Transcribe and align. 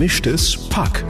Gemischtes 0.00 0.56
Pack. 0.70 1.04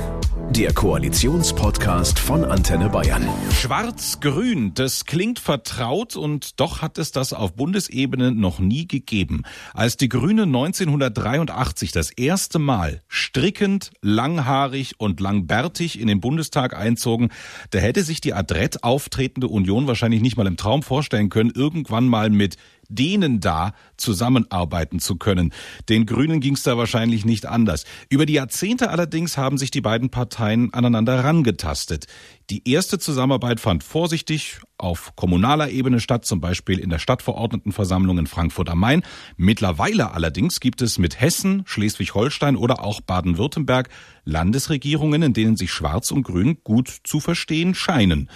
Der 0.51 0.73
Koalitionspodcast 0.73 2.19
von 2.19 2.45
Antenne 2.45 2.89
Bayern. 2.89 3.25
Schwarz-Grün, 3.53 4.75
das 4.75 5.05
klingt 5.05 5.39
vertraut 5.39 6.17
und 6.17 6.59
doch 6.59 6.83
hat 6.83 6.99
es 6.99 7.13
das 7.13 7.33
auf 7.33 7.55
Bundesebene 7.55 8.33
noch 8.33 8.59
nie 8.59 8.89
gegeben. 8.89 9.43
Als 9.75 9.97
die 9.97 10.09
Grünen 10.09 10.49
1983 10.49 11.93
das 11.93 12.11
erste 12.11 12.59
Mal 12.59 13.03
strickend, 13.07 13.93
langhaarig 14.03 14.95
und 14.99 15.21
langbärtig 15.21 16.01
in 16.01 16.09
den 16.09 16.21
Bundestag 16.21 16.77
einzogen, 16.77 17.29
da 17.71 17.79
hätte 17.79 18.03
sich 18.03 18.21
die 18.21 18.35
adrett 18.35 18.83
auftretende 18.83 19.47
Union 19.47 19.87
wahrscheinlich 19.87 20.21
nicht 20.21 20.37
mal 20.37 20.49
im 20.49 20.57
Traum 20.57 20.83
vorstellen 20.83 21.29
können, 21.29 21.53
irgendwann 21.55 22.09
mal 22.09 22.29
mit 22.29 22.57
denen 22.91 23.41
da 23.41 23.73
zusammenarbeiten 23.97 24.99
zu 25.01 25.17
können. 25.17 25.53
Den 25.89 26.05
Grünen 26.05 26.41
ging 26.41 26.55
es 26.55 26.63
da 26.63 26.77
wahrscheinlich 26.77 27.25
nicht 27.25 27.47
anders. 27.47 27.85
Über 28.11 28.27
die 28.27 28.35
Jahrzehnte 28.35 28.91
allerdings 28.91 29.39
haben 29.39 29.57
sich 29.57 29.71
die 29.71 29.81
beiden 29.81 30.11
Parteien 30.11 30.75
aneinander 30.75 31.17
herangetastet. 31.17 32.07
Die 32.51 32.69
erste 32.69 32.99
Zusammenarbeit 32.99 33.61
fand 33.61 33.85
vorsichtig 33.85 34.59
auf 34.77 35.15
kommunaler 35.15 35.71
Ebene 35.71 36.01
statt, 36.01 36.25
zum 36.25 36.41
Beispiel 36.41 36.79
in 36.81 36.91
der 36.91 36.99
Stadtverordnetenversammlung 36.99 38.19
in 38.19 38.27
Frankfurt 38.27 38.69
am 38.71 38.81
Main. 38.81 39.03
Mittlerweile 39.37 40.13
allerdings 40.13 40.59
gibt 40.59 40.83
es 40.83 40.99
mit 40.99 41.21
Hessen, 41.21 41.63
Schleswig-Holstein 41.67 42.57
oder 42.57 42.83
auch 42.83 43.01
Baden-Württemberg 43.01 43.89
Landesregierungen, 44.25 45.23
in 45.23 45.33
denen 45.33 45.57
sich 45.57 45.73
Schwarz 45.73 46.11
und 46.11 46.25
Grün 46.25 46.59
gut 46.65 46.89
zu 47.05 47.21
verstehen 47.21 47.75
scheinen. 47.75 48.29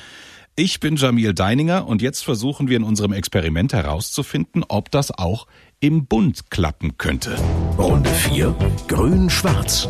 Ich 0.57 0.79
bin 0.79 0.95
Jamil 0.95 1.35
Deininger 1.35 1.85
und 1.89 2.01
jetzt 2.01 2.23
versuchen 2.23 2.69
wir 2.69 2.77
in 2.77 2.85
unserem 2.85 3.13
Experiment 3.13 3.73
herauszufinden, 3.73 4.65
ob 4.69 4.89
das 4.93 5.11
auch 5.11 5.49
im 5.81 6.07
Bund 6.07 6.49
klappen 6.49 6.97
könnte. 6.97 7.37
Runde 7.77 8.09
4. 8.09 8.55
Grün-Schwarz. 8.87 9.89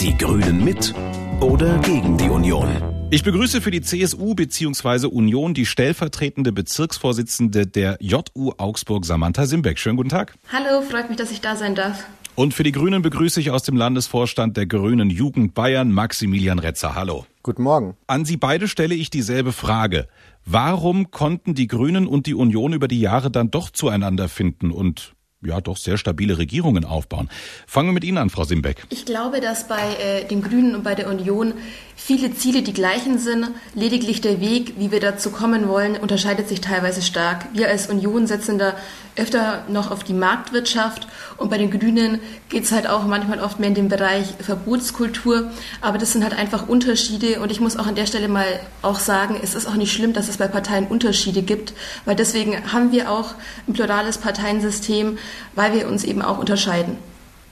Die 0.00 0.16
Grünen 0.16 0.64
mit 0.64 0.94
oder 1.40 1.76
gegen 1.80 2.16
die 2.16 2.30
Union. 2.30 2.68
Ich 3.10 3.22
begrüße 3.22 3.60
für 3.60 3.70
die 3.70 3.82
CSU 3.82 4.34
bzw. 4.34 5.08
Union 5.08 5.52
die 5.52 5.66
stellvertretende 5.66 6.52
Bezirksvorsitzende 6.52 7.66
der 7.66 7.98
JU 8.00 8.52
Augsburg, 8.56 9.04
Samantha 9.04 9.44
Simbeck. 9.44 9.78
Schönen 9.78 9.98
guten 9.98 10.08
Tag. 10.08 10.36
Hallo, 10.50 10.80
freut 10.80 11.10
mich, 11.10 11.18
dass 11.18 11.30
ich 11.30 11.42
da 11.42 11.54
sein 11.54 11.74
darf. 11.74 12.06
Und 12.34 12.54
für 12.54 12.62
die 12.62 12.72
Grünen 12.72 13.02
begrüße 13.02 13.40
ich 13.40 13.50
aus 13.50 13.62
dem 13.62 13.76
Landesvorstand 13.76 14.56
der 14.56 14.64
Grünen 14.64 15.10
Jugend 15.10 15.52
Bayern 15.52 15.92
Maximilian 15.92 16.60
Retzer. 16.60 16.94
Hallo. 16.94 17.26
Guten 17.48 17.62
Morgen. 17.62 17.96
An 18.06 18.26
Sie 18.26 18.36
beide 18.36 18.68
stelle 18.68 18.94
ich 18.94 19.08
dieselbe 19.08 19.52
Frage. 19.52 20.06
Warum 20.44 21.10
konnten 21.10 21.54
die 21.54 21.66
Grünen 21.66 22.06
und 22.06 22.26
die 22.26 22.34
Union 22.34 22.74
über 22.74 22.88
die 22.88 23.00
Jahre 23.00 23.30
dann 23.30 23.50
doch 23.50 23.70
zueinander 23.70 24.28
finden 24.28 24.70
und 24.70 25.14
ja 25.42 25.60
doch 25.60 25.76
sehr 25.76 25.98
stabile 25.98 26.38
Regierungen 26.38 26.84
aufbauen. 26.84 27.28
Fangen 27.66 27.88
wir 27.88 27.92
mit 27.92 28.04
Ihnen 28.04 28.18
an, 28.18 28.30
Frau 28.30 28.44
Simbeck. 28.44 28.84
Ich 28.90 29.04
glaube, 29.04 29.40
dass 29.40 29.68
bei 29.68 29.94
äh, 29.94 30.24
den 30.24 30.42
Grünen 30.42 30.74
und 30.74 30.82
bei 30.82 30.94
der 30.94 31.08
Union 31.08 31.54
viele 31.94 32.34
Ziele 32.34 32.62
die 32.62 32.72
gleichen 32.72 33.18
sind. 33.18 33.50
Lediglich 33.74 34.20
der 34.20 34.40
Weg, 34.40 34.74
wie 34.78 34.90
wir 34.90 35.00
dazu 35.00 35.30
kommen 35.30 35.68
wollen, 35.68 35.96
unterscheidet 35.96 36.48
sich 36.48 36.60
teilweise 36.60 37.02
stark. 37.02 37.46
Wir 37.52 37.68
als 37.68 37.88
Union 37.88 38.26
setzen 38.26 38.58
da 38.58 38.74
öfter 39.16 39.64
noch 39.68 39.90
auf 39.90 40.04
die 40.04 40.12
Marktwirtschaft 40.12 41.08
und 41.36 41.50
bei 41.50 41.58
den 41.58 41.70
Grünen 41.70 42.20
geht 42.48 42.64
es 42.64 42.72
halt 42.72 42.88
auch 42.88 43.04
manchmal 43.04 43.40
oft 43.40 43.58
mehr 43.58 43.68
in 43.68 43.74
den 43.74 43.88
Bereich 43.88 44.34
Verbotskultur. 44.38 45.50
Aber 45.80 45.98
das 45.98 46.12
sind 46.12 46.22
halt 46.22 46.34
einfach 46.34 46.68
Unterschiede 46.68 47.40
und 47.40 47.50
ich 47.50 47.60
muss 47.60 47.76
auch 47.76 47.86
an 47.86 47.96
der 47.96 48.06
Stelle 48.06 48.28
mal 48.28 48.46
auch 48.80 49.00
sagen, 49.00 49.38
es 49.42 49.54
ist 49.54 49.66
auch 49.66 49.74
nicht 49.74 49.92
schlimm, 49.92 50.12
dass 50.12 50.28
es 50.28 50.36
bei 50.36 50.46
Parteien 50.46 50.86
Unterschiede 50.86 51.42
gibt, 51.42 51.74
weil 52.04 52.14
deswegen 52.14 52.72
haben 52.72 52.92
wir 52.92 53.10
auch 53.10 53.34
ein 53.66 53.72
plurales 53.72 54.18
Parteiensystem, 54.18 55.18
weil 55.54 55.72
wir 55.72 55.88
uns 55.88 56.04
eben 56.04 56.22
auch 56.22 56.38
unterscheiden. 56.38 56.96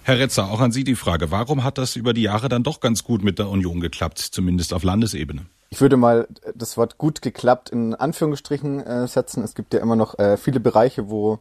Herr 0.02 0.19
Retzer, 0.19 0.50
auch 0.50 0.60
an 0.60 0.70
Sie 0.70 0.84
die 0.84 0.94
Frage, 0.94 1.32
warum 1.32 1.64
hat 1.64 1.78
das 1.78 1.96
über 1.96 2.14
die 2.14 2.22
Jahre 2.22 2.48
dann 2.48 2.62
doch 2.62 2.78
ganz 2.78 3.02
gut 3.02 3.24
mit 3.24 3.41
der 3.41 3.48
Union 3.48 3.80
geklappt, 3.80 4.19
zumindest 4.19 4.72
auf 4.72 4.84
Landesebene? 4.84 5.46
Ich 5.70 5.80
würde 5.80 5.97
mal 5.97 6.28
das 6.54 6.77
Wort 6.77 6.97
gut 6.97 7.22
geklappt 7.22 7.70
in 7.70 7.94
Anführungsstrichen 7.94 8.80
äh, 8.80 9.08
setzen. 9.08 9.42
Es 9.42 9.54
gibt 9.54 9.75
ja 9.75 9.81
immer 9.81 9.97
noch 9.97 10.19
äh, 10.19 10.36
viele 10.36 10.60
Bereiche, 10.60 11.10
wo 11.10 11.41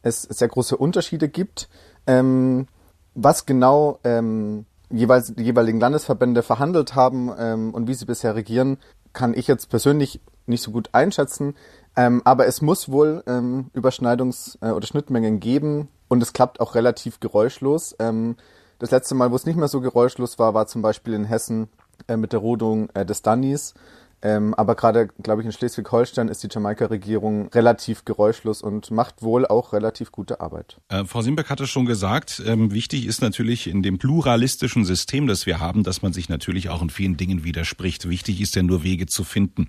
es 0.00 0.22
sehr 0.22 0.48
große 0.48 0.76
Unterschiede 0.76 1.28
gibt. 1.28 1.68
Ähm, 2.06 2.68
was 3.14 3.44
genau 3.44 3.98
ähm, 4.04 4.64
jeweils 4.90 5.34
die 5.34 5.42
jeweiligen 5.42 5.80
Landesverbände 5.80 6.42
verhandelt 6.42 6.94
haben 6.94 7.30
ähm, 7.38 7.74
und 7.74 7.88
wie 7.88 7.94
sie 7.94 8.06
bisher 8.06 8.34
regieren, 8.34 8.78
kann 9.12 9.34
ich 9.34 9.46
jetzt 9.46 9.68
persönlich 9.68 10.20
nicht 10.46 10.62
so 10.62 10.70
gut 10.70 10.90
einschätzen. 10.92 11.54
Ähm, 11.96 12.20
aber 12.24 12.46
es 12.46 12.60
muss 12.60 12.90
wohl 12.90 13.22
ähm, 13.26 13.70
Überschneidungs- 13.74 14.58
äh, 14.60 14.70
oder 14.70 14.86
Schnittmengen 14.86 15.40
geben 15.40 15.88
und 16.08 16.22
es 16.22 16.32
klappt 16.32 16.60
auch 16.60 16.74
relativ 16.74 17.20
geräuschlos. 17.20 17.96
Ähm, 17.98 18.36
das 18.78 18.90
letzte 18.90 19.14
Mal, 19.14 19.30
wo 19.30 19.36
es 19.36 19.46
nicht 19.46 19.56
mehr 19.56 19.68
so 19.68 19.80
geräuschlos 19.80 20.38
war, 20.38 20.52
war 20.52 20.66
zum 20.66 20.82
Beispiel 20.82 21.14
in 21.14 21.24
Hessen 21.24 21.68
äh, 22.08 22.16
mit 22.16 22.32
der 22.32 22.40
Rodung 22.40 22.90
äh, 22.94 23.06
des 23.06 23.22
Dunnies. 23.22 23.74
Ähm, 24.22 24.54
aber 24.54 24.74
gerade, 24.74 25.08
glaube 25.22 25.42
ich, 25.42 25.46
in 25.46 25.52
Schleswig-Holstein 25.52 26.28
ist 26.28 26.42
die 26.42 26.48
Jamaika-Regierung 26.50 27.48
relativ 27.48 28.04
geräuschlos 28.04 28.62
und 28.62 28.90
macht 28.90 29.22
wohl 29.22 29.46
auch 29.46 29.72
relativ 29.72 30.10
gute 30.10 30.40
Arbeit. 30.40 30.78
Äh, 30.88 31.04
Frau 31.04 31.20
Simbeck 31.20 31.50
hatte 31.50 31.66
schon 31.66 31.84
gesagt, 31.84 32.42
ähm, 32.44 32.72
wichtig 32.72 33.06
ist 33.06 33.20
natürlich 33.20 33.66
in 33.66 33.82
dem 33.82 33.98
pluralistischen 33.98 34.84
System, 34.84 35.26
das 35.26 35.44
wir 35.44 35.60
haben, 35.60 35.82
dass 35.82 36.00
man 36.00 36.12
sich 36.12 36.28
natürlich 36.28 36.70
auch 36.70 36.80
in 36.80 36.90
vielen 36.90 37.16
Dingen 37.16 37.44
widerspricht. 37.44 38.08
Wichtig 38.08 38.40
ist 38.40 38.56
ja 38.56 38.62
nur 38.62 38.82
Wege 38.82 39.06
zu 39.06 39.22
finden. 39.22 39.68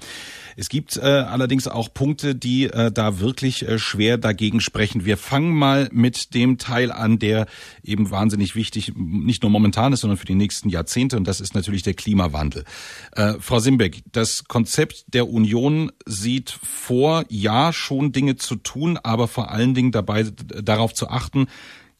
Es 0.56 0.69
gibt 0.69 0.96
äh, 0.97 1.02
allerdings 1.02 1.68
auch 1.68 1.94
Punkte, 1.94 2.34
die 2.34 2.66
äh, 2.66 2.91
da 2.91 3.19
wirklich 3.19 3.68
äh, 3.68 3.78
schwer 3.78 4.18
dagegen 4.18 4.62
sprechen. 4.62 5.06
Wir 5.06 5.18
fangen 5.18 5.53
mal 5.53 5.90
mit 5.91 6.34
dem 6.34 6.57
Teil 6.57 6.91
an, 6.91 7.19
der 7.19 7.47
eben 7.84 8.12
wahnsinnig 8.12 8.56
wichtig, 8.56 8.94
nicht 8.96 9.44
nur 9.44 9.52
momentan 9.52 9.94
ist, 9.94 10.02
sondern 10.02 10.18
für 10.18 10.25
die 10.25 10.36
nächsten 10.36 10.69
Jahrzehnte. 10.69 11.18
Und 11.18 11.28
das 11.28 11.41
ist 11.41 11.53
natürlich 11.53 11.84
der 11.84 11.94
Klimawandel. 11.94 12.63
Äh, 13.12 13.34
Frau 13.40 13.59
Simbeck, 13.59 14.03
das 14.12 14.37
Konzept 14.46 15.06
der 15.14 15.30
Union 15.30 15.92
sieht 16.06 16.50
vor, 16.50 17.25
ja, 17.30 17.74
schon 17.74 18.12
Dinge 18.12 18.36
zu 18.36 18.56
tun, 18.56 18.98
aber 19.02 19.28
vor 19.28 19.52
allen 19.52 19.74
Dingen 19.74 19.92
dabei 19.92 20.24
darauf 20.24 20.94
zu 20.94 21.09
achten, 21.09 21.48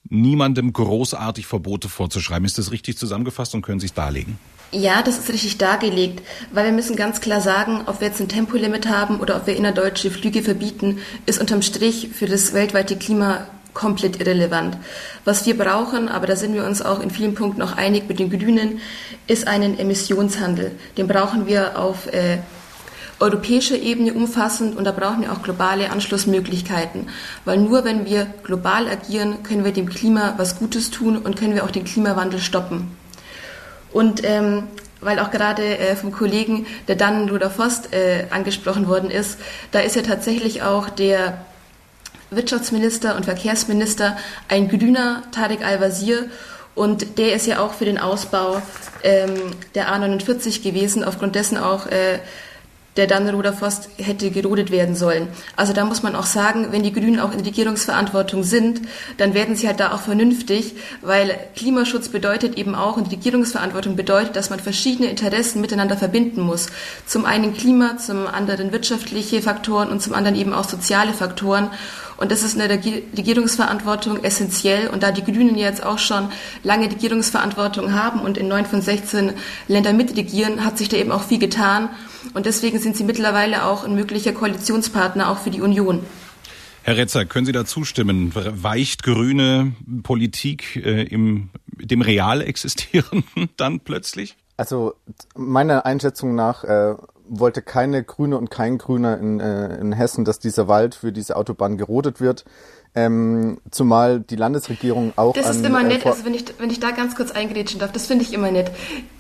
niemandem 0.10 0.74
großartig 0.74 1.46
Verbote 1.46 1.90
vorzuschreiben. 1.90 2.46
Ist 2.46 2.58
das 2.58 2.72
richtig 2.72 2.98
zusammengefasst 2.98 3.54
und 3.56 3.62
können 3.62 3.80
Sie 3.80 3.88
es 3.88 3.94
darlegen? 3.94 4.40
Ja, 4.72 5.02
das 5.02 5.18
ist 5.18 5.30
richtig 5.30 5.58
dargelegt, 5.58 6.22
weil 6.52 6.66
wir 6.66 6.74
müssen 6.74 6.98
ganz 6.98 7.22
klar 7.22 7.40
sagen, 7.40 7.84
ob 7.86 8.02
wir 8.02 8.08
jetzt 8.08 8.20
ein 8.20 8.28
Tempolimit 8.28 8.88
haben 8.90 9.22
oder 9.22 9.38
ob 9.38 9.48
wir 9.48 9.56
innerdeutsche 9.56 10.12
Flüge 10.12 10.44
verbieten, 10.44 11.00
ist 11.26 11.40
unterm 11.40 11.62
Strich 11.62 12.10
für 12.12 12.26
das 12.26 12.54
weltweite 12.54 12.98
Klima 12.98 13.48
komplett 13.78 14.20
irrelevant. 14.20 14.76
Was 15.24 15.46
wir 15.46 15.56
brauchen, 15.56 16.10
aber 16.10 16.26
da 16.26 16.36
sind 16.36 16.56
wir 16.56 16.66
uns 16.66 16.82
auch 16.82 17.00
in 17.00 17.12
vielen 17.12 17.36
Punkten 17.36 17.62
auch 17.62 17.78
einig 17.78 18.10
mit 18.10 18.18
den 18.18 18.32
Grünen, 18.32 18.80
ist 19.28 19.48
einen 19.48 19.78
Emissionshandel. 19.78 20.72
Den 20.98 21.08
brauchen 21.08 21.46
wir 21.46 21.78
auf 21.78 22.08
äh, 22.12 22.40
europäischer 23.20 23.78
Ebene 23.78 24.14
umfassend 24.14 24.76
und 24.76 24.84
da 24.86 24.92
brauchen 24.92 25.22
wir 25.22 25.32
auch 25.32 25.44
globale 25.44 25.92
Anschlussmöglichkeiten. 25.92 27.10
Weil 27.46 27.58
nur 27.60 27.86
wenn 27.86 28.06
wir 28.06 28.26
global 28.44 28.88
agieren, 28.88 29.44
können 29.44 29.64
wir 29.64 29.72
dem 29.72 29.90
Klima 29.90 30.34
was 30.38 30.58
Gutes 30.58 30.90
tun 30.90 31.16
und 31.18 31.38
können 31.38 31.54
wir 31.54 31.64
auch 31.64 31.72
den 31.72 31.86
Klimawandel 31.86 32.40
stoppen. 32.40 32.92
Und 33.94 34.24
ähm, 34.24 34.64
weil 35.02 35.20
auch 35.20 35.30
gerade 35.30 35.78
äh, 35.78 35.96
vom 35.96 36.12
Kollegen 36.12 36.66
der 36.88 36.96
Dannenruder 36.96 37.52
Forst 37.52 37.94
äh, 37.94 38.26
angesprochen 38.32 38.88
worden 38.88 39.12
ist, 39.12 39.38
da 39.72 39.80
ist 39.80 39.96
ja 39.96 40.02
tatsächlich 40.02 40.64
auch 40.64 40.90
der 40.90 41.46
Wirtschaftsminister 42.30 43.16
und 43.16 43.26
Verkehrsminister 43.26 44.18
ein 44.48 44.68
grüner 44.70 45.24
Tarek 45.32 45.66
Al-Wazir 45.66 46.26
und 46.76 47.18
der 47.18 47.34
ist 47.34 47.48
ja 47.48 47.60
auch 47.60 47.74
für 47.74 47.86
den 47.86 47.98
Ausbau 47.98 48.62
ähm, 49.04 49.52
der 49.74 49.90
A49 49.90 50.62
gewesen, 50.62 51.04
aufgrund 51.04 51.36
dessen 51.36 51.58
auch 51.58 51.88
äh, 51.88 52.20
der 52.98 53.08
Dannenroder 53.08 53.54
Forst 53.54 53.90
hätte 53.98 54.32
gerodet 54.32 54.72
werden 54.72 54.96
sollen. 54.96 55.28
Also 55.56 55.72
da 55.72 55.86
muss 55.86 56.04
man 56.04 56.16
auch 56.16 56.26
sagen, 56.26 56.68
wenn 56.72 56.84
die 56.84 56.92
Grünen 56.92 57.20
auch 57.20 57.32
in 57.32 57.40
Regierungsverantwortung 57.40 58.44
sind, 58.44 58.82
dann 59.18 59.34
werden 59.34 59.56
sie 59.56 59.68
halt 59.68 59.80
da 59.80 59.94
auch 59.94 60.02
vernünftig, 60.02 60.76
weil 61.02 61.40
Klimaschutz 61.56 62.10
bedeutet 62.10 62.58
eben 62.58 62.76
auch 62.76 62.98
und 62.98 63.12
Regierungsverantwortung 63.12 63.96
bedeutet, 63.96 64.36
dass 64.36 64.50
man 64.50 64.60
verschiedene 64.60 65.10
Interessen 65.10 65.62
miteinander 65.62 65.96
verbinden 65.96 66.42
muss. 66.42 66.68
Zum 67.06 67.26
einen 67.26 67.56
Klima, 67.56 67.98
zum 67.98 68.28
anderen 68.28 68.72
wirtschaftliche 68.72 69.42
Faktoren 69.42 69.90
und 69.90 70.02
zum 70.02 70.14
anderen 70.14 70.36
eben 70.36 70.54
auch 70.54 70.68
soziale 70.68 71.14
Faktoren. 71.14 71.70
Und 72.18 72.32
das 72.32 72.44
ist 72.44 72.54
in 72.54 72.60
der 72.60 72.70
Regierungsverantwortung 72.70 74.24
essentiell. 74.24 74.90
Und 74.90 75.04
da 75.04 75.12
die 75.12 75.24
Grünen 75.24 75.56
jetzt 75.56 75.84
auch 75.84 76.00
schon 76.00 76.30
lange 76.64 76.86
Regierungsverantwortung 76.86 77.94
haben 77.94 78.22
und 78.22 78.38
in 78.38 78.48
neun 78.48 78.66
von 78.66 78.82
16 78.82 79.34
Ländern 79.68 79.98
mitregieren, 79.98 80.66
hat 80.66 80.78
sich 80.78 80.90
da 80.90 80.98
eben 80.98 81.12
auch 81.12 81.24
viel 81.24 81.40
getan. 81.40 81.90
Und 82.34 82.46
deswegen 82.46 82.80
sind 82.80 82.98
sie 82.98 83.04
mittlerweile 83.04 83.66
auch 83.66 83.84
ein 83.84 83.96
möglicher 83.96 84.34
Koalitionspartner 84.34 85.30
auch 85.30 85.38
für 85.38 85.52
die 85.52 85.62
Union. 85.62 86.04
Herr 86.84 86.98
Retzer, 86.98 87.26
können 87.26 87.46
Sie 87.46 87.52
da 87.52 87.66
zustimmen? 87.66 88.32
Weicht 88.34 89.04
grüne 89.04 89.74
Politik 90.04 90.78
äh, 90.78 91.04
im 91.04 91.50
dem 91.68 92.02
real 92.02 92.42
existierenden 92.42 93.50
dann 93.58 93.82
plötzlich? 93.82 94.38
Also 94.56 94.96
meiner 95.36 95.86
Einschätzung 95.86 96.34
nach 96.34 96.64
äh, 96.64 96.96
wollte 97.30 97.62
keine 97.62 98.04
Grüne 98.04 98.38
und 98.38 98.50
kein 98.50 98.78
Grüner 98.78 99.18
in, 99.18 99.40
äh, 99.40 99.78
in 99.78 99.94
Hessen, 99.94 100.26
dass 100.26 100.40
dieser 100.40 100.68
Wald 100.68 100.96
für 100.96 101.12
diese 101.12 101.36
Autobahn 101.36 101.78
gerodet 101.78 102.22
wird. 102.22 102.46
Ähm, 102.96 103.60
zumal 103.70 104.22
die 104.22 104.36
Landesregierung 104.36 105.14
auch. 105.18 105.34
Das 105.34 105.52
ist 105.52 105.60
an, 105.60 105.66
immer 105.66 105.82
äh, 105.82 105.88
nett, 105.88 106.06
also 106.06 106.26
wenn 106.26 106.34
ich, 106.34 106.46
wenn 106.58 106.72
ich 106.72 106.80
da 106.80 106.90
ganz 106.92 107.16
kurz 107.16 107.30
eingrätschen 107.30 107.80
darf, 107.80 107.92
das 107.92 108.08
finde 108.08 108.24
ich 108.24 108.34
immer 108.34 108.50
nett. 108.50 108.72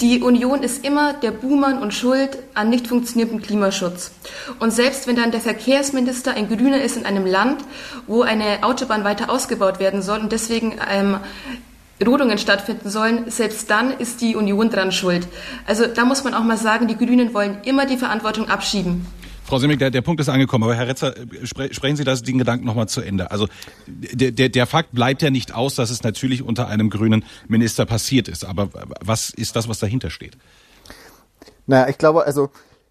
Die 0.01 0.21
Union 0.21 0.63
ist 0.63 0.83
immer 0.83 1.13
der 1.13 1.29
Buhmann 1.29 1.79
und 1.79 1.93
Schuld 1.93 2.39
an 2.55 2.69
nicht 2.69 2.87
funktionierendem 2.87 3.43
Klimaschutz. 3.43 4.11
Und 4.59 4.71
selbst 4.71 5.05
wenn 5.05 5.15
dann 5.15 5.29
der 5.29 5.41
Verkehrsminister 5.41 6.33
ein 6.33 6.47
Grüner 6.47 6.81
ist 6.81 6.97
in 6.97 7.05
einem 7.05 7.27
Land, 7.27 7.63
wo 8.07 8.23
eine 8.23 8.63
Autobahn 8.63 9.03
weiter 9.03 9.29
ausgebaut 9.29 9.79
werden 9.79 10.01
soll 10.01 10.21
und 10.21 10.31
deswegen 10.31 10.79
ähm, 10.89 11.17
Rodungen 12.05 12.37
stattfinden 12.37 12.89
sollen, 12.89 13.29
selbst 13.29 13.69
dann 13.69 13.91
ist 13.91 14.21
die 14.21 14.35
Union 14.35 14.69
dran 14.69 14.91
schuld. 14.91 15.27
Also 15.65 15.87
da 15.87 16.05
muss 16.05 16.23
man 16.23 16.33
auch 16.33 16.43
mal 16.43 16.57
sagen, 16.57 16.87
die 16.87 16.97
Grünen 16.97 17.33
wollen 17.33 17.57
immer 17.65 17.85
die 17.85 17.97
Verantwortung 17.97 18.49
abschieben. 18.49 19.05
Frau 19.47 19.59
Semmig, 19.59 19.79
der, 19.79 19.91
der 19.91 20.01
Punkt 20.01 20.19
ist 20.19 20.27
angekommen, 20.27 20.65
aber 20.65 20.75
Herr 20.75 20.87
Retzer, 20.87 21.15
spre 21.43 21.73
sprechen 21.73 21.95
Sie 21.95 22.03
das, 22.03 22.21
den 22.21 22.37
Gedanken 22.37 22.65
nochmal 22.65 22.89
zu 22.89 22.99
Ende. 22.99 23.31
Also 23.31 23.47
der, 23.87 24.31
der, 24.31 24.49
der 24.49 24.67
Fakt 24.67 24.91
bleibt 24.91 25.21
ja 25.21 25.29
nicht 25.29 25.55
aus, 25.55 25.75
dass 25.75 25.89
es 25.89 26.03
natürlich 26.03 26.43
unter 26.43 26.67
einem 26.67 26.89
grünen 26.89 27.23
Minister 27.47 27.85
passiert 27.85 28.27
ist. 28.27 28.45
Aber 28.45 28.69
was 28.99 29.29
ist 29.29 29.55
das, 29.55 29.69
was 29.69 29.79
dahinter 29.79 30.09
steht? 30.09 30.37
Naja, 31.65 31.87
ich 31.87 31.97
glaube, 31.97 32.25
also 32.25 32.49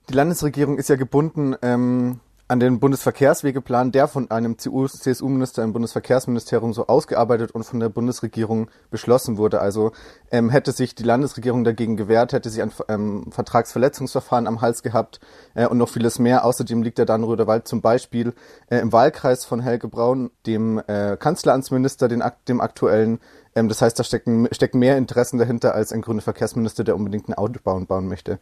die 0.09 0.15
Landesregierung 0.15 0.79
ist 0.79 0.89
ja 0.89 0.97
gebunden 0.97 1.57
ähm, 1.61 2.21
an 2.49 2.61
den 2.61 2.79
Bundesverkehrswegeplan, 2.79 3.91
der 3.91 4.07
von 4.07 4.31
einem 4.31 4.57
CSU-Minister 4.57 5.65
im 5.65 5.73
Bundesverkehrsministerium 5.73 6.73
so 6.73 6.87
ausgearbeitet 6.87 7.51
und 7.51 7.65
von 7.65 7.81
der 7.81 7.89
Bundesregierung 7.89 8.71
beschlossen 8.91 9.37
wurde. 9.37 9.61
Also 9.61 9.91
ähm, 10.31 10.51
hätte 10.51 10.71
sich 10.71 10.95
die 10.95 11.03
Landesregierung 11.03 11.65
dagegen 11.65 11.97
gewehrt, 11.97 12.33
hätte 12.33 12.51
sie 12.51 12.63
ein 12.63 12.71
ähm, 12.89 13.33
Vertragsverletzungsverfahren 13.33 14.47
am 14.47 14.61
Hals 14.61 14.83
gehabt 14.83 15.19
äh, 15.55 15.67
und 15.67 15.79
noch 15.79 15.89
vieles 15.89 16.21
mehr. 16.21 16.45
Außerdem 16.45 16.83
liegt 16.83 16.99
der 16.99 17.07
Dannenröder 17.07 17.65
zum 17.65 17.81
Beispiel 17.81 18.33
äh, 18.71 18.79
im 18.79 18.93
Wahlkreis 18.93 19.45
von 19.45 19.61
Helge 19.61 19.89
Braun, 19.89 20.31
dem 20.47 20.81
äh, 20.87 21.17
Kanzleramtsminister, 21.17 22.07
den, 22.07 22.23
dem 22.47 22.61
aktuellen. 22.61 23.19
Ähm, 23.57 23.69
das 23.69 23.83
heißt, 23.83 23.99
da 23.99 24.05
stecken, 24.05 24.47
stecken 24.53 24.79
mehr 24.79 24.97
Interessen 24.99 25.39
dahinter 25.39 25.75
als 25.75 25.93
ein 25.93 26.03
grüner 26.03 26.23
Verkehrsminister, 26.23 26.85
der 26.85 26.95
unbedingt 26.95 27.29
ein 27.29 27.35
Autobahn 27.35 27.87
bauen 27.87 28.07
möchte. 28.07 28.39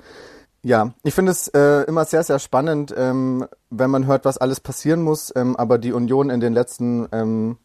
Ja, 0.65 0.95
ich 1.03 1.13
finde 1.13 1.31
es 1.31 1.49
äh, 1.49 1.83
immer 1.83 2.07
sehr, 2.07 2.25
sehr 2.25 2.39
spannend, 2.39 2.95
ähm, 2.97 3.47
wenn 3.69 3.91
man 3.91 4.07
hört, 4.07 4.25
was 4.25 4.39
alles 4.39 4.61
passieren 4.61 5.03
muss, 5.03 5.31
ähm, 5.37 5.57
aber 5.57 5.77
die 5.77 5.93
Union 5.93 6.31
in 6.31 6.41
den 6.41 6.55
letzten 6.55 7.07
ähm, 7.13 7.59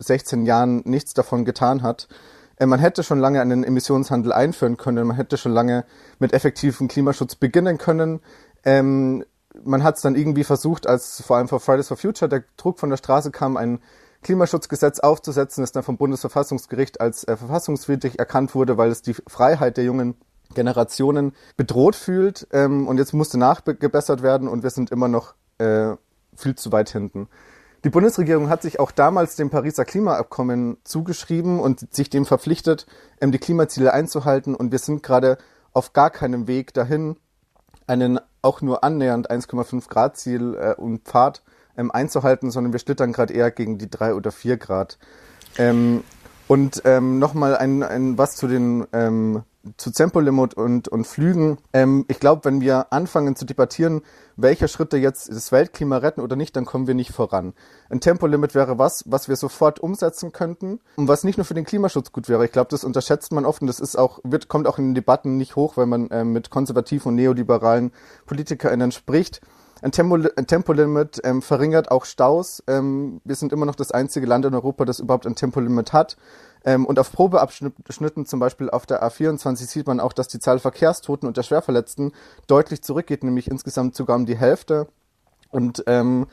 16 0.00 0.44
Jahren 0.44 0.82
nichts 0.84 1.14
davon 1.14 1.44
getan 1.44 1.82
hat. 1.82 2.08
Äh, 2.56 2.66
man 2.66 2.80
hätte 2.80 3.04
schon 3.04 3.20
lange 3.20 3.40
einen 3.40 3.62
Emissionshandel 3.62 4.32
einführen 4.32 4.76
können, 4.76 5.06
man 5.06 5.14
hätte 5.14 5.36
schon 5.36 5.52
lange 5.52 5.84
mit 6.18 6.32
effektivem 6.32 6.88
Klimaschutz 6.88 7.36
beginnen 7.36 7.78
können. 7.78 8.18
Ähm, 8.64 9.24
man 9.62 9.84
hat 9.84 9.94
es 9.94 10.02
dann 10.02 10.16
irgendwie 10.16 10.42
versucht, 10.42 10.88
als 10.88 11.22
vor 11.22 11.36
allem 11.36 11.46
vor 11.46 11.60
Fridays 11.60 11.86
for 11.86 11.96
Future 11.96 12.28
der 12.28 12.42
Druck 12.56 12.80
von 12.80 12.90
der 12.90 12.96
Straße 12.96 13.30
kam, 13.30 13.56
ein 13.56 13.78
Klimaschutzgesetz 14.22 14.98
aufzusetzen, 14.98 15.62
das 15.62 15.70
dann 15.70 15.84
vom 15.84 15.96
Bundesverfassungsgericht 15.96 17.00
als 17.00 17.22
äh, 17.22 17.36
verfassungswidrig 17.36 18.18
erkannt 18.18 18.56
wurde, 18.56 18.76
weil 18.78 18.90
es 18.90 19.00
die 19.00 19.14
Freiheit 19.14 19.76
der 19.76 19.84
jungen 19.84 20.16
Generationen 20.54 21.32
bedroht 21.56 21.96
fühlt 21.96 22.46
ähm, 22.52 22.88
und 22.88 22.98
jetzt 22.98 23.12
musste 23.12 23.38
nachgebessert 23.38 24.22
werden 24.22 24.48
und 24.48 24.62
wir 24.62 24.70
sind 24.70 24.90
immer 24.90 25.08
noch 25.08 25.34
äh, 25.58 25.94
viel 26.34 26.54
zu 26.54 26.72
weit 26.72 26.90
hinten. 26.90 27.28
Die 27.84 27.90
Bundesregierung 27.90 28.48
hat 28.48 28.62
sich 28.62 28.78
auch 28.78 28.92
damals 28.92 29.34
dem 29.34 29.50
Pariser 29.50 29.84
Klimaabkommen 29.84 30.76
zugeschrieben 30.84 31.58
und 31.58 31.92
sich 31.92 32.10
dem 32.10 32.24
verpflichtet, 32.24 32.86
ähm, 33.20 33.32
die 33.32 33.38
Klimaziele 33.38 33.92
einzuhalten 33.92 34.54
und 34.54 34.70
wir 34.70 34.78
sind 34.78 35.02
gerade 35.02 35.38
auf 35.72 35.92
gar 35.92 36.10
keinem 36.10 36.46
Weg 36.46 36.74
dahin, 36.74 37.16
einen 37.86 38.20
auch 38.40 38.60
nur 38.60 38.84
annähernd 38.84 39.30
1,5 39.30 39.88
Grad 39.88 40.16
Ziel 40.16 40.56
äh, 40.60 40.74
und 40.74 41.04
Pfad 41.04 41.42
ähm, 41.76 41.90
einzuhalten, 41.90 42.50
sondern 42.50 42.72
wir 42.72 42.80
schlittern 42.80 43.12
gerade 43.12 43.32
eher 43.32 43.50
gegen 43.50 43.78
die 43.78 43.90
drei 43.90 44.14
oder 44.14 44.30
vier 44.30 44.56
Grad. 44.56 44.98
Ähm, 45.58 46.04
und 46.48 46.82
ähm, 46.84 47.18
nochmal 47.18 47.56
ein, 47.56 47.82
ein 47.82 48.18
was 48.18 48.36
zu 48.36 48.46
den 48.46 48.86
ähm, 48.92 49.42
zu 49.76 49.90
Tempolimit 49.90 50.54
und, 50.54 50.88
und 50.88 51.06
Flügen. 51.06 51.58
Ähm, 51.72 52.04
ich 52.08 52.20
glaube, 52.20 52.44
wenn 52.44 52.60
wir 52.60 52.92
anfangen 52.92 53.36
zu 53.36 53.44
debattieren, 53.44 54.02
welche 54.36 54.68
Schritte 54.68 54.96
jetzt 54.96 55.30
das 55.30 55.52
Weltklima 55.52 55.98
retten 55.98 56.20
oder 56.20 56.36
nicht, 56.36 56.56
dann 56.56 56.64
kommen 56.64 56.86
wir 56.86 56.94
nicht 56.94 57.12
voran. 57.12 57.54
Ein 57.90 58.00
Tempolimit 58.00 58.54
wäre 58.54 58.78
was, 58.78 59.04
was 59.06 59.28
wir 59.28 59.36
sofort 59.36 59.80
umsetzen 59.80 60.32
könnten 60.32 60.80
und 60.96 61.08
was 61.08 61.24
nicht 61.24 61.38
nur 61.38 61.44
für 61.44 61.54
den 61.54 61.64
Klimaschutz 61.64 62.12
gut 62.12 62.28
wäre. 62.28 62.44
Ich 62.44 62.52
glaube, 62.52 62.70
das 62.70 62.84
unterschätzt 62.84 63.32
man 63.32 63.44
oft 63.44 63.60
und 63.60 63.68
das 63.68 63.80
ist 63.80 63.96
auch, 63.96 64.20
wird, 64.24 64.48
kommt 64.48 64.66
auch 64.66 64.78
in 64.78 64.88
den 64.88 64.94
Debatten 64.94 65.36
nicht 65.36 65.56
hoch, 65.56 65.76
wenn 65.76 65.88
man 65.88 66.10
äh, 66.10 66.24
mit 66.24 66.50
konservativen 66.50 67.10
und 67.10 67.16
neoliberalen 67.16 67.92
PolitikerInnen 68.26 68.92
spricht. 68.92 69.40
Ein, 69.82 69.90
Tempo, 69.90 70.14
ein 70.14 70.46
Tempolimit 70.46 71.20
ähm, 71.24 71.42
verringert 71.42 71.90
auch 71.90 72.04
Staus. 72.04 72.62
Ähm, 72.68 73.20
wir 73.24 73.34
sind 73.34 73.52
immer 73.52 73.66
noch 73.66 73.74
das 73.74 73.90
einzige 73.90 74.26
Land 74.26 74.44
in 74.44 74.54
Europa, 74.54 74.84
das 74.84 75.00
überhaupt 75.00 75.26
ein 75.26 75.34
Tempolimit 75.34 75.92
hat. 75.92 76.16
Ähm, 76.64 76.86
und 76.86 77.00
auf 77.00 77.10
Probeabschnitten, 77.10 78.24
zum 78.24 78.38
Beispiel 78.38 78.70
auf 78.70 78.86
der 78.86 79.02
A24, 79.02 79.66
sieht 79.66 79.88
man 79.88 79.98
auch, 79.98 80.12
dass 80.12 80.28
die 80.28 80.38
Zahl 80.38 80.60
Verkehrstoten 80.60 81.26
und 81.26 81.36
der 81.36 81.42
Schwerverletzten 81.42 82.12
deutlich 82.46 82.82
zurückgeht, 82.82 83.24
nämlich 83.24 83.50
insgesamt 83.50 83.96
sogar 83.96 84.14
um 84.14 84.24
die 84.24 84.36
Hälfte. 84.36 84.86
Und 85.50 85.82
ähm, 85.88 86.28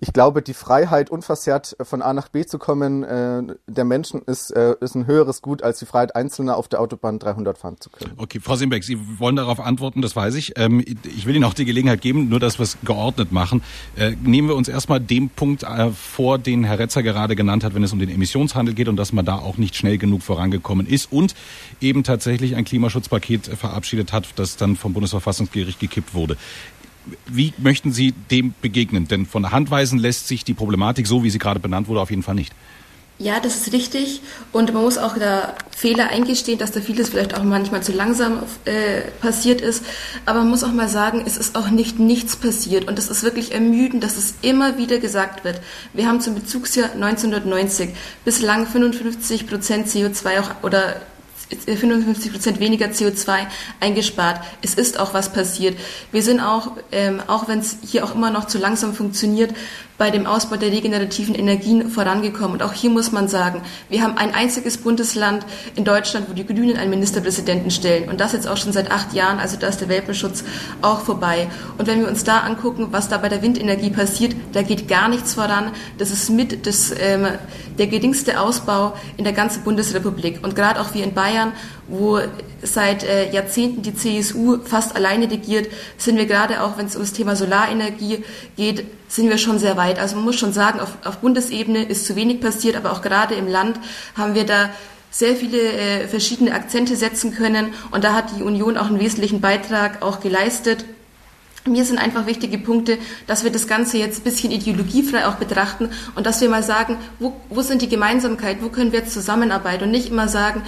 ich 0.00 0.14
glaube, 0.14 0.40
die 0.40 0.54
Freiheit, 0.54 1.10
unversehrt 1.10 1.76
von 1.82 2.00
A 2.00 2.14
nach 2.14 2.28
B 2.28 2.46
zu 2.46 2.58
kommen, 2.58 3.04
äh, 3.04 3.42
der 3.66 3.84
Menschen 3.84 4.22
ist, 4.22 4.50
äh, 4.50 4.74
ist 4.80 4.94
ein 4.94 5.06
höheres 5.06 5.42
Gut, 5.42 5.62
als 5.62 5.78
die 5.78 5.84
Freiheit 5.84 6.16
Einzelner 6.16 6.56
auf 6.56 6.68
der 6.68 6.80
Autobahn 6.80 7.18
300 7.18 7.58
fahren 7.58 7.76
zu 7.78 7.90
können. 7.90 8.12
Okay, 8.16 8.40
Frau 8.40 8.56
Simbeck, 8.56 8.82
Sie 8.82 8.98
wollen 9.18 9.36
darauf 9.36 9.60
antworten, 9.60 10.00
das 10.00 10.16
weiß 10.16 10.36
ich. 10.36 10.54
Ähm, 10.56 10.82
ich 11.04 11.26
will 11.26 11.36
Ihnen 11.36 11.44
auch 11.44 11.52
die 11.52 11.66
Gelegenheit 11.66 12.00
geben, 12.00 12.30
nur 12.30 12.40
dass 12.40 12.58
wir 12.58 12.62
es 12.62 12.78
geordnet 12.82 13.30
machen. 13.30 13.62
Äh, 13.96 14.12
nehmen 14.22 14.48
wir 14.48 14.56
uns 14.56 14.68
erstmal 14.68 15.00
den 15.00 15.28
Punkt 15.28 15.64
äh, 15.64 15.90
vor, 15.90 16.38
den 16.38 16.64
Herr 16.64 16.78
Retzer 16.78 17.02
gerade 17.02 17.36
genannt 17.36 17.62
hat, 17.62 17.74
wenn 17.74 17.82
es 17.82 17.92
um 17.92 17.98
den 17.98 18.08
Emissionshandel 18.08 18.74
geht 18.74 18.88
und 18.88 18.96
dass 18.96 19.12
man 19.12 19.26
da 19.26 19.36
auch 19.36 19.58
nicht 19.58 19.76
schnell 19.76 19.98
genug 19.98 20.22
vorangekommen 20.22 20.86
ist 20.86 21.12
und 21.12 21.34
eben 21.82 22.04
tatsächlich 22.04 22.56
ein 22.56 22.64
Klimaschutzpaket 22.64 23.48
verabschiedet 23.48 24.14
hat, 24.14 24.28
das 24.36 24.56
dann 24.56 24.76
vom 24.76 24.94
Bundesverfassungsgericht 24.94 25.78
gekippt 25.78 26.14
wurde. 26.14 26.38
Wie 27.26 27.52
möchten 27.58 27.92
Sie 27.92 28.12
dem 28.30 28.54
begegnen? 28.60 29.08
Denn 29.08 29.26
von 29.26 29.42
der 29.42 29.52
Hand 29.52 29.70
weisen 29.70 29.98
lässt 29.98 30.28
sich 30.28 30.44
die 30.44 30.54
Problematik, 30.54 31.06
so 31.06 31.24
wie 31.24 31.30
sie 31.30 31.38
gerade 31.38 31.60
benannt 31.60 31.88
wurde, 31.88 32.00
auf 32.00 32.10
jeden 32.10 32.22
Fall 32.22 32.34
nicht. 32.34 32.52
Ja, 33.20 33.38
das 33.38 33.56
ist 33.56 33.74
richtig. 33.74 34.22
Und 34.50 34.72
man 34.72 34.82
muss 34.82 34.96
auch 34.96 35.18
da 35.18 35.54
Fehler 35.76 36.08
eingestehen, 36.08 36.58
dass 36.58 36.72
da 36.72 36.80
vieles 36.80 37.10
vielleicht 37.10 37.36
auch 37.36 37.44
manchmal 37.44 37.82
zu 37.82 37.92
langsam 37.92 38.38
äh, 38.64 39.02
passiert 39.20 39.60
ist. 39.60 39.84
Aber 40.24 40.38
man 40.38 40.48
muss 40.48 40.64
auch 40.64 40.72
mal 40.72 40.88
sagen, 40.88 41.22
es 41.26 41.36
ist 41.36 41.54
auch 41.54 41.68
nicht 41.68 41.98
nichts 41.98 42.36
passiert. 42.36 42.88
Und 42.88 42.98
es 42.98 43.10
ist 43.10 43.22
wirklich 43.22 43.52
ermüdend, 43.52 44.02
dass 44.02 44.16
es 44.16 44.36
immer 44.40 44.78
wieder 44.78 44.98
gesagt 44.98 45.44
wird. 45.44 45.60
Wir 45.92 46.08
haben 46.08 46.22
zum 46.22 46.34
Bezugsjahr 46.34 46.92
1990 46.92 47.90
bislang 48.24 48.66
55 48.66 49.46
Prozent 49.46 49.88
CO2 49.88 50.40
auch, 50.40 50.50
oder 50.62 51.02
55 51.50 52.32
Prozent 52.32 52.60
weniger 52.60 52.86
CO2 52.86 53.46
eingespart. 53.80 54.40
Es 54.62 54.74
ist 54.74 54.98
auch 54.98 55.14
was 55.14 55.32
passiert. 55.32 55.78
Wir 56.12 56.22
sind 56.22 56.40
auch, 56.40 56.72
ähm, 56.92 57.20
auch 57.26 57.48
wenn 57.48 57.58
es 57.58 57.78
hier 57.84 58.04
auch 58.04 58.14
immer 58.14 58.30
noch 58.30 58.46
zu 58.46 58.58
langsam 58.58 58.94
funktioniert, 58.94 59.54
bei 60.00 60.10
dem 60.10 60.26
Ausbau 60.26 60.56
der 60.56 60.72
regenerativen 60.72 61.34
Energien 61.34 61.90
vorangekommen. 61.90 62.52
Und 62.52 62.62
auch 62.62 62.72
hier 62.72 62.88
muss 62.88 63.12
man 63.12 63.28
sagen, 63.28 63.60
wir 63.90 64.02
haben 64.02 64.16
ein 64.16 64.32
einziges 64.32 64.78
Bundesland 64.78 65.44
in 65.76 65.84
Deutschland, 65.84 66.26
wo 66.30 66.32
die 66.32 66.46
Grünen 66.46 66.78
einen 66.78 66.88
Ministerpräsidenten 66.88 67.70
stellen. 67.70 68.08
Und 68.08 68.18
das 68.18 68.32
jetzt 68.32 68.48
auch 68.48 68.56
schon 68.56 68.72
seit 68.72 68.90
acht 68.90 69.12
Jahren. 69.12 69.38
Also 69.38 69.58
da 69.58 69.66
ist 69.66 69.82
der 69.82 69.90
Welpenschutz 69.90 70.42
auch 70.80 71.02
vorbei. 71.02 71.48
Und 71.76 71.86
wenn 71.86 72.00
wir 72.00 72.08
uns 72.08 72.24
da 72.24 72.38
angucken, 72.38 72.88
was 72.92 73.10
da 73.10 73.18
bei 73.18 73.28
der 73.28 73.42
Windenergie 73.42 73.90
passiert, 73.90 74.34
da 74.54 74.62
geht 74.62 74.88
gar 74.88 75.10
nichts 75.10 75.34
voran. 75.34 75.70
Das 75.98 76.10
ist 76.10 76.30
mit 76.30 76.66
das, 76.66 76.94
ähm, 76.98 77.26
der 77.76 77.86
geringste 77.88 78.40
Ausbau 78.40 78.94
in 79.18 79.24
der 79.24 79.34
ganzen 79.34 79.64
Bundesrepublik. 79.64 80.42
Und 80.42 80.56
gerade 80.56 80.80
auch 80.80 80.94
wir 80.94 81.04
in 81.04 81.12
Bayern, 81.12 81.52
wo 81.90 82.20
seit 82.62 83.02
äh, 83.02 83.30
Jahrzehnten 83.30 83.82
die 83.82 83.94
CSU 83.94 84.58
fast 84.64 84.94
alleine 84.96 85.30
regiert, 85.30 85.68
sind 85.98 86.16
wir 86.16 86.26
gerade 86.26 86.62
auch, 86.62 86.78
wenn 86.78 86.86
es 86.86 86.96
um 86.96 87.02
das 87.02 87.12
Thema 87.12 87.36
Solarenergie 87.36 88.24
geht, 88.56 88.86
sind 89.08 89.28
wir 89.28 89.38
schon 89.38 89.58
sehr 89.58 89.76
weit. 89.76 89.98
Also 89.98 90.16
man 90.16 90.24
muss 90.24 90.36
schon 90.36 90.52
sagen, 90.52 90.80
auf, 90.80 90.96
auf 91.04 91.18
Bundesebene 91.18 91.84
ist 91.84 92.06
zu 92.06 92.16
wenig 92.16 92.40
passiert, 92.40 92.76
aber 92.76 92.92
auch 92.92 93.02
gerade 93.02 93.34
im 93.34 93.48
Land 93.48 93.78
haben 94.16 94.34
wir 94.34 94.44
da 94.44 94.70
sehr 95.10 95.34
viele 95.34 95.60
äh, 95.60 96.08
verschiedene 96.08 96.54
Akzente 96.54 96.94
setzen 96.94 97.34
können 97.34 97.74
und 97.90 98.04
da 98.04 98.14
hat 98.14 98.36
die 98.38 98.42
Union 98.42 98.76
auch 98.76 98.86
einen 98.86 99.00
wesentlichen 99.00 99.40
Beitrag 99.40 100.02
auch 100.02 100.20
geleistet. 100.20 100.84
Mir 101.66 101.84
sind 101.84 101.98
einfach 101.98 102.26
wichtige 102.26 102.56
Punkte, 102.56 102.96
dass 103.26 103.44
wir 103.44 103.50
das 103.50 103.66
Ganze 103.66 103.98
jetzt 103.98 104.20
ein 104.20 104.22
bisschen 104.22 104.50
ideologiefrei 104.50 105.26
auch 105.26 105.34
betrachten 105.34 105.90
und 106.14 106.26
dass 106.26 106.40
wir 106.40 106.48
mal 106.48 106.62
sagen, 106.62 106.96
wo, 107.18 107.34
wo 107.50 107.60
sind 107.60 107.82
die 107.82 107.88
Gemeinsamkeiten, 107.88 108.64
wo 108.64 108.68
können 108.68 108.92
wir 108.92 109.00
jetzt 109.00 109.12
zusammenarbeiten 109.12 109.84
und 109.84 109.90
nicht 109.90 110.08
immer 110.08 110.28
sagen, 110.28 110.62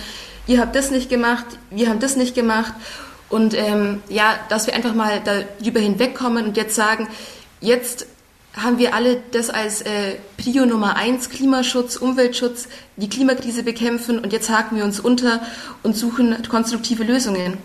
ihr 0.46 0.60
habt 0.60 0.74
das 0.74 0.90
nicht 0.90 1.08
gemacht, 1.08 1.46
wir 1.70 1.88
haben 1.88 2.00
das 2.00 2.16
nicht 2.16 2.34
gemacht. 2.34 2.74
Und 3.28 3.54
ähm, 3.54 4.02
ja, 4.08 4.34
dass 4.50 4.66
wir 4.66 4.74
einfach 4.74 4.94
mal 4.94 5.22
darüber 5.24 5.80
hinwegkommen 5.80 6.44
und 6.44 6.56
jetzt 6.56 6.74
sagen, 6.74 7.08
jetzt 7.60 8.06
haben 8.54 8.78
wir 8.78 8.94
alle 8.94 9.22
das 9.30 9.48
als 9.48 9.80
äh, 9.80 10.16
Prio 10.36 10.66
Nummer 10.66 10.96
eins, 10.96 11.30
Klimaschutz, 11.30 11.96
Umweltschutz, 11.96 12.68
die 12.96 13.08
Klimakrise 13.08 13.62
bekämpfen 13.62 14.18
und 14.18 14.32
jetzt 14.32 14.50
haken 14.50 14.76
wir 14.76 14.84
uns 14.84 15.00
unter 15.00 15.40
und 15.82 15.96
suchen 15.96 16.36
konstruktive 16.48 17.04
Lösungen. 17.04 17.56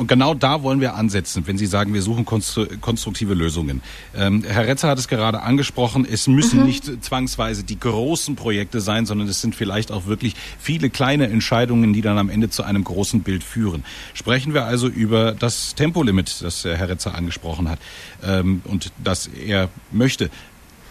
Und 0.00 0.06
genau 0.06 0.32
da 0.32 0.62
wollen 0.62 0.80
wir 0.80 0.94
ansetzen, 0.94 1.46
wenn 1.46 1.58
Sie 1.58 1.66
sagen, 1.66 1.92
wir 1.92 2.00
suchen 2.00 2.24
konstruktive 2.24 3.34
Lösungen. 3.34 3.82
Ähm, 4.16 4.42
Herr 4.48 4.66
Retzer 4.66 4.88
hat 4.88 4.98
es 4.98 5.08
gerade 5.08 5.42
angesprochen, 5.42 6.08
es 6.10 6.26
müssen 6.26 6.60
mhm. 6.60 6.64
nicht 6.64 7.04
zwangsweise 7.04 7.64
die 7.64 7.78
großen 7.78 8.34
Projekte 8.34 8.80
sein, 8.80 9.04
sondern 9.04 9.28
es 9.28 9.42
sind 9.42 9.54
vielleicht 9.54 9.92
auch 9.92 10.06
wirklich 10.06 10.36
viele 10.58 10.88
kleine 10.88 11.26
Entscheidungen, 11.28 11.92
die 11.92 12.00
dann 12.00 12.16
am 12.16 12.30
Ende 12.30 12.48
zu 12.48 12.62
einem 12.62 12.82
großen 12.82 13.20
Bild 13.20 13.44
führen. 13.44 13.84
Sprechen 14.14 14.54
wir 14.54 14.64
also 14.64 14.88
über 14.88 15.32
das 15.32 15.74
Tempolimit, 15.74 16.40
das 16.40 16.64
Herr 16.64 16.88
Retzer 16.88 17.14
angesprochen 17.14 17.68
hat 17.68 17.78
ähm, 18.24 18.62
und 18.64 18.92
das 19.04 19.26
er 19.26 19.68
möchte. 19.92 20.30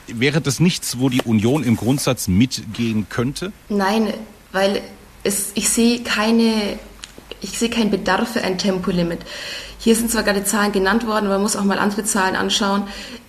Wäre 0.05 0.39
das 0.39 0.59
nichts, 0.59 0.99
wo 0.99 1.09
die 1.09 1.23
Union 1.23 1.63
im 1.63 1.77
Grundsatz 1.77 2.27
mitgehen 2.27 3.07
könnte? 3.09 3.53
Nein, 3.69 4.13
weil 4.51 4.83
es, 5.23 5.53
ich 5.55 5.67
sehe 5.67 6.03
keine 6.03 6.77
ich 7.41 7.57
sehe 7.57 7.69
keinen 7.69 7.91
Bedarf 7.91 8.33
für 8.33 8.43
ein 8.43 8.57
Tempolimit. 8.57 9.19
Hier 9.79 9.95
sind 9.95 10.11
zwar 10.11 10.23
gerade 10.23 10.43
Zahlen 10.43 10.71
genannt 10.71 11.07
worden, 11.07 11.25
aber 11.25 11.35
man 11.35 11.43
muss 11.43 11.55
auch 11.55 11.63
mal 11.63 11.79
andere 11.79 12.03
Zahlen 12.03 12.35
anschauen. 12.35 12.83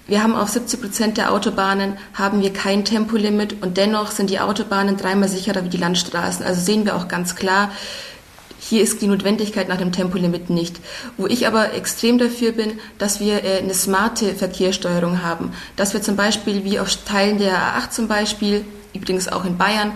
Wir 0.08 0.22
haben 0.24 0.34
auf 0.34 0.48
70 0.48 0.80
Prozent 0.80 1.16
der 1.16 1.32
Autobahnen 1.32 1.96
haben 2.14 2.42
wir 2.42 2.52
kein 2.52 2.84
Tempolimit 2.84 3.62
und 3.62 3.76
dennoch 3.76 4.10
sind 4.10 4.30
die 4.30 4.40
Autobahnen 4.40 4.96
dreimal 4.96 5.28
sicherer 5.28 5.64
wie 5.64 5.68
die 5.68 5.76
Landstraßen. 5.76 6.44
Also 6.44 6.60
sehen 6.60 6.84
wir 6.84 6.96
auch 6.96 7.06
ganz 7.06 7.36
klar, 7.36 7.70
hier 8.58 8.82
ist 8.82 9.00
die 9.00 9.06
Notwendigkeit 9.06 9.68
nach 9.68 9.78
dem 9.78 9.92
Tempolimit 9.92 10.50
nicht. 10.50 10.80
Wo 11.16 11.26
ich 11.26 11.46
aber 11.46 11.74
extrem 11.74 12.18
dafür 12.18 12.52
bin, 12.52 12.78
dass 12.98 13.20
wir 13.20 13.44
äh, 13.44 13.58
eine 13.58 13.74
smarte 13.74 14.34
Verkehrssteuerung 14.34 15.22
haben. 15.22 15.52
Dass 15.76 15.94
wir 15.94 16.02
zum 16.02 16.16
Beispiel, 16.16 16.64
wie 16.64 16.78
auf 16.78 16.94
Teilen 17.04 17.38
der 17.38 17.56
A8 17.56 17.90
zum 17.90 18.08
Beispiel, 18.08 18.64
übrigens 18.94 19.28
auch 19.28 19.44
in 19.44 19.56
Bayern, 19.56 19.92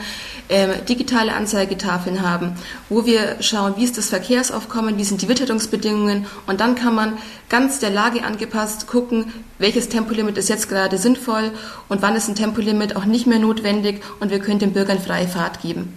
äh, 0.48 0.82
digitale 0.88 1.34
Anzeigetafeln 1.34 2.22
haben, 2.22 2.52
wo 2.88 3.06
wir 3.06 3.36
schauen, 3.40 3.74
wie 3.76 3.84
ist 3.84 3.98
das 3.98 4.08
Verkehrsaufkommen, 4.08 4.98
wie 4.98 5.04
sind 5.04 5.22
die 5.22 5.28
Witterungsbedingungen 5.28 6.26
und 6.46 6.60
dann 6.60 6.74
kann 6.74 6.94
man 6.94 7.14
ganz 7.48 7.78
der 7.78 7.90
Lage 7.90 8.24
angepasst 8.24 8.86
gucken, 8.86 9.32
welches 9.58 9.88
Tempolimit 9.88 10.36
ist 10.38 10.48
jetzt 10.48 10.68
gerade 10.68 10.98
sinnvoll 10.98 11.52
und 11.88 12.02
wann 12.02 12.16
ist 12.16 12.28
ein 12.28 12.34
Tempolimit 12.34 12.96
auch 12.96 13.04
nicht 13.04 13.26
mehr 13.26 13.38
notwendig 13.38 14.02
und 14.20 14.30
wir 14.30 14.38
können 14.38 14.58
den 14.58 14.72
Bürgern 14.72 14.98
freie 14.98 15.28
Fahrt 15.28 15.62
geben. 15.62 15.96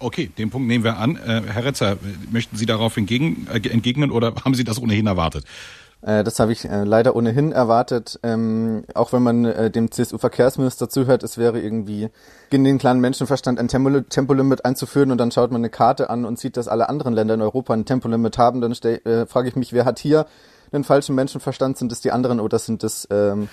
Okay, 0.00 0.30
den 0.36 0.50
Punkt 0.50 0.68
nehmen 0.68 0.84
wir 0.84 0.98
an. 0.98 1.16
Äh, 1.16 1.42
Herr 1.46 1.64
Retzer, 1.64 1.98
möchten 2.30 2.56
Sie 2.56 2.66
darauf 2.66 2.96
entgegen, 2.96 3.46
äh, 3.50 3.66
entgegnen 3.68 4.10
oder 4.10 4.34
haben 4.44 4.54
Sie 4.54 4.64
das 4.64 4.80
ohnehin 4.80 5.06
erwartet? 5.06 5.44
Äh, 6.04 6.22
das 6.22 6.38
habe 6.38 6.52
ich 6.52 6.64
äh, 6.68 6.84
leider 6.84 7.16
ohnehin 7.16 7.52
erwartet. 7.52 8.20
Ähm, 8.22 8.84
auch 8.94 9.12
wenn 9.12 9.22
man 9.22 9.44
äh, 9.44 9.70
dem 9.70 9.90
CSU-Verkehrsminister 9.90 10.88
zuhört, 10.88 11.22
es 11.22 11.38
wäre 11.38 11.60
irgendwie 11.60 12.10
gegen 12.50 12.64
den 12.64 12.78
kleinen 12.78 13.00
Menschenverstand 13.00 13.58
ein 13.58 13.68
Tempo 13.68 14.00
Tempolimit 14.00 14.64
einzuführen 14.64 15.10
und 15.10 15.18
dann 15.18 15.30
schaut 15.30 15.50
man 15.50 15.60
eine 15.60 15.70
Karte 15.70 16.10
an 16.10 16.24
und 16.24 16.38
sieht, 16.38 16.56
dass 16.56 16.68
alle 16.68 16.88
anderen 16.88 17.14
Länder 17.14 17.34
in 17.34 17.42
Europa 17.42 17.72
ein 17.72 17.86
Tempolimit 17.86 18.36
haben. 18.38 18.60
Dann 18.60 18.72
äh, 18.72 19.26
frage 19.26 19.48
ich 19.48 19.56
mich, 19.56 19.72
wer 19.72 19.84
hat 19.84 19.98
hier 19.98 20.26
einen 20.72 20.84
falschen 20.84 21.14
Menschenverstand? 21.14 21.78
Sind 21.78 21.90
es 21.92 22.00
die 22.00 22.12
anderen 22.12 22.40
oder 22.40 22.58
sind 22.58 22.84
es 22.84 23.08
ähm, 23.10 23.48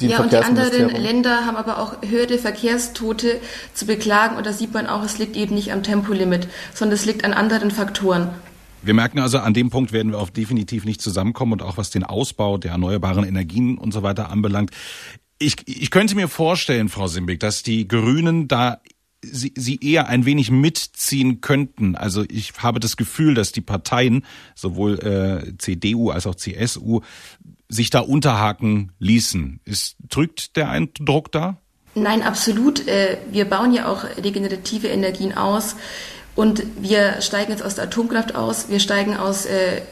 die 0.00 0.08
ja, 0.08 0.18
und 0.18 0.32
die 0.32 0.36
anderen 0.36 0.90
Länder 0.90 1.46
haben 1.46 1.56
aber 1.56 1.78
auch 1.78 1.94
höhere 2.02 2.36
Verkehrstote 2.36 3.40
zu 3.74 3.86
beklagen 3.86 4.36
und 4.36 4.44
da 4.44 4.52
sieht 4.52 4.74
man 4.74 4.88
auch, 4.88 5.04
es 5.04 5.18
liegt 5.18 5.36
eben 5.36 5.54
nicht 5.54 5.72
am 5.72 5.84
Tempolimit, 5.84 6.48
sondern 6.74 6.96
es 6.96 7.04
liegt 7.04 7.24
an 7.24 7.32
anderen 7.32 7.70
Faktoren. 7.70 8.30
Wir 8.84 8.94
merken 8.94 9.18
also, 9.18 9.38
an 9.38 9.54
dem 9.54 9.70
Punkt 9.70 9.92
werden 9.92 10.12
wir 10.12 10.18
auch 10.18 10.30
definitiv 10.30 10.84
nicht 10.84 11.00
zusammenkommen 11.00 11.52
und 11.52 11.62
auch 11.62 11.76
was 11.76 11.90
den 11.90 12.04
Ausbau 12.04 12.58
der 12.58 12.72
erneuerbaren 12.72 13.24
Energien 13.24 13.78
und 13.78 13.92
so 13.92 14.02
weiter 14.02 14.30
anbelangt. 14.30 14.70
Ich, 15.38 15.56
ich 15.66 15.90
könnte 15.90 16.14
mir 16.14 16.28
vorstellen, 16.28 16.88
Frau 16.88 17.06
Simbig, 17.06 17.40
dass 17.40 17.62
die 17.62 17.88
Grünen 17.88 18.48
da 18.48 18.80
sie, 19.22 19.52
sie 19.56 19.78
eher 19.80 20.08
ein 20.08 20.26
wenig 20.26 20.50
mitziehen 20.50 21.40
könnten. 21.40 21.96
Also 21.96 22.24
ich 22.28 22.52
habe 22.58 22.80
das 22.80 22.96
Gefühl, 22.96 23.34
dass 23.34 23.52
die 23.52 23.60
Parteien, 23.60 24.24
sowohl 24.54 24.98
äh, 25.00 25.56
CDU 25.58 26.10
als 26.10 26.26
auch 26.26 26.34
CSU, 26.34 27.00
sich 27.68 27.90
da 27.90 28.00
unterhaken 28.00 28.92
ließen. 28.98 29.60
Ist, 29.64 29.96
trügt 30.08 30.56
der 30.56 30.68
Eindruck 30.68 31.32
da? 31.32 31.58
Nein, 31.94 32.22
absolut. 32.22 32.86
Äh, 32.86 33.18
wir 33.30 33.44
bauen 33.44 33.72
ja 33.72 33.88
auch 33.88 34.04
regenerative 34.04 34.88
Energien 34.88 35.32
aus. 35.32 35.76
Und 36.34 36.62
wir 36.76 37.20
steigen 37.20 37.52
jetzt 37.52 37.62
aus 37.62 37.76
der 37.76 37.84
Atomkraft 37.84 38.34
aus, 38.34 38.68
wir 38.68 38.80
steigen 38.80 39.16
aus 39.16 39.46
äh, 39.46 39.82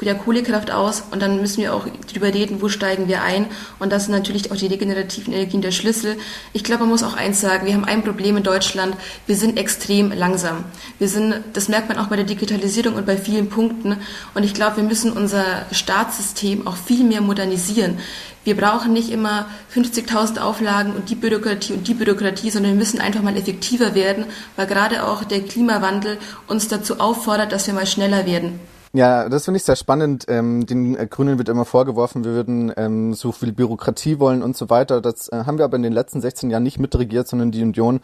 der 0.00 0.14
Kohlekraft 0.16 0.70
aus 0.70 1.04
und 1.10 1.22
dann 1.22 1.40
müssen 1.40 1.62
wir 1.62 1.74
auch 1.74 1.86
darüber 2.08 2.34
reden, 2.34 2.60
wo 2.60 2.68
steigen 2.68 3.08
wir 3.08 3.22
ein. 3.22 3.46
Und 3.78 3.92
das 3.92 4.06
sind 4.06 4.12
natürlich 4.12 4.50
auch 4.50 4.56
die 4.56 4.66
regenerativen 4.66 5.32
Energien 5.32 5.62
der 5.62 5.70
Schlüssel. 5.70 6.16
Ich 6.52 6.64
glaube, 6.64 6.80
man 6.80 6.90
muss 6.90 7.02
auch 7.02 7.14
eins 7.14 7.40
sagen, 7.40 7.66
wir 7.66 7.74
haben 7.74 7.84
ein 7.84 8.02
Problem 8.02 8.36
in 8.36 8.42
Deutschland, 8.42 8.96
wir 9.26 9.36
sind 9.36 9.58
extrem 9.58 10.10
langsam. 10.10 10.64
Wir 10.98 11.08
sind, 11.08 11.34
das 11.52 11.68
merkt 11.68 11.88
man 11.88 11.98
auch 11.98 12.08
bei 12.08 12.16
der 12.16 12.24
Digitalisierung 12.24 12.94
und 12.94 13.06
bei 13.06 13.16
vielen 13.16 13.48
Punkten. 13.48 13.96
Und 14.34 14.42
ich 14.42 14.54
glaube, 14.54 14.78
wir 14.78 14.84
müssen 14.84 15.12
unser 15.12 15.66
Staatssystem 15.70 16.66
auch 16.66 16.76
viel 16.76 17.04
mehr 17.04 17.20
modernisieren. 17.20 17.98
Wir 18.44 18.56
brauchen 18.56 18.92
nicht 18.92 19.10
immer 19.10 19.46
50.000 19.72 20.40
Auflagen 20.40 20.94
und 20.94 21.10
die 21.10 21.14
Bürokratie 21.14 21.74
und 21.74 21.86
die 21.86 21.94
Bürokratie, 21.94 22.50
sondern 22.50 22.72
wir 22.72 22.78
müssen 22.78 23.00
einfach 23.00 23.22
mal 23.22 23.36
effektiver 23.36 23.94
werden, 23.94 24.24
weil 24.56 24.66
gerade 24.66 25.06
auch 25.06 25.22
der 25.22 25.42
Klimawandel 25.42 26.18
uns 26.48 26.66
dazu 26.66 26.98
auffordert, 26.98 27.52
dass 27.52 27.68
wir 27.68 27.74
mal 27.74 27.86
schneller 27.86 28.26
werden. 28.26 28.58
Ja, 28.94 29.30
das 29.30 29.46
finde 29.46 29.56
ich 29.56 29.64
sehr 29.64 29.76
spannend. 29.76 30.26
Ähm, 30.28 30.66
den 30.66 30.96
äh, 30.96 31.06
Grünen 31.06 31.38
wird 31.38 31.48
immer 31.48 31.64
vorgeworfen, 31.64 32.24
wir 32.24 32.32
würden 32.32 32.70
ähm, 32.76 33.14
so 33.14 33.32
viel 33.32 33.52
Bürokratie 33.52 34.18
wollen 34.18 34.42
und 34.42 34.54
so 34.54 34.68
weiter. 34.68 35.00
Das 35.00 35.28
äh, 35.28 35.44
haben 35.46 35.56
wir 35.56 35.64
aber 35.64 35.76
in 35.76 35.82
den 35.82 35.94
letzten 35.94 36.20
16 36.20 36.50
Jahren 36.50 36.62
nicht 36.62 36.78
mitregiert, 36.78 37.26
sondern 37.26 37.52
die 37.52 37.62
Union 37.62 38.00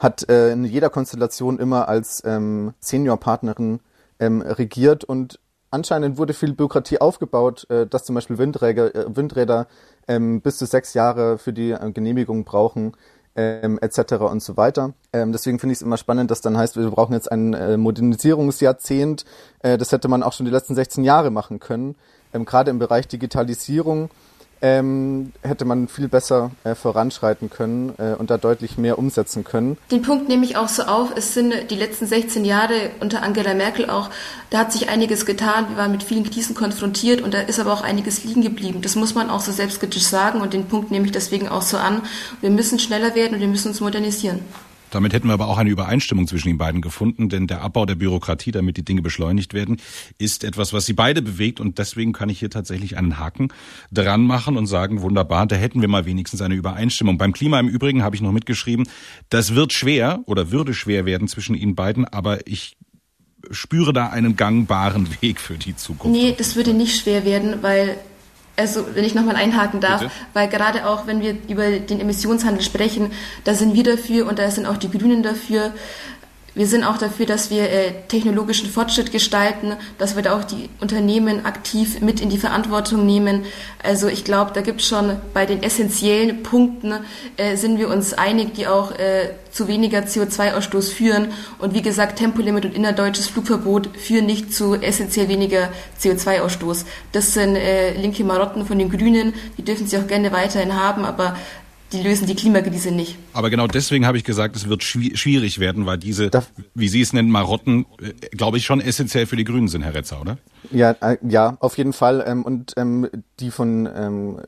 hat 0.00 0.28
äh, 0.28 0.50
in 0.50 0.64
jeder 0.64 0.90
Konstellation 0.90 1.60
immer 1.60 1.86
als 1.86 2.24
ähm, 2.24 2.74
Seniorpartnerin 2.80 3.78
ähm, 4.18 4.42
regiert 4.42 5.04
und 5.04 5.38
anscheinend 5.70 6.18
wurde 6.18 6.34
viel 6.34 6.54
Bürokratie 6.54 7.00
aufgebaut, 7.00 7.70
äh, 7.70 7.86
dass 7.86 8.04
zum 8.04 8.16
Beispiel 8.16 8.38
Windräder, 8.38 8.94
äh, 8.96 9.16
Windräder 9.16 9.68
ähm, 10.08 10.40
bis 10.40 10.58
zu 10.58 10.66
sechs 10.66 10.92
Jahre 10.94 11.38
für 11.38 11.52
die 11.52 11.70
äh, 11.70 11.92
Genehmigung 11.92 12.42
brauchen. 12.42 12.94
Ähm, 13.34 13.78
etc. 13.80 14.14
und 14.30 14.42
so 14.42 14.58
weiter. 14.58 14.92
Ähm, 15.14 15.32
deswegen 15.32 15.58
finde 15.58 15.72
ich 15.72 15.78
es 15.78 15.82
immer 15.82 15.96
spannend, 15.96 16.30
dass 16.30 16.42
dann 16.42 16.58
heißt, 16.58 16.76
wir 16.76 16.90
brauchen 16.90 17.14
jetzt 17.14 17.32
ein 17.32 17.54
äh, 17.54 17.78
Modernisierungsjahrzehnt. 17.78 19.24
Äh, 19.60 19.78
das 19.78 19.90
hätte 19.90 20.08
man 20.08 20.22
auch 20.22 20.34
schon 20.34 20.44
die 20.44 20.52
letzten 20.52 20.74
16 20.74 21.02
Jahre 21.02 21.30
machen 21.30 21.58
können. 21.58 21.94
Ähm, 22.34 22.44
Gerade 22.44 22.70
im 22.70 22.78
Bereich 22.78 23.08
Digitalisierung 23.08 24.10
ähm, 24.62 25.32
hätte 25.42 25.64
man 25.64 25.88
viel 25.88 26.08
besser 26.08 26.52
äh, 26.64 26.74
voranschreiten 26.74 27.50
können 27.50 27.94
äh, 27.98 28.14
und 28.14 28.30
da 28.30 28.38
deutlich 28.38 28.78
mehr 28.78 28.98
umsetzen 28.98 29.44
können. 29.44 29.76
Den 29.90 30.02
Punkt 30.02 30.28
nehme 30.28 30.44
ich 30.44 30.56
auch 30.56 30.68
so 30.68 30.84
auf. 30.84 31.10
Es 31.16 31.34
sind 31.34 31.52
die 31.70 31.74
letzten 31.74 32.06
16 32.06 32.44
Jahre 32.44 32.90
unter 33.00 33.22
Angela 33.22 33.54
Merkel 33.54 33.90
auch, 33.90 34.08
da 34.50 34.58
hat 34.58 34.72
sich 34.72 34.88
einiges 34.88 35.26
getan. 35.26 35.66
Wir 35.70 35.76
waren 35.76 35.92
mit 35.92 36.04
vielen 36.04 36.24
Krisen 36.24 36.54
konfrontiert 36.54 37.20
und 37.20 37.34
da 37.34 37.40
ist 37.40 37.58
aber 37.58 37.72
auch 37.72 37.82
einiges 37.82 38.24
liegen 38.24 38.42
geblieben. 38.42 38.82
Das 38.82 38.94
muss 38.94 39.14
man 39.14 39.30
auch 39.30 39.40
so 39.40 39.50
selbstkritisch 39.50 40.04
sagen 40.04 40.40
und 40.40 40.52
den 40.52 40.66
Punkt 40.66 40.90
nehme 40.90 41.06
ich 41.06 41.12
deswegen 41.12 41.48
auch 41.48 41.62
so 41.62 41.76
an. 41.76 42.02
Wir 42.40 42.50
müssen 42.50 42.78
schneller 42.78 43.14
werden 43.14 43.34
und 43.34 43.40
wir 43.40 43.48
müssen 43.48 43.68
uns 43.68 43.80
modernisieren. 43.80 44.40
Damit 44.92 45.12
hätten 45.12 45.28
wir 45.28 45.34
aber 45.34 45.48
auch 45.48 45.58
eine 45.58 45.70
Übereinstimmung 45.70 46.26
zwischen 46.26 46.48
den 46.48 46.58
beiden 46.58 46.82
gefunden, 46.82 47.28
denn 47.28 47.46
der 47.46 47.62
Abbau 47.62 47.86
der 47.86 47.94
Bürokratie, 47.94 48.52
damit 48.52 48.76
die 48.76 48.84
Dinge 48.84 49.02
beschleunigt 49.02 49.54
werden, 49.54 49.78
ist 50.18 50.44
etwas, 50.44 50.72
was 50.72 50.86
sie 50.86 50.92
beide 50.92 51.22
bewegt 51.22 51.60
und 51.60 51.78
deswegen 51.78 52.12
kann 52.12 52.28
ich 52.28 52.38
hier 52.38 52.50
tatsächlich 52.50 52.96
einen 52.96 53.18
Haken 53.18 53.48
dran 53.90 54.22
machen 54.22 54.56
und 54.56 54.66
sagen, 54.66 55.00
wunderbar, 55.00 55.46
da 55.46 55.56
hätten 55.56 55.80
wir 55.80 55.88
mal 55.88 56.04
wenigstens 56.04 56.42
eine 56.42 56.54
Übereinstimmung. 56.54 57.16
Beim 57.18 57.32
Klima 57.32 57.58
im 57.58 57.68
Übrigen 57.68 58.02
habe 58.02 58.14
ich 58.14 58.22
noch 58.22 58.32
mitgeschrieben, 58.32 58.86
das 59.30 59.54
wird 59.54 59.72
schwer 59.72 60.20
oder 60.26 60.50
würde 60.50 60.74
schwer 60.74 61.06
werden 61.06 61.26
zwischen 61.26 61.54
Ihnen 61.54 61.74
beiden, 61.74 62.04
aber 62.04 62.46
ich 62.46 62.76
spüre 63.50 63.92
da 63.92 64.08
einen 64.08 64.36
gangbaren 64.36 65.08
Weg 65.20 65.40
für 65.40 65.54
die 65.54 65.74
Zukunft. 65.74 66.16
Nee, 66.16 66.34
das 66.36 66.54
würde 66.54 66.74
nicht 66.74 67.00
schwer 67.00 67.24
werden, 67.24 67.62
weil 67.62 67.96
also 68.62 68.86
wenn 68.94 69.04
ich 69.04 69.14
nochmal 69.14 69.36
einhaken 69.36 69.80
darf, 69.80 70.00
Bitte? 70.00 70.12
weil 70.32 70.48
gerade 70.48 70.86
auch, 70.86 71.06
wenn 71.06 71.20
wir 71.20 71.36
über 71.48 71.68
den 71.70 72.00
Emissionshandel 72.00 72.62
sprechen, 72.62 73.10
da 73.44 73.54
sind 73.54 73.74
wir 73.74 73.82
dafür 73.82 74.26
und 74.28 74.38
da 74.38 74.50
sind 74.50 74.66
auch 74.66 74.76
die 74.76 74.90
Grünen 74.90 75.22
dafür, 75.22 75.72
wir 76.54 76.66
sind 76.66 76.84
auch 76.84 76.98
dafür, 76.98 77.24
dass 77.24 77.50
wir 77.50 77.70
äh, 77.70 77.92
technologischen 78.08 78.68
Fortschritt 78.68 79.10
gestalten, 79.10 79.74
dass 79.96 80.16
wir 80.16 80.22
da 80.22 80.36
auch 80.36 80.44
die 80.44 80.68
Unternehmen 80.80 81.46
aktiv 81.46 82.00
mit 82.02 82.20
in 82.20 82.28
die 82.28 82.36
Verantwortung 82.36 83.06
nehmen. 83.06 83.44
Also 83.82 84.08
ich 84.08 84.22
glaube, 84.24 84.50
da 84.52 84.60
gibt 84.60 84.82
es 84.82 84.86
schon 84.86 85.16
bei 85.32 85.46
den 85.46 85.62
essentiellen 85.62 86.42
Punkten, 86.42 86.92
äh, 87.38 87.56
sind 87.56 87.78
wir 87.78 87.88
uns 87.88 88.12
einig, 88.12 88.52
die 88.54 88.66
auch 88.66 88.92
äh, 88.92 89.30
zu 89.50 89.66
weniger 89.66 90.00
CO2-Ausstoß 90.00 90.92
führen. 90.92 91.28
Und 91.58 91.74
wie 91.74 91.82
gesagt, 91.82 92.18
Tempolimit 92.18 92.66
und 92.66 92.74
innerdeutsches 92.74 93.28
Flugverbot 93.28 93.96
führen 93.96 94.26
nicht 94.26 94.52
zu 94.52 94.74
essentiell 94.74 95.28
weniger 95.28 95.70
CO2-Ausstoß. 96.00 96.84
Das 97.12 97.32
sind 97.32 97.56
äh, 97.56 97.94
linke 97.94 98.24
Marotten 98.24 98.66
von 98.66 98.78
den 98.78 98.90
Grünen, 98.90 99.32
die 99.56 99.62
dürfen 99.62 99.86
sie 99.86 99.96
auch 99.96 100.06
gerne 100.06 100.32
weiterhin 100.32 100.78
haben, 100.78 101.04
aber 101.06 101.34
die 101.92 102.02
lösen 102.02 102.26
die 102.26 102.34
Klimakrise 102.34 102.90
nicht. 102.90 103.16
Aber 103.32 103.50
genau 103.50 103.66
deswegen 103.66 104.06
habe 104.06 104.16
ich 104.16 104.24
gesagt, 104.24 104.56
es 104.56 104.68
wird 104.68 104.82
schwierig 104.82 105.58
werden, 105.58 105.86
weil 105.86 105.98
diese, 105.98 106.30
Darf 106.30 106.50
wie 106.74 106.88
Sie 106.88 107.00
es 107.00 107.12
nennen, 107.12 107.30
Marotten, 107.30 107.86
äh, 108.00 108.12
glaube 108.36 108.58
ich, 108.58 108.64
schon 108.64 108.80
essentiell 108.80 109.26
für 109.26 109.36
die 109.36 109.44
Grünen 109.44 109.68
sind, 109.68 109.82
Herr 109.82 109.94
Retzer, 109.94 110.20
oder? 110.20 110.38
Ja, 110.70 110.92
äh, 111.00 111.18
ja, 111.28 111.56
auf 111.60 111.78
jeden 111.78 111.92
Fall. 111.92 112.24
Ähm, 112.26 112.44
und 112.44 112.72
ähm, 112.76 113.08
die 113.40 113.50
von 113.50 113.88
ähm, 113.94 114.40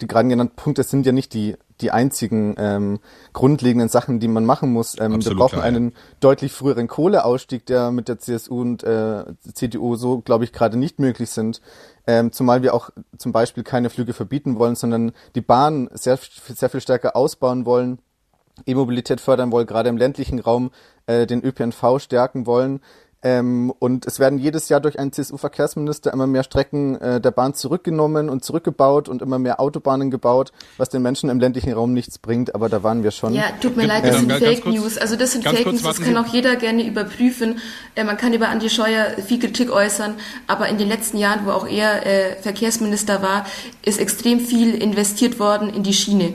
die 0.00 0.06
gerade 0.06 0.28
genannten 0.28 0.56
Punkte 0.56 0.82
sind 0.82 1.06
ja 1.06 1.12
nicht 1.12 1.32
die, 1.34 1.56
die 1.80 1.90
einzigen 1.90 2.54
ähm, 2.58 2.98
grundlegenden 3.32 3.88
Sachen, 3.88 4.20
die 4.20 4.28
man 4.28 4.44
machen 4.44 4.72
muss. 4.72 4.96
Ähm, 4.98 5.24
wir 5.24 5.34
brauchen 5.34 5.56
klar, 5.56 5.64
einen 5.64 5.92
deutlich 6.20 6.52
früheren 6.52 6.88
Kohleausstieg, 6.88 7.66
der 7.66 7.90
mit 7.90 8.08
der 8.08 8.18
CSU 8.18 8.60
und 8.60 8.82
äh, 8.82 9.24
CDU 9.52 9.96
so, 9.96 10.20
glaube 10.20 10.44
ich, 10.44 10.52
gerade 10.52 10.76
nicht 10.76 10.98
möglich 10.98 11.30
sind. 11.30 11.60
Ähm, 12.06 12.32
zumal 12.32 12.62
wir 12.62 12.72
auch 12.74 12.90
zum 13.18 13.32
Beispiel 13.32 13.64
keine 13.64 13.90
Flüge 13.90 14.12
verbieten 14.12 14.58
wollen, 14.58 14.76
sondern 14.76 15.12
die 15.34 15.40
Bahn 15.40 15.88
sehr, 15.92 16.18
sehr 16.18 16.70
viel 16.70 16.80
stärker 16.80 17.16
ausbauen 17.16 17.66
wollen, 17.66 17.98
E-Mobilität 18.64 19.20
fördern 19.20 19.52
wollen, 19.52 19.66
gerade 19.66 19.88
im 19.88 19.96
ländlichen 19.96 20.38
Raum 20.38 20.70
äh, 21.06 21.26
den 21.26 21.44
ÖPNV 21.44 21.98
stärken 21.98 22.46
wollen. 22.46 22.80
Ähm, 23.26 23.72
und 23.80 24.06
es 24.06 24.20
werden 24.20 24.38
jedes 24.38 24.68
Jahr 24.68 24.80
durch 24.80 25.00
einen 25.00 25.10
CSU-Verkehrsminister 25.10 26.12
immer 26.12 26.28
mehr 26.28 26.44
Strecken 26.44 26.94
äh, 27.00 27.20
der 27.20 27.32
Bahn 27.32 27.54
zurückgenommen 27.54 28.28
und 28.28 28.44
zurückgebaut 28.44 29.08
und 29.08 29.20
immer 29.20 29.40
mehr 29.40 29.58
Autobahnen 29.58 30.12
gebaut, 30.12 30.52
was 30.76 30.90
den 30.90 31.02
Menschen 31.02 31.28
im 31.28 31.40
ländlichen 31.40 31.72
Raum 31.72 31.92
nichts 31.92 32.20
bringt. 32.20 32.54
Aber 32.54 32.68
da 32.68 32.84
waren 32.84 33.02
wir 33.02 33.10
schon. 33.10 33.34
Ja, 33.34 33.46
tut 33.60 33.76
mir 33.76 33.84
leid, 33.84 34.04
das 34.04 34.22
ähm, 34.22 34.30
sind 34.30 34.32
Fake 34.38 34.62
kurz, 34.62 34.76
News. 34.76 34.98
Also 34.98 35.16
das 35.16 35.32
sind 35.32 35.42
Fake 35.42 35.66
News, 35.66 35.82
das 35.82 36.00
kann 36.00 36.16
auch 36.16 36.26
jeder 36.26 36.54
gerne 36.54 36.86
überprüfen. 36.86 37.58
Äh, 37.96 38.04
man 38.04 38.16
kann 38.16 38.32
über 38.32 38.48
Andi 38.48 38.70
Scheuer 38.70 39.06
viel 39.26 39.40
Kritik 39.40 39.72
äußern, 39.72 40.14
aber 40.46 40.68
in 40.68 40.78
den 40.78 40.86
letzten 40.86 41.18
Jahren, 41.18 41.46
wo 41.46 41.50
auch 41.50 41.66
er 41.66 42.06
äh, 42.06 42.36
Verkehrsminister 42.40 43.22
war, 43.22 43.44
ist 43.84 43.98
extrem 43.98 44.38
viel 44.38 44.72
investiert 44.72 45.40
worden 45.40 45.68
in 45.68 45.82
die 45.82 45.94
Schiene. 45.94 46.34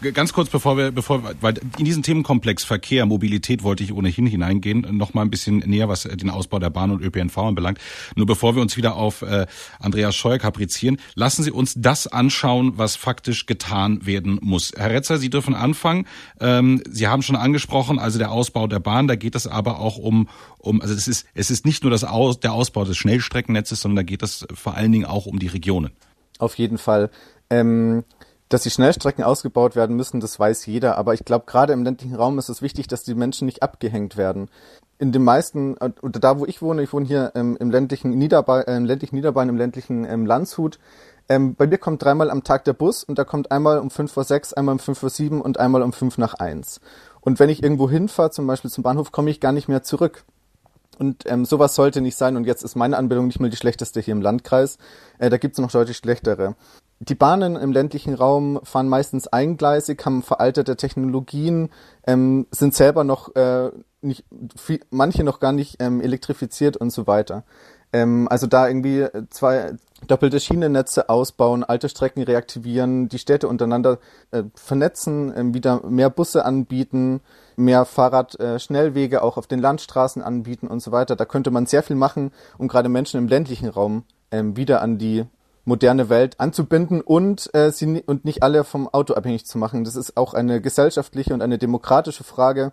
Ganz 0.00 0.34
kurz, 0.34 0.50
bevor 0.50 0.76
wir, 0.76 0.90
bevor, 0.90 1.22
weil 1.40 1.54
in 1.78 1.86
diesen 1.86 2.02
Themenkomplex 2.02 2.64
Verkehr, 2.64 3.06
Mobilität 3.06 3.62
wollte 3.62 3.82
ich 3.82 3.94
ohnehin 3.94 4.26
hineingehen, 4.26 4.86
noch 4.94 5.14
mal 5.14 5.22
ein 5.22 5.30
bisschen 5.30 5.58
näher, 5.60 5.88
was 5.88 6.02
den 6.02 6.28
Ausbau 6.28 6.58
der 6.58 6.68
Bahn 6.68 6.90
und 6.90 7.02
ÖPNV 7.02 7.38
anbelangt. 7.38 7.78
Nur 8.14 8.26
bevor 8.26 8.54
wir 8.54 8.60
uns 8.60 8.76
wieder 8.76 8.94
auf 8.96 9.22
äh, 9.22 9.46
Andreas 9.80 10.14
Scheuer 10.14 10.38
kaprizieren, 10.38 10.98
lassen 11.14 11.42
Sie 11.42 11.50
uns 11.50 11.74
das 11.78 12.06
anschauen, 12.06 12.74
was 12.76 12.94
faktisch 12.94 13.46
getan 13.46 14.04
werden 14.04 14.38
muss. 14.42 14.72
Herr 14.76 14.90
Retzer, 14.90 15.16
Sie 15.16 15.30
dürfen 15.30 15.54
anfangen. 15.54 16.06
Ähm, 16.40 16.82
Sie 16.90 17.08
haben 17.08 17.22
schon 17.22 17.36
angesprochen, 17.36 17.98
also 17.98 18.18
der 18.18 18.32
Ausbau 18.32 18.66
der 18.66 18.80
Bahn, 18.80 19.08
da 19.08 19.16
geht 19.16 19.34
es 19.34 19.46
aber 19.46 19.80
auch 19.80 19.96
um, 19.96 20.28
um 20.58 20.82
also 20.82 20.92
es 20.92 21.08
ist, 21.08 21.26
es 21.32 21.50
ist 21.50 21.64
nicht 21.64 21.82
nur 21.84 21.90
das 21.90 22.04
Aus, 22.04 22.38
der 22.38 22.52
Ausbau 22.52 22.84
des 22.84 22.98
Schnellstreckennetzes, 22.98 23.80
sondern 23.80 23.96
da 23.96 24.02
geht 24.02 24.22
es 24.22 24.46
vor 24.52 24.74
allen 24.74 24.92
Dingen 24.92 25.06
auch 25.06 25.24
um 25.24 25.38
die 25.38 25.48
Regionen. 25.48 25.92
Auf 26.38 26.56
jeden 26.56 26.76
Fall. 26.76 27.10
Ähm 27.48 28.04
dass 28.48 28.62
die 28.62 28.70
Schnellstrecken 28.70 29.24
ausgebaut 29.24 29.74
werden 29.74 29.96
müssen, 29.96 30.20
das 30.20 30.38
weiß 30.38 30.66
jeder. 30.66 30.98
Aber 30.98 31.14
ich 31.14 31.24
glaube, 31.24 31.46
gerade 31.46 31.72
im 31.72 31.82
ländlichen 31.82 32.14
Raum 32.14 32.38
ist 32.38 32.48
es 32.48 32.62
wichtig, 32.62 32.86
dass 32.86 33.02
die 33.02 33.14
Menschen 33.14 33.46
nicht 33.46 33.62
abgehängt 33.62 34.16
werden. 34.16 34.48
In 34.98 35.12
den 35.12 35.24
meisten, 35.24 35.76
oder 35.76 36.20
da 36.20 36.38
wo 36.38 36.46
ich 36.46 36.62
wohne, 36.62 36.82
ich 36.82 36.92
wohne 36.92 37.06
hier 37.06 37.32
ähm, 37.34 37.56
im 37.58 37.70
ländlichen 37.70 38.10
Niederbayern, 38.10 38.66
äh, 38.66 38.76
im 38.76 38.84
ländlichen 38.84 39.16
Niederbayern, 39.16 39.48
im 39.48 39.56
ländlichen 39.56 40.04
ähm, 40.04 40.26
Landshut. 40.26 40.78
Ähm, 41.28 41.54
bei 41.56 41.66
mir 41.66 41.78
kommt 41.78 42.02
dreimal 42.02 42.30
am 42.30 42.44
Tag 42.44 42.64
der 42.64 42.72
Bus 42.72 43.02
und 43.02 43.18
da 43.18 43.24
kommt 43.24 43.50
einmal 43.50 43.78
um 43.80 43.90
fünf 43.90 44.12
vor 44.12 44.24
sechs, 44.24 44.52
einmal 44.52 44.74
um 44.74 44.78
fünf 44.78 44.98
vor 44.98 45.10
sieben 45.10 45.40
und 45.40 45.58
einmal 45.58 45.82
um 45.82 45.92
fünf 45.92 46.18
nach 46.18 46.34
eins. 46.34 46.80
Und 47.20 47.40
wenn 47.40 47.50
ich 47.50 47.62
irgendwo 47.62 47.90
hinfahre, 47.90 48.30
zum 48.30 48.46
Beispiel 48.46 48.70
zum 48.70 48.84
Bahnhof, 48.84 49.10
komme 49.10 49.30
ich 49.30 49.40
gar 49.40 49.52
nicht 49.52 49.68
mehr 49.68 49.82
zurück. 49.82 50.24
Und 50.98 51.24
ähm, 51.26 51.44
sowas 51.44 51.74
sollte 51.74 52.00
nicht 52.00 52.16
sein. 52.16 52.36
Und 52.36 52.46
jetzt 52.46 52.62
ist 52.62 52.76
meine 52.76 52.96
Anbindung 52.96 53.26
nicht 53.26 53.40
mal 53.40 53.50
die 53.50 53.56
schlechteste 53.56 54.00
hier 54.00 54.12
im 54.12 54.22
Landkreis. 54.22 54.78
Äh, 55.18 55.28
da 55.28 55.36
gibt's 55.36 55.58
noch 55.58 55.70
deutlich 55.70 55.96
schlechtere. 55.96 56.54
Die 56.98 57.14
Bahnen 57.14 57.56
im 57.56 57.72
ländlichen 57.72 58.14
Raum 58.14 58.60
fahren 58.62 58.88
meistens 58.88 59.28
eingleisig, 59.28 60.04
haben 60.06 60.22
veraltete 60.22 60.76
Technologien, 60.76 61.68
ähm, 62.06 62.46
sind 62.50 62.74
selber 62.74 63.04
noch 63.04 63.34
äh, 63.36 63.70
nicht, 64.00 64.24
viel, 64.56 64.80
manche 64.90 65.22
noch 65.22 65.38
gar 65.38 65.52
nicht 65.52 65.76
ähm, 65.80 66.00
elektrifiziert 66.00 66.76
und 66.76 66.90
so 66.90 67.06
weiter. 67.06 67.44
Ähm, 67.92 68.28
also 68.30 68.46
da 68.46 68.66
irgendwie 68.66 69.06
zwei 69.30 69.74
doppelte 70.06 70.40
Schienennetze 70.40 71.08
ausbauen, 71.08 71.64
alte 71.64 71.88
Strecken 71.88 72.22
reaktivieren, 72.22 73.08
die 73.08 73.18
Städte 73.18 73.48
untereinander 73.48 73.98
äh, 74.30 74.44
vernetzen, 74.54 75.32
äh, 75.34 75.54
wieder 75.54 75.82
mehr 75.86 76.10
Busse 76.10 76.44
anbieten, 76.44 77.20
mehr 77.56 77.84
Fahrradschnellwege 77.84 79.16
äh, 79.16 79.20
auch 79.20 79.36
auf 79.36 79.46
den 79.46 79.60
Landstraßen 79.60 80.22
anbieten 80.22 80.66
und 80.66 80.80
so 80.80 80.92
weiter. 80.92 81.16
Da 81.16 81.24
könnte 81.24 81.50
man 81.50 81.66
sehr 81.66 81.82
viel 81.82 81.96
machen, 81.96 82.32
um 82.58 82.68
gerade 82.68 82.88
Menschen 82.88 83.18
im 83.18 83.28
ländlichen 83.28 83.68
Raum 83.68 84.04
ähm, 84.30 84.56
wieder 84.56 84.82
an 84.82 84.98
die 84.98 85.24
moderne 85.66 86.08
Welt 86.08 86.40
anzubinden 86.40 87.02
und 87.02 87.52
äh, 87.52 87.70
sie 87.70 88.02
und 88.06 88.24
nicht 88.24 88.42
alle 88.42 88.64
vom 88.64 88.88
Auto 88.88 89.14
abhängig 89.14 89.44
zu 89.44 89.58
machen. 89.58 89.84
Das 89.84 89.96
ist 89.96 90.16
auch 90.16 90.32
eine 90.32 90.60
gesellschaftliche 90.62 91.34
und 91.34 91.42
eine 91.42 91.58
demokratische 91.58 92.24
Frage, 92.24 92.72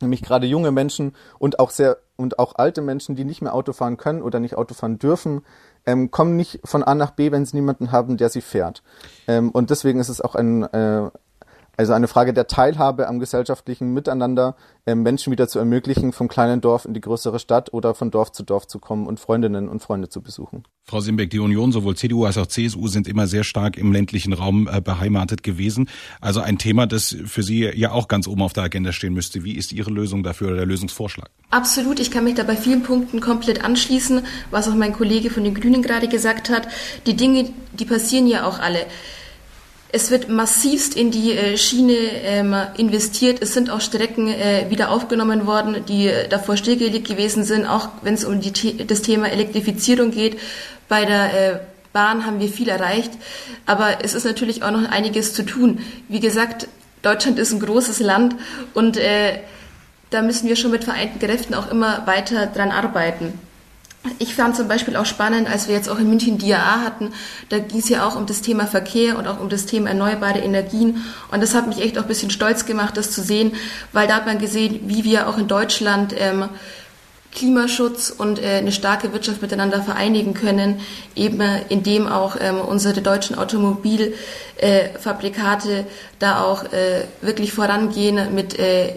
nämlich 0.00 0.22
gerade 0.22 0.46
junge 0.46 0.72
Menschen 0.72 1.14
und 1.38 1.60
auch 1.60 1.70
sehr 1.70 1.98
und 2.16 2.38
auch 2.38 2.54
alte 2.56 2.80
Menschen, 2.80 3.16
die 3.16 3.24
nicht 3.24 3.42
mehr 3.42 3.54
Auto 3.54 3.72
fahren 3.72 3.98
können 3.98 4.22
oder 4.22 4.40
nicht 4.40 4.56
Auto 4.56 4.74
fahren 4.74 4.98
dürfen, 4.98 5.42
ähm, 5.84 6.10
kommen 6.10 6.36
nicht 6.36 6.60
von 6.64 6.82
A 6.82 6.94
nach 6.94 7.10
B, 7.10 7.32
wenn 7.32 7.44
sie 7.44 7.56
niemanden 7.56 7.92
haben, 7.92 8.16
der 8.16 8.30
sie 8.30 8.40
fährt. 8.40 8.82
Ähm, 9.28 9.50
und 9.50 9.70
deswegen 9.70 10.00
ist 10.00 10.08
es 10.08 10.22
auch 10.22 10.34
ein 10.34 10.62
äh, 10.62 11.10
also 11.82 11.92
eine 11.94 12.08
Frage 12.08 12.32
der 12.32 12.46
Teilhabe 12.46 13.08
am 13.08 13.18
gesellschaftlichen 13.18 13.92
Miteinander, 13.92 14.56
äh, 14.86 14.94
Menschen 14.94 15.30
wieder 15.30 15.48
zu 15.48 15.58
ermöglichen, 15.58 16.12
vom 16.12 16.28
kleinen 16.28 16.60
Dorf 16.60 16.84
in 16.84 16.94
die 16.94 17.00
größere 17.00 17.38
Stadt 17.38 17.72
oder 17.72 17.94
von 17.94 18.10
Dorf 18.10 18.32
zu 18.32 18.42
Dorf 18.42 18.66
zu 18.66 18.78
kommen 18.78 19.06
und 19.06 19.20
Freundinnen 19.20 19.68
und 19.68 19.80
Freunde 19.82 20.08
zu 20.08 20.22
besuchen. 20.22 20.64
Frau 20.84 21.00
Simbeck, 21.00 21.30
die 21.30 21.38
Union, 21.38 21.70
sowohl 21.72 21.96
CDU 21.96 22.24
als 22.24 22.38
auch 22.38 22.46
CSU, 22.46 22.88
sind 22.88 23.06
immer 23.06 23.26
sehr 23.26 23.44
stark 23.44 23.76
im 23.76 23.92
ländlichen 23.92 24.32
Raum 24.32 24.68
äh, 24.70 24.80
beheimatet 24.80 25.42
gewesen. 25.42 25.88
Also 26.20 26.40
ein 26.40 26.58
Thema, 26.58 26.86
das 26.86 27.16
für 27.26 27.42
Sie 27.42 27.64
ja 27.64 27.92
auch 27.92 28.08
ganz 28.08 28.26
oben 28.26 28.42
auf 28.42 28.52
der 28.52 28.64
Agenda 28.64 28.92
stehen 28.92 29.14
müsste. 29.14 29.44
Wie 29.44 29.56
ist 29.56 29.72
Ihre 29.72 29.90
Lösung 29.90 30.22
dafür 30.22 30.48
oder 30.48 30.56
der 30.56 30.66
Lösungsvorschlag? 30.66 31.30
Absolut, 31.50 32.00
ich 32.00 32.10
kann 32.10 32.24
mich 32.24 32.34
da 32.34 32.42
bei 32.42 32.56
vielen 32.56 32.82
Punkten 32.82 33.20
komplett 33.20 33.64
anschließen, 33.64 34.22
was 34.50 34.68
auch 34.68 34.74
mein 34.74 34.92
Kollege 34.92 35.30
von 35.30 35.44
den 35.44 35.54
Grünen 35.54 35.82
gerade 35.82 36.08
gesagt 36.08 36.50
hat. 36.50 36.66
Die 37.06 37.14
Dinge, 37.14 37.50
die 37.72 37.84
passieren 37.84 38.26
ja 38.26 38.46
auch 38.46 38.58
alle. 38.58 38.86
Es 39.94 40.10
wird 40.10 40.30
massivst 40.30 40.96
in 40.96 41.10
die 41.10 41.32
äh, 41.32 41.58
Schiene 41.58 41.92
ähm, 41.92 42.56
investiert. 42.78 43.42
Es 43.42 43.52
sind 43.52 43.68
auch 43.68 43.82
Strecken 43.82 44.26
äh, 44.26 44.64
wieder 44.70 44.90
aufgenommen 44.90 45.46
worden, 45.46 45.84
die 45.86 46.06
äh, 46.06 46.28
davor 46.28 46.56
stillgelegt 46.56 47.06
gewesen 47.06 47.44
sind, 47.44 47.66
auch 47.66 47.90
wenn 48.00 48.14
es 48.14 48.24
um 48.24 48.40
die, 48.40 48.86
das 48.86 49.02
Thema 49.02 49.28
Elektrifizierung 49.28 50.10
geht. 50.10 50.38
Bei 50.88 51.04
der 51.04 51.60
Bahn 51.92 52.24
haben 52.26 52.40
wir 52.40 52.48
viel 52.48 52.68
erreicht, 52.68 53.12
aber 53.66 54.02
es 54.02 54.14
ist 54.14 54.24
natürlich 54.24 54.62
auch 54.62 54.70
noch 54.70 54.90
einiges 54.90 55.34
zu 55.34 55.44
tun. 55.44 55.80
Wie 56.08 56.20
gesagt, 56.20 56.68
Deutschland 57.02 57.38
ist 57.38 57.52
ein 57.52 57.60
großes 57.60 58.00
Land 58.00 58.34
und 58.74 58.98
da 60.10 60.22
müssen 60.22 60.48
wir 60.48 60.56
schon 60.56 60.70
mit 60.70 60.84
vereinten 60.84 61.18
Kräften 61.18 61.54
auch 61.54 61.70
immer 61.70 62.06
weiter 62.06 62.46
dran 62.46 62.70
arbeiten. 62.70 63.38
Ich 64.18 64.34
fand 64.34 64.56
zum 64.56 64.66
Beispiel 64.66 64.96
auch 64.96 65.06
spannend, 65.06 65.48
als 65.48 65.68
wir 65.68 65.76
jetzt 65.76 65.88
auch 65.88 65.98
in 65.98 66.08
München 66.08 66.36
DIA 66.36 66.80
hatten, 66.80 67.12
da 67.50 67.60
ging 67.60 67.78
es 67.78 67.88
ja 67.88 68.04
auch 68.04 68.16
um 68.16 68.26
das 68.26 68.42
Thema 68.42 68.66
Verkehr 68.66 69.16
und 69.16 69.28
auch 69.28 69.38
um 69.38 69.48
das 69.48 69.66
Thema 69.66 69.90
erneuerbare 69.90 70.40
Energien. 70.40 71.04
Und 71.30 71.40
das 71.40 71.54
hat 71.54 71.68
mich 71.68 71.80
echt 71.80 71.96
auch 71.98 72.02
ein 72.02 72.08
bisschen 72.08 72.30
stolz 72.30 72.66
gemacht, 72.66 72.96
das 72.96 73.12
zu 73.12 73.22
sehen, 73.22 73.52
weil 73.92 74.08
da 74.08 74.16
hat 74.16 74.26
man 74.26 74.40
gesehen, 74.40 74.88
wie 74.88 75.04
wir 75.04 75.28
auch 75.28 75.38
in 75.38 75.46
Deutschland 75.46 76.16
ähm, 76.18 76.48
Klimaschutz 77.32 78.10
und 78.10 78.42
äh, 78.42 78.56
eine 78.56 78.72
starke 78.72 79.12
Wirtschaft 79.12 79.40
miteinander 79.40 79.82
vereinigen 79.82 80.34
können, 80.34 80.80
eben 81.14 81.40
indem 81.68 82.08
auch 82.08 82.34
ähm, 82.40 82.60
unsere 82.60 83.02
deutschen 83.02 83.38
Automobilfabrikate 83.38 85.78
äh, 85.78 85.84
da 86.18 86.42
auch 86.42 86.64
äh, 86.72 87.04
wirklich 87.20 87.52
vorangehen 87.52 88.34
mit 88.34 88.58
äh, 88.58 88.94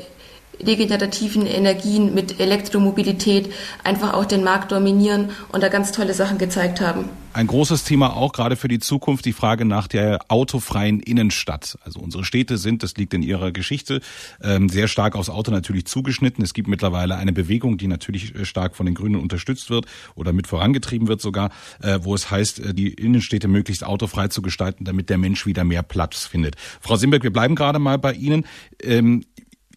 regenerativen 0.64 1.46
Energien, 1.46 2.14
mit 2.14 2.40
Elektromobilität 2.40 3.52
einfach 3.84 4.14
auch 4.14 4.26
den 4.26 4.44
Markt 4.44 4.72
dominieren 4.72 5.30
und 5.52 5.64
da 5.64 5.70
ganz 5.70 5.92
tolle 5.92 6.14
Sachen 6.14 6.38
gezeigt 6.38 6.82
haben. 6.82 7.10
Ein 7.36 7.48
großes 7.48 7.84
Thema 7.84 8.16
auch 8.16 8.32
gerade 8.32 8.56
für 8.56 8.70
die 8.70 8.80
Zukunft 8.80 9.26
die 9.26 9.34
Frage 9.34 9.66
nach 9.66 9.90
der 9.90 10.20
autofreien 10.30 11.02
Innenstadt. 11.02 11.78
Also 11.84 12.00
unsere 12.00 12.24
Städte 12.24 12.58
sind, 12.58 12.82
das 12.82 12.96
liegt 12.96 13.14
in 13.14 13.22
ihrer 13.24 13.52
Geschichte, 13.52 14.00
ähm, 14.42 14.70
sehr 14.70 14.88
stark 14.88 15.18
aufs 15.18 15.30
Auto 15.30 15.52
natürlich 15.52 15.86
zugeschnitten. 15.86 16.42
Es 16.46 16.54
gibt 16.54 16.70
mittlerweile 16.70 17.18
eine 17.18 17.34
Bewegung, 17.34 17.78
die 17.78 17.88
natürlich 17.88 18.34
äh, 18.36 18.46
stark 18.46 18.78
von 18.78 18.86
den 18.86 18.96
Grünen 18.96 19.20
unterstützt 19.20 19.70
wird 19.70 19.86
oder 20.16 20.32
mit 20.32 20.48
vorangetrieben 20.48 21.10
wird 21.10 21.20
sogar, 21.20 21.50
äh, 21.82 22.00
wo 22.04 22.16
es 22.16 22.32
heißt, 22.32 22.60
äh, 22.60 22.74
die 22.74 22.94
Innenstädte 22.94 23.50
möglichst 23.50 23.84
autofrei 23.84 24.30
zu 24.30 24.42
gestalten, 24.42 24.86
damit 24.86 25.10
der 25.10 25.18
Mensch 25.18 25.46
wieder 25.46 25.66
mehr 25.66 25.84
Platz 25.84 26.24
findet. 26.24 26.56
Frau 26.80 26.96
Simberg, 26.96 27.24
wir 27.24 27.34
bleiben 27.34 27.56
gerade 27.56 27.80
mal 27.80 27.98
bei 27.98 28.14
Ihnen. 28.14 28.46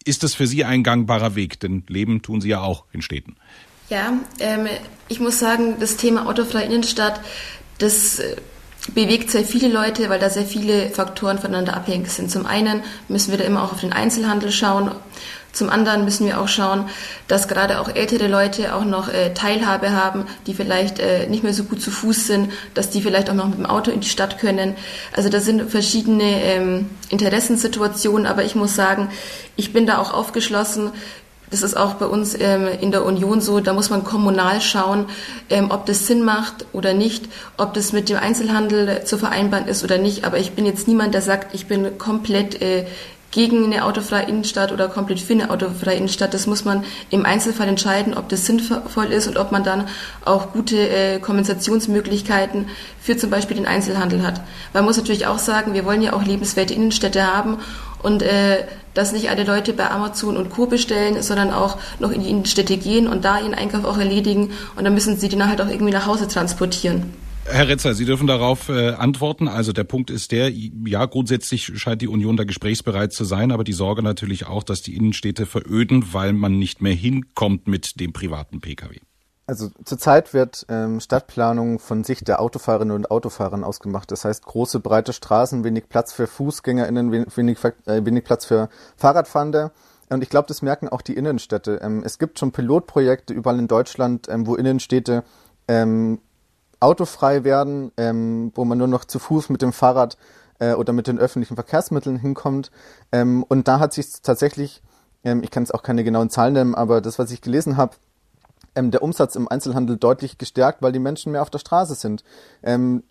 Ist 0.09 0.23
das 0.23 0.33
für 0.33 0.47
Sie 0.47 0.65
ein 0.65 0.81
gangbarer 0.81 1.35
Weg? 1.35 1.59
Denn 1.59 1.83
Leben 1.87 2.23
tun 2.23 2.41
Sie 2.41 2.49
ja 2.49 2.61
auch 2.61 2.85
in 2.91 3.03
Städten. 3.03 3.35
Ja, 3.89 4.13
ähm, 4.39 4.65
ich 5.07 5.19
muss 5.19 5.37
sagen, 5.37 5.75
das 5.79 5.97
Thema 5.97 6.25
autofreie 6.25 6.65
Innenstadt, 6.65 7.21
das 7.77 8.17
äh, 8.17 8.35
bewegt 8.95 9.29
sehr 9.29 9.43
viele 9.43 9.67
Leute, 9.67 10.09
weil 10.09 10.17
da 10.17 10.31
sehr 10.31 10.45
viele 10.45 10.89
Faktoren 10.89 11.37
voneinander 11.37 11.77
abhängig 11.77 12.09
sind. 12.09 12.31
Zum 12.31 12.47
einen 12.47 12.81
müssen 13.07 13.29
wir 13.29 13.37
da 13.37 13.43
immer 13.43 13.61
auch 13.61 13.71
auf 13.71 13.81
den 13.81 13.93
Einzelhandel 13.93 14.51
schauen. 14.51 14.89
Zum 15.51 15.69
anderen 15.69 16.05
müssen 16.05 16.27
wir 16.27 16.39
auch 16.39 16.47
schauen, 16.47 16.85
dass 17.27 17.47
gerade 17.47 17.81
auch 17.81 17.89
ältere 17.89 18.27
Leute 18.27 18.75
auch 18.75 18.85
noch 18.85 19.09
äh, 19.09 19.33
Teilhabe 19.33 19.91
haben, 19.91 20.25
die 20.45 20.53
vielleicht 20.53 20.99
äh, 20.99 21.27
nicht 21.27 21.43
mehr 21.43 21.53
so 21.53 21.63
gut 21.63 21.81
zu 21.81 21.89
Fuß 21.89 22.27
sind, 22.27 22.51
dass 22.75 22.91
die 22.91 23.01
vielleicht 23.01 23.29
auch 23.29 23.33
noch 23.33 23.47
mit 23.47 23.57
dem 23.57 23.65
Auto 23.65 23.89
in 23.89 23.99
die 23.99 24.09
Stadt 24.09 24.37
können. 24.37 24.75
Also 25.15 25.29
da 25.29 25.39
sind 25.39 25.69
verschiedene 25.71 26.43
ähm, 26.43 26.89
Interessensituationen, 27.09 28.27
aber 28.27 28.43
ich 28.43 28.55
muss 28.55 28.75
sagen, 28.75 29.09
ich 29.55 29.73
bin 29.73 29.87
da 29.87 29.97
auch 29.97 30.13
aufgeschlossen. 30.13 30.91
Das 31.49 31.63
ist 31.63 31.75
auch 31.75 31.95
bei 31.95 32.05
uns 32.05 32.39
ähm, 32.39 32.67
in 32.79 32.91
der 32.91 33.03
Union 33.03 33.41
so. 33.41 33.59
Da 33.59 33.73
muss 33.73 33.89
man 33.89 34.03
kommunal 34.03 34.61
schauen, 34.61 35.05
ähm, 35.49 35.71
ob 35.71 35.87
das 35.87 36.05
Sinn 36.05 36.23
macht 36.23 36.67
oder 36.73 36.93
nicht, 36.93 37.25
ob 37.57 37.73
das 37.73 37.91
mit 37.91 38.07
dem 38.09 38.17
Einzelhandel 38.17 39.03
zu 39.03 39.17
vereinbaren 39.17 39.67
ist 39.67 39.83
oder 39.83 39.97
nicht. 39.97 40.25
Aber 40.25 40.37
ich 40.37 40.51
bin 40.51 40.67
jetzt 40.67 40.87
niemand, 40.87 41.15
der 41.15 41.23
sagt, 41.23 41.55
ich 41.55 41.65
bin 41.65 41.97
komplett 41.97 42.61
äh, 42.61 42.85
gegen 43.31 43.65
eine 43.65 43.85
autofreie 43.85 44.27
Innenstadt 44.27 44.71
oder 44.71 44.87
komplett 44.87 45.19
für 45.19 45.33
eine 45.33 45.49
autofreie 45.51 45.97
Innenstadt. 45.97 46.33
Das 46.33 46.47
muss 46.47 46.65
man 46.65 46.83
im 47.09 47.25
Einzelfall 47.25 47.67
entscheiden, 47.67 48.15
ob 48.15 48.29
das 48.29 48.45
sinnvoll 48.45 49.07
ist 49.07 49.27
und 49.27 49.37
ob 49.37 49.51
man 49.51 49.63
dann 49.63 49.87
auch 50.25 50.51
gute 50.51 50.77
äh, 50.77 51.19
Kompensationsmöglichkeiten 51.19 52.67
für 52.99 53.17
zum 53.17 53.29
Beispiel 53.29 53.57
den 53.57 53.67
Einzelhandel 53.67 54.23
hat. 54.23 54.41
Man 54.73 54.85
muss 54.85 54.97
natürlich 54.97 55.27
auch 55.27 55.39
sagen, 55.39 55.73
wir 55.73 55.85
wollen 55.85 56.01
ja 56.01 56.13
auch 56.13 56.23
lebenswerte 56.23 56.73
Innenstädte 56.73 57.25
haben 57.25 57.57
und 58.01 58.23
äh, 58.23 58.65
dass 58.93 59.11
nicht 59.11 59.29
alle 59.29 59.43
Leute 59.43 59.73
bei 59.73 59.89
Amazon 59.89 60.35
und 60.35 60.49
Co. 60.49 60.65
bestellen, 60.65 61.21
sondern 61.21 61.53
auch 61.53 61.77
noch 61.99 62.11
in 62.11 62.21
die 62.21 62.29
Innenstädte 62.29 62.77
gehen 62.77 63.07
und 63.07 63.25
da 63.25 63.39
ihren 63.39 63.53
Einkauf 63.53 63.85
auch 63.85 63.97
erledigen 63.97 64.51
und 64.75 64.83
dann 64.83 64.93
müssen 64.93 65.17
sie 65.17 65.29
den 65.29 65.47
halt 65.47 65.61
auch 65.61 65.69
irgendwie 65.69 65.93
nach 65.93 66.07
Hause 66.07 66.27
transportieren. 66.27 67.13
Herr 67.51 67.67
Retzer, 67.67 67.95
Sie 67.95 68.05
dürfen 68.05 68.27
darauf 68.27 68.69
äh, 68.69 68.91
antworten. 68.91 69.47
Also 69.47 69.73
der 69.73 69.83
Punkt 69.83 70.11
ist 70.11 70.31
der, 70.31 70.51
ja, 70.51 71.05
grundsätzlich 71.05 71.65
scheint 71.79 72.01
die 72.01 72.07
Union 72.07 72.37
da 72.37 72.43
gesprächsbereit 72.43 73.11
zu 73.11 73.25
sein, 73.25 73.51
aber 73.51 73.63
die 73.63 73.73
Sorge 73.73 74.03
natürlich 74.03 74.45
auch, 74.45 74.63
dass 74.63 74.81
die 74.81 74.95
Innenstädte 74.95 75.45
veröden, 75.45 76.13
weil 76.13 76.33
man 76.33 76.59
nicht 76.59 76.81
mehr 76.81 76.93
hinkommt 76.93 77.67
mit 77.67 77.99
dem 77.99 78.13
privaten 78.13 78.61
Pkw. 78.61 78.99
Also 79.47 79.71
zurzeit 79.83 80.35
wird 80.35 80.67
ähm, 80.69 80.99
Stadtplanung 80.99 81.79
von 81.79 82.03
Sicht 82.03 82.27
der 82.27 82.39
Autofahrerinnen 82.39 82.95
und 82.95 83.09
Autofahrer 83.09 83.65
ausgemacht. 83.65 84.11
Das 84.11 84.23
heißt 84.23 84.45
große, 84.45 84.79
breite 84.79 85.11
Straßen, 85.11 85.63
wenig 85.63 85.89
Platz 85.89 86.13
für 86.13 86.27
FußgängerInnen, 86.27 87.11
wenig, 87.11 87.57
äh, 87.87 88.05
wenig 88.05 88.25
Platz 88.25 88.45
für 88.45 88.69
Fahrradfahrende. 88.95 89.71
Und 90.09 90.21
ich 90.21 90.29
glaube, 90.29 90.47
das 90.47 90.61
merken 90.61 90.87
auch 90.87 91.01
die 91.01 91.15
Innenstädte. 91.15 91.79
Ähm, 91.81 92.03
es 92.05 92.19
gibt 92.19 92.37
schon 92.37 92.51
Pilotprojekte 92.51 93.33
überall 93.33 93.57
in 93.57 93.67
Deutschland, 93.67 94.27
ähm, 94.29 94.45
wo 94.45 94.53
Innenstädte 94.53 95.23
ähm, 95.67 96.19
autofrei 96.79 97.43
werden, 97.43 97.91
ähm, 97.97 98.51
wo 98.55 98.65
man 98.65 98.77
nur 98.77 98.87
noch 98.87 99.05
zu 99.05 99.19
Fuß 99.19 99.49
mit 99.49 99.61
dem 99.61 99.73
Fahrrad 99.73 100.17
äh, 100.59 100.73
oder 100.73 100.93
mit 100.93 101.07
den 101.07 101.19
öffentlichen 101.19 101.55
Verkehrsmitteln 101.55 102.17
hinkommt. 102.17 102.71
Ähm, 103.11 103.43
und 103.47 103.67
da 103.67 103.79
hat 103.79 103.93
sich 103.93 104.21
tatsächlich, 104.21 104.81
ähm, 105.23 105.43
ich 105.43 105.51
kann 105.51 105.63
jetzt 105.63 105.73
auch 105.73 105.83
keine 105.83 106.03
genauen 106.03 106.29
Zahlen 106.29 106.53
nennen, 106.53 106.75
aber 106.75 107.01
das, 107.01 107.19
was 107.19 107.31
ich 107.31 107.41
gelesen 107.41 107.77
habe, 107.77 107.95
ähm, 108.75 108.91
der 108.91 109.03
Umsatz 109.03 109.35
im 109.35 109.47
Einzelhandel 109.47 109.97
deutlich 109.97 110.37
gestärkt, 110.37 110.81
weil 110.81 110.91
die 110.91 110.99
Menschen 110.99 111.31
mehr 111.31 111.41
auf 111.41 111.49
der 111.49 111.59
Straße 111.59 111.95
sind. 111.95 112.23
Ähm, 112.63 113.03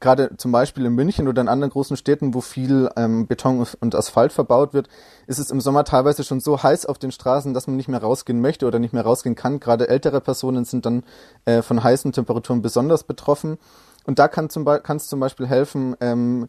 Gerade 0.00 0.36
zum 0.36 0.52
Beispiel 0.52 0.84
in 0.86 0.94
München 0.94 1.28
oder 1.28 1.40
in 1.40 1.48
anderen 1.48 1.70
großen 1.70 1.96
Städten, 1.96 2.34
wo 2.34 2.40
viel 2.40 2.90
ähm, 2.96 3.26
Beton 3.26 3.66
und 3.80 3.94
Asphalt 3.94 4.32
verbaut 4.32 4.74
wird, 4.74 4.88
ist 5.26 5.38
es 5.38 5.50
im 5.50 5.60
Sommer 5.60 5.84
teilweise 5.84 6.24
schon 6.24 6.40
so 6.40 6.62
heiß 6.62 6.86
auf 6.86 6.98
den 6.98 7.12
Straßen, 7.12 7.54
dass 7.54 7.66
man 7.66 7.76
nicht 7.76 7.88
mehr 7.88 8.02
rausgehen 8.02 8.40
möchte 8.40 8.66
oder 8.66 8.78
nicht 8.78 8.92
mehr 8.92 9.04
rausgehen 9.04 9.34
kann. 9.34 9.60
Gerade 9.60 9.88
ältere 9.88 10.20
Personen 10.20 10.64
sind 10.64 10.86
dann 10.86 11.04
äh, 11.44 11.62
von 11.62 11.82
heißen 11.82 12.12
Temperaturen 12.12 12.62
besonders 12.62 13.04
betroffen. 13.04 13.58
Und 14.04 14.18
da 14.18 14.28
kann 14.28 14.46
es 14.46 15.08
zum 15.08 15.20
Beispiel 15.20 15.46
helfen, 15.46 15.96
ähm, 16.00 16.48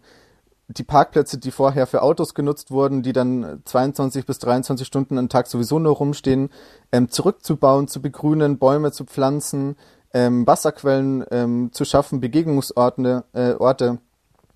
die 0.67 0.83
Parkplätze, 0.83 1.37
die 1.37 1.51
vorher 1.51 1.85
für 1.85 2.01
Autos 2.01 2.33
genutzt 2.33 2.71
wurden, 2.71 3.03
die 3.03 3.13
dann 3.13 3.61
22 3.65 4.25
bis 4.25 4.39
23 4.39 4.85
Stunden 4.85 5.17
am 5.17 5.29
Tag 5.29 5.47
sowieso 5.47 5.77
nur 5.79 5.95
rumstehen, 5.95 6.49
ähm, 6.91 7.09
zurückzubauen, 7.09 7.87
zu 7.87 8.01
begrünen, 8.01 8.57
Bäume 8.57 8.91
zu 8.91 9.05
pflanzen, 9.05 9.75
ähm, 10.15 10.47
Wasserquellen 10.47 11.25
ähm, 11.29 11.69
zu 11.73 11.83
schaffen, 11.83 12.21
Begegnungsorte, 12.21 13.25
äh, 13.33 13.51
Orte, 13.51 13.99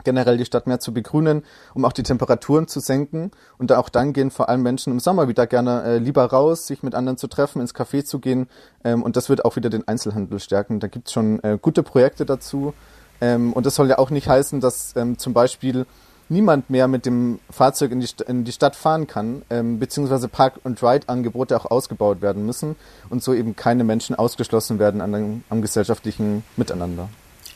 generell 0.06 0.38
die 0.38 0.45
Stadt 0.45 0.67
mehr 0.67 0.80
zu 0.80 0.93
begrünen, 0.93 1.43
um 1.74 1.84
auch 1.84 1.91
die 1.91 2.04
Temperaturen 2.04 2.69
zu 2.69 2.80
senken. 2.80 3.32
Und 3.58 3.74
auch 3.74 3.89
dann 3.89 4.13
gehen 4.13 4.32
vor 4.32 4.48
allem 4.48 4.63
Menschen 4.63 4.93
im 4.93 5.02
Sommer 5.02 5.28
wieder 5.28 5.45
gerne 5.48 5.84
äh, 5.84 5.98
lieber 5.98 6.24
raus, 6.24 6.65
sich 6.65 6.82
mit 6.82 6.95
anderen 6.95 7.17
zu 7.17 7.28
treffen, 7.28 7.60
ins 7.60 7.76
Café 7.76 8.06
zu 8.06 8.19
gehen. 8.19 8.48
Ähm, 8.86 9.04
und 9.04 9.17
das 9.17 9.28
wird 9.28 9.43
auch 9.43 9.58
wieder 9.58 9.69
den 9.69 9.86
Einzelhandel 9.86 10.39
stärken. 10.39 10.80
Da 10.80 10.88
gibt's 10.88 11.12
schon 11.12 11.43
äh, 11.43 11.60
gute 11.62 11.84
Projekte 11.84 12.26
dazu. 12.26 12.74
Ähm, 13.19 13.52
und 13.52 13.65
das 13.65 13.76
soll 13.76 13.89
ja 13.89 13.98
auch 13.98 14.12
nicht 14.12 14.30
heißen, 14.30 14.62
dass 14.62 14.95
ähm, 14.95 15.17
zum 15.17 15.34
Beispiel 15.34 15.86
niemand 16.30 16.70
mehr 16.70 16.88
mit 16.88 17.06
dem 17.06 17.39
Fahrzeug 17.50 17.92
in 17.92 18.00
die, 18.00 18.08
in 18.28 18.44
die 18.46 18.52
Stadt 18.52 18.76
fahren 18.76 19.08
kann, 19.08 19.42
ähm, 19.50 19.80
beziehungsweise 19.80 20.28
Park-and-Ride-Angebote 20.28 21.58
auch 21.58 21.65
ausgebaut 21.65 22.22
werden 22.22 22.46
müssen 22.46 22.76
und 23.10 23.24
so 23.24 23.34
eben 23.34 23.56
keine 23.56 23.84
Menschen 23.84 24.15
ausgeschlossen 24.15 24.80
werden 24.80 25.02
an 25.02 25.44
am 25.50 25.62
gesellschaftlichen 25.62 26.44
Miteinander. 26.56 27.10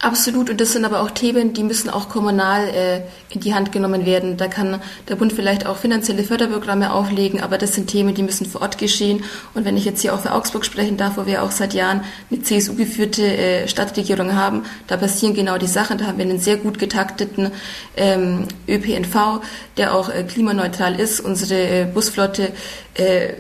Absolut, 0.04 0.50
und 0.50 0.60
das 0.60 0.74
sind 0.74 0.84
aber 0.84 1.00
auch 1.00 1.12
Themen, 1.12 1.54
die 1.54 1.64
müssen 1.64 1.90
auch 1.90 2.10
kommunal 2.10 2.68
äh, 2.68 3.02
in 3.30 3.40
die 3.40 3.56
Hand 3.56 3.72
genommen 3.72 4.06
werden. 4.06 4.36
Da 4.36 4.50
kann 4.50 4.82
der 5.08 5.16
Bund 5.16 5.32
vielleicht 5.32 5.66
auch 5.66 5.78
finanzielle 5.78 6.26
Förderprogramme 6.26 6.92
auflegen, 6.92 7.40
aber 7.40 7.58
das 7.58 7.74
sind 7.74 7.88
Themen, 7.88 8.14
die 8.14 8.22
müssen 8.22 8.46
vor 8.46 8.64
Ort 8.64 8.78
geschehen. 8.78 9.24
Und 9.54 9.64
wenn 9.64 9.78
ich 9.78 9.86
jetzt 9.86 10.02
hier 10.02 10.14
auch 10.14 10.20
für 10.20 10.34
Augsburg 10.34 10.66
sprechen 10.66 10.98
darf, 10.98 11.16
wo 11.16 11.26
wir 11.26 11.42
auch 11.42 11.52
seit 11.52 11.74
Jahren 11.74 12.04
eine 12.30 12.42
CSU-geführte 12.42 13.24
äh, 13.24 13.68
Stadtregierung 13.70 14.36
haben, 14.36 14.64
da 14.88 14.98
passieren 14.98 15.36
genau 15.36 15.58
die 15.58 15.68
Sachen. 15.68 15.98
Da 15.98 16.08
haben 16.08 16.18
wir 16.18 16.26
einen 16.26 16.40
sehr 16.40 16.58
gut 16.58 16.80
getakteten 16.80 17.52
ähm, 17.96 18.50
ÖPNV, 18.68 19.40
der 19.78 19.96
auch 19.96 20.10
äh, 20.10 20.24
klimaneutral 20.24 21.00
ist. 21.00 21.22
Unsere 21.22 21.62
äh, 21.62 21.86
Busflotte 21.86 22.52
äh, 22.96 23.36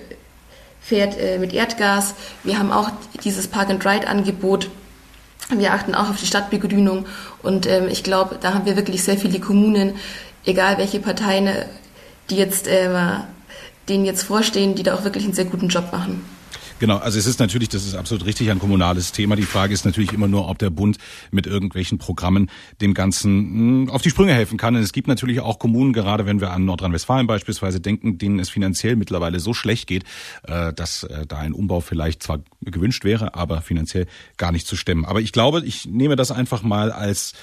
fährt 0.80 1.19
äh, 1.19 1.39
mit 1.39 1.52
Erdgas. 1.52 2.15
Wir 2.45 2.58
haben 2.58 2.71
auch 2.71 2.89
dieses 3.21 3.49
Park-and-Ride-Angebot 3.49 4.69
wir 5.60 5.74
achten 5.74 5.96
auch 5.96 6.10
auf 6.10 6.20
die 6.20 6.26
Stadtbegrünung 6.26 7.06
und 7.42 7.66
ähm, 7.66 7.88
ich 7.89 8.04
glaube, 8.04 8.38
da 8.39 8.54
haben 8.54 8.66
wir 8.66 8.76
wirklich 8.76 9.04
sehr 9.04 9.18
viele 9.18 9.39
Kommunen, 9.39 9.96
egal 10.46 10.78
welche 10.78 11.00
Parteien, 11.00 11.50
die 12.30 12.38
jetzt 12.38 12.68
äh, 12.68 12.89
denen 13.89 14.06
jetzt 14.06 14.24
vorstehen, 14.24 14.76
die 14.76 14.84
da 14.84 14.96
auch 14.96 15.04
wirklich 15.04 15.24
einen 15.26 15.34
sehr 15.34 15.46
guten 15.46 15.68
Job 15.68 15.92
machen. 15.92 16.24
Genau, 16.80 16.98
also 16.98 17.20
es 17.20 17.26
ist 17.28 17.40
natürlich, 17.40 17.70
das 17.70 17.86
ist 17.86 17.96
absolut 17.96 18.26
richtig, 18.26 18.52
ein 18.52 18.60
kommunales 18.60 19.12
Thema. 19.12 19.36
Die 19.36 19.44
Frage 19.44 19.74
ist 19.74 19.86
natürlich 19.86 20.12
immer 20.12 20.28
nur, 20.28 20.50
ob 20.50 20.58
der 20.58 20.70
Bund 20.70 20.98
mit 21.32 21.46
irgendwelchen 21.46 21.98
Programmen 21.98 22.50
dem 22.82 22.94
Ganzen 22.94 23.86
hm, 23.86 23.90
auf 23.90 24.02
die 24.02 24.10
Sprünge 24.10 24.34
helfen 24.34 24.58
kann. 24.58 24.76
Und 24.76 24.82
es 24.82 24.92
gibt 24.92 25.08
natürlich 25.08 25.40
auch 25.40 25.60
Kommunen, 25.60 25.94
gerade 25.94 26.26
wenn 26.26 26.42
wir 26.42 26.52
an 26.52 26.66
Nordrhein-Westfalen 26.66 27.28
beispielsweise 27.28 27.80
denken, 27.80 28.18
denen 28.18 28.40
es 28.40 28.50
finanziell 28.50 28.96
mittlerweile 28.96 29.40
so 29.40 29.54
schlecht 29.54 29.88
geht, 29.88 30.04
äh, 30.44 30.74
dass 30.74 31.04
äh, 31.04 31.26
da 31.28 31.38
ein 31.38 31.54
Umbau 31.54 31.80
vielleicht 31.80 32.24
zwar 32.24 32.40
gewünscht 32.62 33.04
wäre, 33.04 33.36
aber 33.36 33.62
finanziell 33.62 34.08
gar 34.38 34.52
nicht 34.52 34.68
zu 34.68 34.76
stemmen. 34.76 35.06
Aber 35.06 35.22
ich 35.22 35.32
glaube, 35.32 35.64
ich 35.66 35.86
nehme 35.86 36.16
das 36.16 36.32
einfach 36.32 36.64
mal 36.64 36.92
als, 36.92 37.34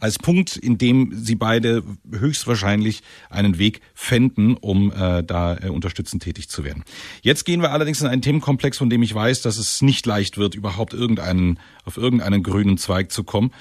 als 0.00 0.18
Punkt, 0.18 0.56
in 0.56 0.78
dem 0.78 1.12
Sie 1.14 1.36
beide 1.36 1.82
höchstwahrscheinlich 2.10 3.02
einen 3.30 3.58
Weg 3.58 3.80
fänden, 3.94 4.56
um 4.56 4.92
äh, 4.92 5.22
da 5.22 5.52
unterstützend 5.70 6.22
tätig 6.22 6.48
zu 6.48 6.64
werden. 6.64 6.84
Jetzt 7.22 7.44
gehen 7.44 7.62
wir 7.62 7.72
allerdings 7.72 8.00
in 8.00 8.06
einen 8.06 8.22
Themenkomplex, 8.22 8.79
von 8.80 8.90
dem 8.90 9.02
ich 9.02 9.14
weiß, 9.14 9.42
dass 9.42 9.58
es 9.58 9.82
nicht 9.82 10.06
leicht 10.06 10.38
wird, 10.38 10.54
überhaupt 10.54 10.94
irgendeinen, 10.94 11.60
auf 11.84 11.98
irgendeinen 11.98 12.42
grünen 12.42 12.78
Zweig 12.78 13.12
zu 13.12 13.24
kommen. 13.24 13.52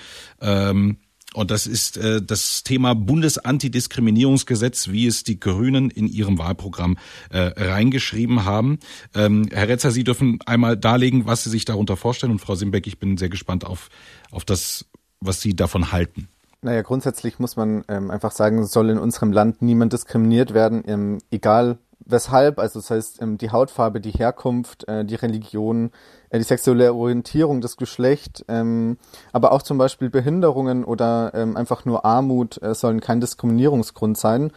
Ähm, 0.41 0.97
und 1.33 1.51
das 1.51 1.67
ist 1.67 1.97
äh, 1.97 2.21
das 2.23 2.63
Thema 2.63 2.95
Bundesantidiskriminierungsgesetz, 2.95 4.87
wie 4.87 5.05
es 5.05 5.23
die 5.23 5.39
Grünen 5.39 5.91
in 5.91 6.07
ihrem 6.07 6.39
Wahlprogramm 6.39 6.97
äh, 7.29 7.51
reingeschrieben 7.55 8.45
haben. 8.45 8.79
Ähm, 9.13 9.47
Herr 9.51 9.67
Retzer, 9.67 9.91
Sie 9.91 10.05
dürfen 10.05 10.39
einmal 10.45 10.77
darlegen, 10.77 11.27
was 11.27 11.43
Sie 11.43 11.49
sich 11.49 11.65
darunter 11.65 11.97
vorstellen. 11.97 12.31
Und 12.31 12.39
Frau 12.39 12.55
Simbeck, 12.55 12.87
ich 12.87 12.97
bin 12.97 13.17
sehr 13.17 13.29
gespannt 13.29 13.65
auf, 13.65 13.89
auf 14.31 14.45
das, 14.45 14.85
was 15.19 15.41
Sie 15.41 15.53
davon 15.53 15.91
halten. 15.91 16.29
Naja, 16.61 16.81
grundsätzlich 16.81 17.39
muss 17.39 17.57
man 17.57 17.83
ähm, 17.89 18.09
einfach 18.09 18.31
sagen, 18.31 18.65
soll 18.65 18.89
in 18.89 18.97
unserem 18.97 19.31
Land 19.33 19.61
niemand 19.61 19.93
diskriminiert 19.93 20.53
werden, 20.53 20.83
ähm, 20.87 21.17
egal 21.29 21.77
weshalb, 22.09 22.59
also 22.59 22.79
das 22.79 22.89
heißt 22.89 23.21
ähm, 23.21 23.37
die 23.37 23.51
Hautfarbe, 23.51 24.01
die 24.01 24.11
Herkunft, 24.11 24.87
äh, 24.87 25.05
die 25.05 25.15
Religion, 25.15 25.91
äh, 26.29 26.39
die 26.39 26.43
sexuelle 26.43 26.93
Orientierung, 26.93 27.61
das 27.61 27.77
Geschlecht, 27.77 28.43
ähm, 28.47 28.97
aber 29.31 29.51
auch 29.51 29.61
zum 29.61 29.77
Beispiel 29.77 30.09
Behinderungen 30.09 30.83
oder 30.83 31.31
ähm, 31.33 31.55
einfach 31.55 31.85
nur 31.85 32.05
Armut 32.05 32.61
äh, 32.61 32.73
sollen 32.73 32.99
kein 32.99 33.21
Diskriminierungsgrund 33.21 34.17
sein. 34.17 34.51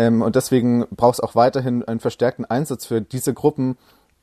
Und 0.00 0.36
deswegen 0.36 0.86
braucht 0.92 1.14
es 1.14 1.20
auch 1.20 1.34
weiterhin 1.34 1.82
einen 1.82 1.98
verstärkten 1.98 2.44
Einsatz 2.44 2.86
für 2.86 3.00
diese 3.00 3.34
Gruppen, 3.34 3.76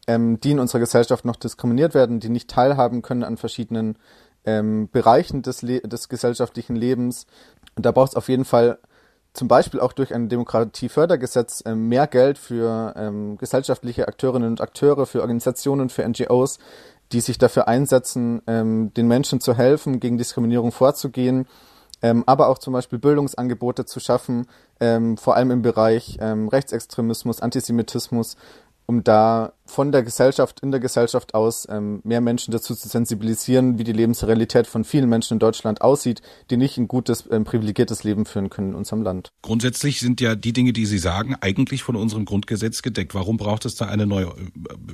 die 0.08 0.52
in 0.52 0.60
unserer 0.60 0.80
Gesellschaft 0.80 1.26
noch 1.26 1.36
diskriminiert 1.36 1.94
werden, 1.94 2.22
die 2.22 2.30
nicht 2.30 2.50
teilhaben 2.50 3.02
können 3.02 3.26
an 3.26 3.36
verschiedenen 3.36 3.98
Bereichen 4.46 5.42
des, 5.42 5.58
des 5.58 6.08
gesellschaftlichen 6.08 6.78
Lebens. 6.78 7.28
Und 7.76 7.86
da 7.86 7.92
braucht 7.92 8.12
es 8.12 8.16
auf 8.16 8.30
jeden 8.30 8.46
Fall 8.46 8.80
zum 9.36 9.48
Beispiel 9.48 9.80
auch 9.80 9.94
durch 9.94 10.14
ein 10.14 10.30
Demokratiefördergesetz 10.30 11.62
äh, 11.66 11.76
mehr 11.76 12.08
Geld 12.08 12.38
für 12.38 12.94
ähm, 12.96 13.38
gesellschaftliche 13.38 14.08
Akteurinnen 14.08 14.50
und 14.50 14.62
Akteure, 14.62 15.06
für 15.06 15.22
Organisationen, 15.22 15.90
für 15.90 16.08
NGOs, 16.08 16.58
die 17.12 17.20
sich 17.20 17.38
dafür 17.38 17.68
einsetzen, 17.68 18.42
ähm, 18.48 18.94
den 18.94 19.08
Menschen 19.08 19.42
zu 19.42 19.56
helfen, 19.56 20.00
gegen 20.00 20.18
Diskriminierung 20.18 20.72
vorzugehen, 20.72 21.48
ähm, 22.02 22.24
aber 22.26 22.48
auch 22.48 22.58
zum 22.58 22.74
Beispiel 22.74 22.98
Bildungsangebote 22.98 23.86
zu 23.86 24.00
schaffen, 24.00 24.48
ähm, 24.80 25.18
vor 25.18 25.36
allem 25.36 25.52
im 25.52 25.62
Bereich 25.62 26.18
ähm, 26.22 26.48
Rechtsextremismus, 26.48 27.42
Antisemitismus 27.42 28.38
um 28.86 29.04
da 29.04 29.54
von 29.66 29.92
der 29.92 30.04
Gesellschaft, 30.04 30.60
in 30.62 30.72
der 30.72 30.80
Gesellschaft 30.80 31.34
aus 31.34 31.68
ähm, 31.70 32.02
mehr 32.04 32.22
Menschen 32.22 32.52
dazu 32.52 32.76
zu 32.76 32.88
sensibilisieren, 32.88 33.80
wie 33.80 33.84
die 33.84 33.94
Lebensrealität 33.94 34.68
von 34.68 34.84
vielen 34.84 35.10
Menschen 35.10 35.36
in 35.36 35.40
Deutschland 35.40 35.82
aussieht, 35.82 36.22
die 36.50 36.58
nicht 36.58 36.78
ein 36.78 36.88
gutes, 36.88 37.28
ähm, 37.32 37.44
privilegiertes 37.44 38.04
Leben 38.04 38.26
führen 38.26 38.50
können 38.50 38.70
in 38.70 38.76
unserem 38.76 39.02
Land. 39.02 39.32
Grundsätzlich 39.42 40.00
sind 40.00 40.22
ja 40.22 40.36
die 40.36 40.54
Dinge, 40.54 40.74
die 40.74 40.86
Sie 40.86 41.00
sagen, 41.00 41.36
eigentlich 41.42 41.84
von 41.84 41.96
unserem 41.96 42.26
Grundgesetz 42.26 42.82
gedeckt. 42.82 43.16
Warum 43.16 43.38
braucht 43.38 43.66
es 43.66 43.76
da 43.76 43.86
eine 43.86 44.06
neue 44.06 44.28
äh, 44.28 44.32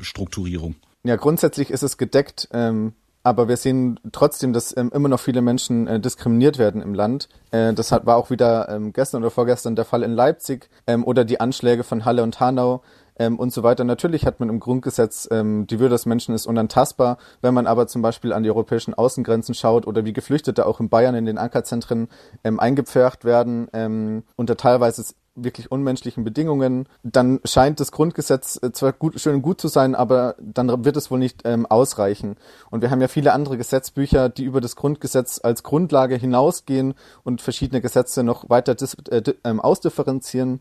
Strukturierung? 0.01 0.75
Ja, 1.03 1.15
grundsätzlich 1.15 1.69
ist 1.69 1.83
es 1.83 1.97
gedeckt. 1.97 2.47
Ähm, 2.53 2.93
aber 3.23 3.47
wir 3.47 3.57
sehen 3.57 3.99
trotzdem, 4.11 4.51
dass 4.51 4.75
ähm, 4.75 4.91
immer 4.93 5.07
noch 5.07 5.19
viele 5.19 5.41
Menschen 5.41 5.85
äh, 5.87 5.99
diskriminiert 5.99 6.57
werden 6.57 6.81
im 6.81 6.95
Land. 6.95 7.29
Äh, 7.51 7.73
das 7.73 7.91
hat, 7.91 8.05
war 8.05 8.17
auch 8.17 8.31
wieder 8.31 8.69
ähm, 8.69 8.93
gestern 8.93 9.21
oder 9.21 9.29
vorgestern 9.29 9.75
der 9.75 9.85
Fall 9.85 10.01
in 10.01 10.13
Leipzig 10.13 10.69
ähm, 10.87 11.03
oder 11.03 11.23
die 11.23 11.39
Anschläge 11.39 11.83
von 11.83 12.03
Halle 12.03 12.23
und 12.23 12.39
Hanau 12.39 12.81
ähm, 13.17 13.37
und 13.39 13.53
so 13.53 13.63
weiter. 13.63 13.83
Natürlich 13.83 14.25
hat 14.25 14.39
man 14.39 14.49
im 14.49 14.59
Grundgesetz, 14.59 15.27
ähm, 15.31 15.67
die 15.67 15.79
Würde 15.79 15.95
des 15.95 16.05
Menschen 16.05 16.35
ist 16.35 16.45
unantastbar. 16.45 17.17
Wenn 17.41 17.53
man 17.53 17.67
aber 17.67 17.87
zum 17.87 18.01
Beispiel 18.01 18.33
an 18.33 18.43
die 18.43 18.49
europäischen 18.49 18.93
Außengrenzen 18.93 19.55
schaut 19.55 19.87
oder 19.87 20.05
wie 20.05 20.13
Geflüchtete 20.13 20.65
auch 20.65 20.79
in 20.79 20.89
Bayern 20.89 21.15
in 21.15 21.25
den 21.25 21.37
Ankerzentren 21.37 22.07
ähm, 22.43 22.59
eingepfercht 22.59 23.25
werden 23.25 23.67
ähm, 23.73 24.23
unter 24.35 24.57
teilweise 24.57 25.03
wirklich 25.35 25.71
unmenschlichen 25.71 26.23
Bedingungen, 26.23 26.87
dann 27.03 27.39
scheint 27.45 27.79
das 27.79 27.91
Grundgesetz 27.91 28.59
äh, 28.61 28.71
zwar 28.71 28.93
gut, 28.93 29.19
schön 29.19 29.41
gut 29.41 29.61
zu 29.61 29.67
sein, 29.67 29.95
aber 29.95 30.35
dann 30.39 30.83
wird 30.83 30.97
es 30.97 31.09
wohl 31.09 31.19
nicht 31.19 31.41
ähm, 31.45 31.65
ausreichen. 31.65 32.35
Und 32.69 32.81
wir 32.81 32.91
haben 32.91 33.01
ja 33.01 33.07
viele 33.07 33.33
andere 33.33 33.57
Gesetzbücher, 33.57 34.29
die 34.29 34.43
über 34.43 34.61
das 34.61 34.75
Grundgesetz 34.75 35.39
als 35.41 35.63
Grundlage 35.63 36.15
hinausgehen 36.15 36.95
und 37.23 37.41
verschiedene 37.41 37.81
Gesetze 37.81 38.23
noch 38.23 38.49
weiter 38.49 38.75
dis, 38.75 38.95
äh, 39.09 39.21
ähm, 39.43 39.61
ausdifferenzieren. 39.61 40.59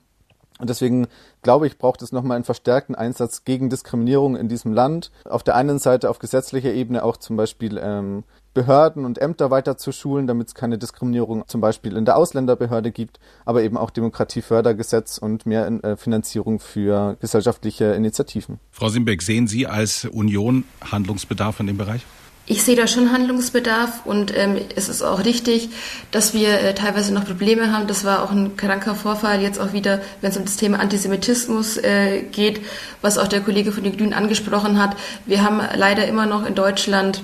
Und 0.60 0.70
deswegen 0.70 1.08
glaube 1.42 1.66
ich, 1.66 1.78
braucht 1.78 2.02
es 2.02 2.12
nochmal 2.12 2.36
einen 2.36 2.44
verstärkten 2.44 2.94
Einsatz 2.94 3.44
gegen 3.44 3.70
Diskriminierung 3.70 4.36
in 4.36 4.48
diesem 4.48 4.72
Land. 4.72 5.10
Auf 5.24 5.42
der 5.42 5.56
einen 5.56 5.78
Seite 5.78 6.10
auf 6.10 6.18
gesetzlicher 6.18 6.72
Ebene 6.72 7.02
auch 7.02 7.16
zum 7.16 7.36
Beispiel 7.36 7.80
ähm, 7.82 8.24
Behörden 8.52 9.04
und 9.04 9.18
Ämter 9.18 9.50
weiter 9.50 9.76
zu 9.76 9.92
schulen, 9.92 10.26
damit 10.26 10.48
es 10.48 10.54
keine 10.54 10.76
Diskriminierung 10.76 11.44
zum 11.46 11.60
Beispiel 11.60 11.96
in 11.96 12.04
der 12.04 12.16
Ausländerbehörde 12.16 12.90
gibt, 12.90 13.20
aber 13.44 13.62
eben 13.62 13.76
auch 13.76 13.90
Demokratiefördergesetz 13.90 15.18
und 15.18 15.46
mehr 15.46 15.66
äh, 15.84 15.96
Finanzierung 15.96 16.58
für 16.58 17.16
gesellschaftliche 17.20 17.92
Initiativen. 17.92 18.58
Frau 18.70 18.88
Simbeck, 18.88 19.22
sehen 19.22 19.46
Sie 19.46 19.66
als 19.66 20.04
Union 20.04 20.64
Handlungsbedarf 20.90 21.60
in 21.60 21.68
dem 21.68 21.76
Bereich? 21.76 22.04
Ich 22.50 22.64
sehe 22.64 22.74
da 22.74 22.88
schon 22.88 23.12
Handlungsbedarf 23.12 24.04
und 24.06 24.36
ähm, 24.36 24.56
es 24.74 24.88
ist 24.88 25.02
auch 25.02 25.24
richtig, 25.24 25.68
dass 26.10 26.34
wir 26.34 26.48
äh, 26.48 26.74
teilweise 26.74 27.14
noch 27.14 27.24
Probleme 27.24 27.72
haben. 27.72 27.86
Das 27.86 28.02
war 28.02 28.24
auch 28.24 28.32
ein 28.32 28.56
kranker 28.56 28.96
Vorfall 28.96 29.40
jetzt 29.40 29.60
auch 29.60 29.72
wieder, 29.72 30.00
wenn 30.20 30.32
es 30.32 30.36
um 30.36 30.46
das 30.46 30.56
Thema 30.56 30.80
Antisemitismus 30.80 31.76
äh, 31.76 32.22
geht, 32.22 32.60
was 33.02 33.18
auch 33.18 33.28
der 33.28 33.40
Kollege 33.42 33.70
von 33.70 33.84
den 33.84 33.96
Grünen 33.96 34.12
angesprochen 34.12 34.82
hat. 34.82 34.96
Wir 35.26 35.44
haben 35.44 35.60
leider 35.76 36.08
immer 36.08 36.26
noch 36.26 36.44
in 36.44 36.56
Deutschland 36.56 37.22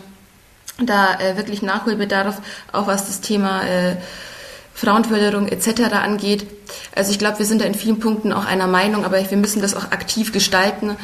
da 0.81 1.19
äh, 1.19 1.37
wirklich 1.37 1.61
Nachholbedarf, 1.61 2.41
auch 2.71 2.87
was 2.87 3.09
das 3.09 3.21
Thema 3.21 3.65
äh, 3.65 3.97
Frauenförderung 4.75 5.49
etc. 5.49 5.93
angeht. 6.05 6.47
Also 6.95 7.11
ich 7.11 7.19
glaube, 7.19 7.41
wir 7.41 7.47
sind 7.47 7.63
da 7.63 7.65
in 7.65 7.75
vielen 7.75 7.99
Punkten 7.99 8.33
auch 8.33 8.45
einer 8.45 8.69
Meinung, 8.69 9.05
aber 9.05 9.29
wir 9.29 9.39
müssen 9.39 9.61
das 9.61 9.75
auch 9.75 9.91
aktiv 9.91 10.33
gestalten. 10.33 10.97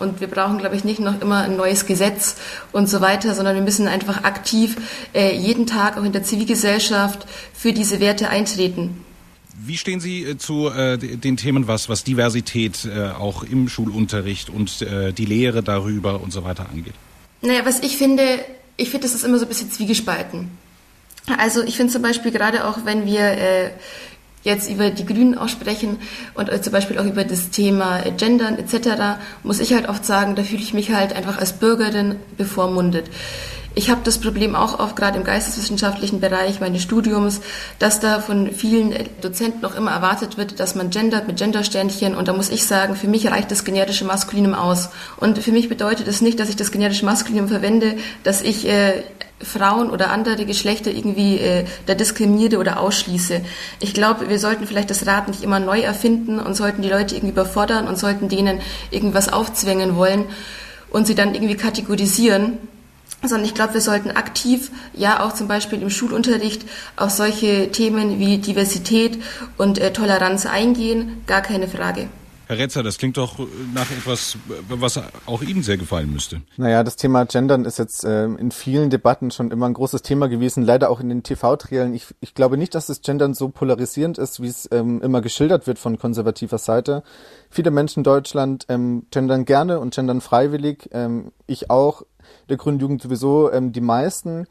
Und 0.00 0.20
wir 0.20 0.28
brauchen, 0.28 0.58
glaube 0.58 0.76
ich, 0.76 0.84
nicht 0.84 1.00
noch 1.00 1.20
immer 1.20 1.42
ein 1.42 1.56
neues 1.56 1.86
Gesetz 1.86 2.36
und 2.72 2.88
so 2.88 3.00
weiter, 3.00 3.34
sondern 3.34 3.54
wir 3.54 3.62
müssen 3.62 3.88
einfach 3.88 4.24
aktiv 4.24 4.76
äh, 5.14 5.34
jeden 5.34 5.66
Tag 5.66 5.96
auch 5.96 6.04
in 6.04 6.12
der 6.12 6.22
Zivilgesellschaft 6.22 7.26
für 7.54 7.72
diese 7.72 8.00
Werte 8.00 8.28
eintreten. 8.28 9.04
Wie 9.62 9.76
stehen 9.76 10.00
Sie 10.00 10.24
äh, 10.24 10.38
zu 10.38 10.68
äh, 10.68 10.98
den 10.98 11.36
Themen, 11.36 11.66
was, 11.68 11.88
was 11.88 12.04
Diversität 12.04 12.88
auch 13.18 13.42
im 13.42 13.68
Schulunterricht 13.68 14.50
und 14.50 14.80
die 14.80 15.24
Lehre 15.24 15.62
darüber 15.62 16.20
und 16.20 16.32
so 16.32 16.44
weiter 16.44 16.66
angeht? 16.70 16.94
Naja, 17.42 17.60
was 17.64 17.80
ich 17.80 17.96
finde, 17.96 18.22
ich 18.76 18.90
finde, 18.90 19.06
das 19.06 19.14
ist 19.14 19.24
immer 19.24 19.38
so 19.38 19.46
ein 19.46 19.48
bisschen 19.48 19.70
zwiegespalten. 19.70 20.50
Also 21.38 21.62
ich 21.62 21.76
finde 21.76 21.92
zum 21.92 22.02
Beispiel 22.02 22.32
gerade 22.32 22.66
auch, 22.66 22.84
wenn 22.84 23.06
wir 23.06 23.20
äh, 23.20 23.70
jetzt 24.42 24.70
über 24.70 24.90
die 24.90 25.04
Grünen 25.04 25.36
auch 25.36 25.48
sprechen 25.48 25.98
und 26.34 26.48
äh, 26.48 26.60
zum 26.60 26.72
Beispiel 26.72 26.98
auch 26.98 27.04
über 27.04 27.24
das 27.24 27.50
Thema 27.50 28.00
Gendern 28.16 28.58
etc., 28.58 29.18
muss 29.42 29.60
ich 29.60 29.72
halt 29.72 29.88
oft 29.88 30.04
sagen, 30.04 30.34
da 30.34 30.42
fühle 30.42 30.62
ich 30.62 30.74
mich 30.74 30.92
halt 30.92 31.12
einfach 31.12 31.38
als 31.38 31.52
Bürgerin 31.54 32.16
bevormundet. 32.36 33.10
Ich 33.74 33.88
habe 33.88 34.00
das 34.02 34.18
Problem 34.18 34.56
auch 34.56 34.80
oft 34.80 34.96
gerade 34.96 35.16
im 35.16 35.24
geisteswissenschaftlichen 35.24 36.18
Bereich 36.18 36.60
meines 36.60 36.82
Studiums, 36.82 37.40
dass 37.78 38.00
da 38.00 38.20
von 38.20 38.50
vielen 38.50 38.92
Dozenten 39.20 39.60
noch 39.60 39.76
immer 39.76 39.92
erwartet 39.92 40.36
wird, 40.36 40.58
dass 40.58 40.74
man 40.74 40.90
gendert 40.90 41.28
mit 41.28 41.36
Gendersternchen 41.38 42.16
und 42.16 42.26
da 42.26 42.32
muss 42.32 42.50
ich 42.50 42.66
sagen, 42.66 42.96
für 42.96 43.06
mich 43.06 43.30
reicht 43.30 43.50
das 43.52 43.64
generische 43.64 44.04
Maskulinum 44.04 44.54
aus. 44.54 44.90
Und 45.18 45.38
für 45.38 45.52
mich 45.52 45.68
bedeutet 45.68 46.08
es 46.08 46.16
das 46.16 46.20
nicht, 46.20 46.40
dass 46.40 46.48
ich 46.48 46.56
das 46.56 46.72
generische 46.72 47.04
Maskulinum 47.04 47.48
verwende, 47.48 47.96
dass 48.24 48.42
ich 48.42 48.66
äh, 48.66 49.04
Frauen 49.40 49.90
oder 49.90 50.10
andere 50.10 50.46
Geschlechter 50.46 50.90
irgendwie 50.90 51.38
äh, 51.38 51.64
da 51.86 51.94
diskriminiere 51.94 52.58
oder 52.58 52.80
ausschließe. 52.80 53.40
Ich 53.78 53.94
glaube, 53.94 54.28
wir 54.28 54.40
sollten 54.40 54.66
vielleicht 54.66 54.90
das 54.90 55.06
Rad 55.06 55.28
nicht 55.28 55.44
immer 55.44 55.60
neu 55.60 55.80
erfinden 55.80 56.40
und 56.40 56.54
sollten 56.54 56.82
die 56.82 56.90
Leute 56.90 57.14
irgendwie 57.14 57.32
überfordern 57.32 57.86
und 57.86 57.96
sollten 57.96 58.28
denen 58.28 58.60
irgendwas 58.90 59.32
aufzwängen 59.32 59.94
wollen 59.94 60.24
und 60.90 61.06
sie 61.06 61.14
dann 61.14 61.34
irgendwie 61.34 61.56
kategorisieren 61.56 62.58
sondern 63.22 63.44
ich 63.44 63.54
glaube, 63.54 63.74
wir 63.74 63.80
sollten 63.80 64.10
aktiv, 64.10 64.70
ja 64.94 65.22
auch 65.22 65.34
zum 65.34 65.48
Beispiel 65.48 65.82
im 65.82 65.90
Schulunterricht, 65.90 66.64
auf 66.96 67.10
solche 67.10 67.70
Themen 67.70 68.18
wie 68.18 68.38
Diversität 68.38 69.22
und 69.58 69.78
äh, 69.78 69.92
Toleranz 69.92 70.46
eingehen, 70.46 71.22
gar 71.26 71.42
keine 71.42 71.68
Frage. 71.68 72.08
Herr 72.50 72.58
Retzer, 72.58 72.82
das 72.82 72.98
klingt 72.98 73.16
doch 73.16 73.38
nach 73.72 73.92
etwas, 73.92 74.36
was 74.68 75.00
auch 75.26 75.40
Ihnen 75.40 75.62
sehr 75.62 75.76
gefallen 75.76 76.12
müsste. 76.12 76.42
Naja, 76.56 76.82
das 76.82 76.96
Thema 76.96 77.24
Gendern 77.24 77.64
ist 77.64 77.78
jetzt 77.78 78.02
äh, 78.02 78.24
in 78.24 78.50
vielen 78.50 78.90
Debatten 78.90 79.30
schon 79.30 79.52
immer 79.52 79.66
ein 79.66 79.72
großes 79.72 80.02
Thema 80.02 80.28
gewesen, 80.28 80.64
leider 80.64 80.90
auch 80.90 80.98
in 80.98 81.08
den 81.08 81.22
TV-Triellen. 81.22 81.94
Ich, 81.94 82.08
ich 82.18 82.34
glaube 82.34 82.56
nicht, 82.56 82.74
dass 82.74 82.88
das 82.88 83.02
Gendern 83.02 83.34
so 83.34 83.50
polarisierend 83.50 84.18
ist, 84.18 84.42
wie 84.42 84.48
es 84.48 84.68
ähm, 84.72 85.00
immer 85.00 85.20
geschildert 85.20 85.68
wird 85.68 85.78
von 85.78 85.96
konservativer 85.96 86.58
Seite. 86.58 87.04
Viele 87.50 87.70
Menschen 87.70 88.00
in 88.00 88.04
Deutschland 88.04 88.66
ähm, 88.68 89.06
gendern 89.12 89.44
gerne 89.44 89.78
und 89.78 89.94
gendern 89.94 90.20
freiwillig. 90.20 90.88
Ähm, 90.90 91.30
ich 91.46 91.70
auch 91.70 92.02
der 92.48 92.56
Grünen 92.56 92.80
Jugend 92.80 93.00
sowieso 93.00 93.52
ähm, 93.52 93.70
die 93.70 93.80
meisten. 93.80 94.48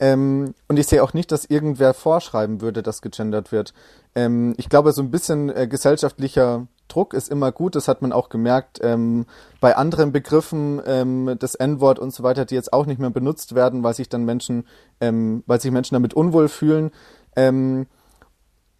Ähm, 0.00 0.52
und 0.68 0.78
ich 0.78 0.86
sehe 0.86 1.02
auch 1.02 1.14
nicht, 1.14 1.32
dass 1.32 1.46
irgendwer 1.46 1.94
vorschreiben 1.94 2.60
würde, 2.60 2.82
dass 2.82 3.00
gegendert 3.00 3.52
wird. 3.52 3.72
Ähm, 4.14 4.52
ich 4.58 4.68
glaube, 4.68 4.92
so 4.92 5.00
ein 5.00 5.10
bisschen 5.10 5.48
äh, 5.48 5.66
gesellschaftlicher 5.66 6.66
Druck 6.88 7.14
ist 7.14 7.28
immer 7.28 7.52
gut. 7.52 7.74
Das 7.74 7.88
hat 7.88 8.02
man 8.02 8.12
auch 8.12 8.28
gemerkt 8.28 8.80
ähm, 8.82 9.26
bei 9.60 9.76
anderen 9.76 10.12
Begriffen, 10.12 10.80
ähm, 10.86 11.36
das 11.38 11.54
N-Wort 11.54 11.98
und 11.98 12.12
so 12.12 12.22
weiter, 12.22 12.44
die 12.44 12.54
jetzt 12.54 12.72
auch 12.72 12.86
nicht 12.86 12.98
mehr 12.98 13.10
benutzt 13.10 13.54
werden, 13.54 13.82
weil 13.82 13.94
sich 13.94 14.08
dann 14.08 14.24
Menschen, 14.24 14.66
ähm, 15.00 15.42
weil 15.46 15.60
sich 15.60 15.70
Menschen 15.70 15.94
damit 15.94 16.14
unwohl 16.14 16.48
fühlen. 16.48 16.90
Ähm, 17.36 17.86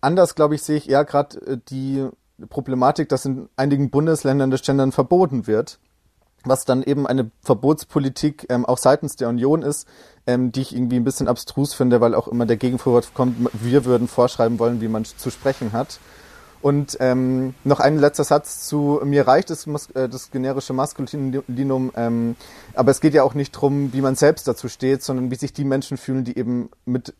anders, 0.00 0.34
glaube 0.34 0.54
ich, 0.54 0.62
sehe 0.62 0.76
ich 0.76 0.88
eher 0.88 1.04
gerade 1.04 1.40
äh, 1.46 1.58
die 1.68 2.08
Problematik, 2.48 3.08
dass 3.08 3.24
in 3.24 3.48
einigen 3.56 3.90
Bundesländern 3.90 4.50
das 4.50 4.62
Gendern 4.62 4.92
verboten 4.92 5.46
wird 5.46 5.78
was 6.44 6.64
dann 6.64 6.82
eben 6.82 7.06
eine 7.06 7.30
Verbotspolitik 7.42 8.46
ähm, 8.48 8.64
auch 8.64 8.78
seitens 8.78 9.16
der 9.16 9.28
Union 9.28 9.62
ist, 9.62 9.88
ähm, 10.26 10.52
die 10.52 10.60
ich 10.60 10.74
irgendwie 10.74 10.96
ein 10.96 11.04
bisschen 11.04 11.28
abstrus 11.28 11.74
finde, 11.74 12.00
weil 12.00 12.14
auch 12.14 12.28
immer 12.28 12.46
der 12.46 12.56
Gegenvorwurf 12.56 13.14
kommt, 13.14 13.36
wir 13.52 13.84
würden 13.84 14.08
vorschreiben 14.08 14.58
wollen, 14.58 14.80
wie 14.80 14.88
man 14.88 15.04
zu 15.04 15.30
sprechen 15.30 15.72
hat. 15.72 15.98
Und 16.60 16.96
ähm, 17.00 17.54
noch 17.62 17.78
ein 17.78 17.98
letzter 17.98 18.24
Satz 18.24 18.66
zu 18.66 19.00
mir 19.04 19.28
reicht 19.28 19.50
das, 19.50 19.66
äh, 19.94 20.08
das 20.08 20.30
generische 20.30 20.72
Maskulinum, 20.72 21.92
ähm, 21.94 22.36
aber 22.74 22.90
es 22.90 23.00
geht 23.00 23.14
ja 23.14 23.22
auch 23.22 23.34
nicht 23.34 23.52
drum, 23.52 23.92
wie 23.92 24.00
man 24.00 24.16
selbst 24.16 24.48
dazu 24.48 24.68
steht, 24.68 25.02
sondern 25.02 25.30
wie 25.30 25.36
sich 25.36 25.52
die 25.52 25.64
Menschen 25.64 25.96
fühlen, 25.96 26.24
die 26.24 26.36
eben 26.36 26.70
mit 26.84 27.14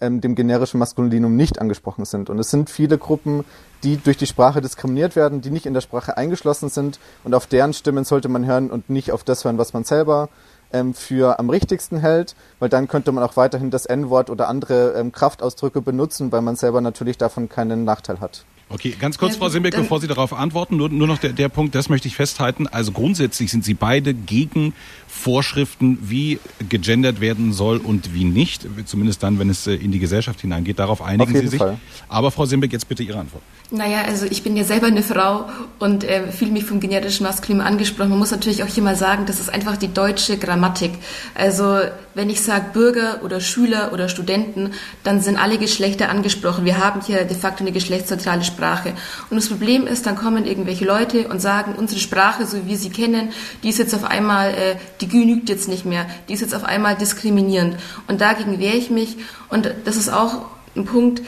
ähm, 0.00 0.20
dem 0.20 0.34
generischen 0.34 0.78
Maskulinum 0.78 1.36
nicht 1.36 1.60
angesprochen 1.60 2.04
sind. 2.04 2.30
Und 2.30 2.38
es 2.38 2.50
sind 2.50 2.68
viele 2.68 2.98
Gruppen, 2.98 3.44
die 3.84 3.96
durch 3.96 4.16
die 4.16 4.26
Sprache 4.26 4.60
diskriminiert 4.60 5.14
werden, 5.14 5.40
die 5.40 5.50
nicht 5.50 5.66
in 5.66 5.74
der 5.74 5.82
Sprache 5.82 6.16
eingeschlossen 6.16 6.68
sind 6.68 6.98
und 7.22 7.34
auf 7.34 7.46
deren 7.46 7.72
Stimmen 7.72 8.04
sollte 8.04 8.28
man 8.28 8.44
hören 8.44 8.70
und 8.70 8.90
nicht 8.90 9.12
auf 9.12 9.22
das 9.22 9.44
hören, 9.44 9.58
was 9.58 9.72
man 9.72 9.84
selber 9.84 10.30
ähm, 10.72 10.94
für 10.94 11.38
am 11.38 11.50
richtigsten 11.50 11.98
hält, 11.98 12.34
weil 12.58 12.68
dann 12.68 12.88
könnte 12.88 13.12
man 13.12 13.22
auch 13.22 13.36
weiterhin 13.36 13.70
das 13.70 13.86
N-Wort 13.86 14.30
oder 14.30 14.48
andere 14.48 14.94
ähm, 14.94 15.12
Kraftausdrücke 15.12 15.80
benutzen, 15.80 16.32
weil 16.32 16.42
man 16.42 16.56
selber 16.56 16.80
natürlich 16.80 17.18
davon 17.18 17.48
keinen 17.48 17.84
Nachteil 17.84 18.20
hat. 18.20 18.44
Okay, 18.72 18.94
ganz 18.96 19.18
kurz, 19.18 19.32
ja, 19.32 19.40
Frau 19.40 19.48
Simbeck, 19.48 19.74
bevor 19.74 20.00
Sie 20.00 20.06
darauf 20.06 20.32
antworten, 20.32 20.76
nur, 20.76 20.88
nur 20.88 21.08
noch 21.08 21.18
der, 21.18 21.32
der 21.32 21.48
Punkt, 21.48 21.74
das 21.74 21.88
möchte 21.88 22.06
ich 22.06 22.14
festhalten. 22.14 22.68
Also 22.68 22.92
grundsätzlich 22.92 23.50
sind 23.50 23.64
Sie 23.64 23.74
beide 23.74 24.14
gegen 24.14 24.74
Vorschriften, 25.20 25.98
wie 26.02 26.38
gegendert 26.68 27.20
werden 27.20 27.52
soll 27.52 27.78
und 27.78 28.14
wie 28.14 28.24
nicht, 28.24 28.66
zumindest 28.86 29.22
dann, 29.22 29.38
wenn 29.38 29.50
es 29.50 29.66
äh, 29.66 29.74
in 29.74 29.92
die 29.92 29.98
Gesellschaft 29.98 30.40
hineingeht. 30.40 30.78
Darauf 30.78 31.02
einigen 31.02 31.34
Sie 31.34 31.48
sich. 31.48 31.58
Fall. 31.58 31.78
Aber 32.08 32.30
Frau 32.30 32.44
Simbeck, 32.46 32.72
jetzt 32.72 32.88
bitte 32.88 33.02
Ihre 33.02 33.18
Antwort. 33.18 33.42
Naja, 33.70 34.02
also 34.06 34.26
ich 34.26 34.42
bin 34.42 34.56
ja 34.56 34.64
selber 34.64 34.88
eine 34.88 35.02
Frau 35.02 35.48
und 35.78 36.02
äh, 36.02 36.32
fühle 36.32 36.50
mich 36.50 36.64
vom 36.64 36.80
generischen 36.80 37.24
Maskulin 37.24 37.60
angesprochen. 37.60 38.10
Man 38.10 38.18
muss 38.18 38.32
natürlich 38.32 38.64
auch 38.64 38.68
hier 38.68 38.82
mal 38.82 38.96
sagen, 38.96 39.26
das 39.26 39.38
ist 39.38 39.48
einfach 39.48 39.76
die 39.76 39.92
deutsche 39.92 40.38
Grammatik. 40.38 40.92
Also 41.34 41.78
wenn 42.14 42.30
ich 42.30 42.40
sage 42.40 42.66
Bürger 42.72 43.20
oder 43.22 43.40
Schüler 43.40 43.92
oder 43.92 44.08
Studenten, 44.08 44.72
dann 45.04 45.20
sind 45.20 45.36
alle 45.36 45.58
Geschlechter 45.58 46.08
angesprochen. 46.08 46.64
Wir 46.64 46.78
haben 46.78 47.00
hier 47.00 47.24
de 47.24 47.36
facto 47.36 47.62
eine 47.62 47.72
geschlechtsneutrale 47.72 48.42
Sprache. 48.42 48.60
Sprache. 48.60 48.94
Und 49.30 49.36
das 49.36 49.48
Problem 49.48 49.86
ist, 49.86 50.06
dann 50.06 50.16
kommen 50.16 50.44
irgendwelche 50.44 50.84
Leute 50.84 51.28
und 51.28 51.40
sagen, 51.40 51.74
unsere 51.76 52.00
Sprache, 52.00 52.46
so 52.46 52.58
wie 52.58 52.70
wir 52.70 52.76
sie 52.76 52.90
kennen, 52.90 53.30
die 53.62 53.68
ist 53.68 53.78
jetzt 53.78 53.94
auf 53.94 54.04
einmal, 54.04 54.50
äh, 54.50 54.76
die 55.00 55.08
genügt 55.10 55.48
jetzt 55.48 55.68
nicht 55.68 55.84
mehr, 55.84 56.06
die 56.28 56.32
ist 56.32 56.40
jetzt 56.40 56.54
auf 56.54 56.64
einmal 56.64 56.96
diskriminierend. 56.96 57.76
Und 58.08 58.20
dagegen 58.20 58.58
wehre 58.58 58.76
ich 58.76 58.90
mich. 58.90 59.16
Und 59.48 59.70
das 59.84 59.96
ist 59.96 60.12
auch 60.12 60.46
ein 60.76 60.84
Punkt, 60.84 61.22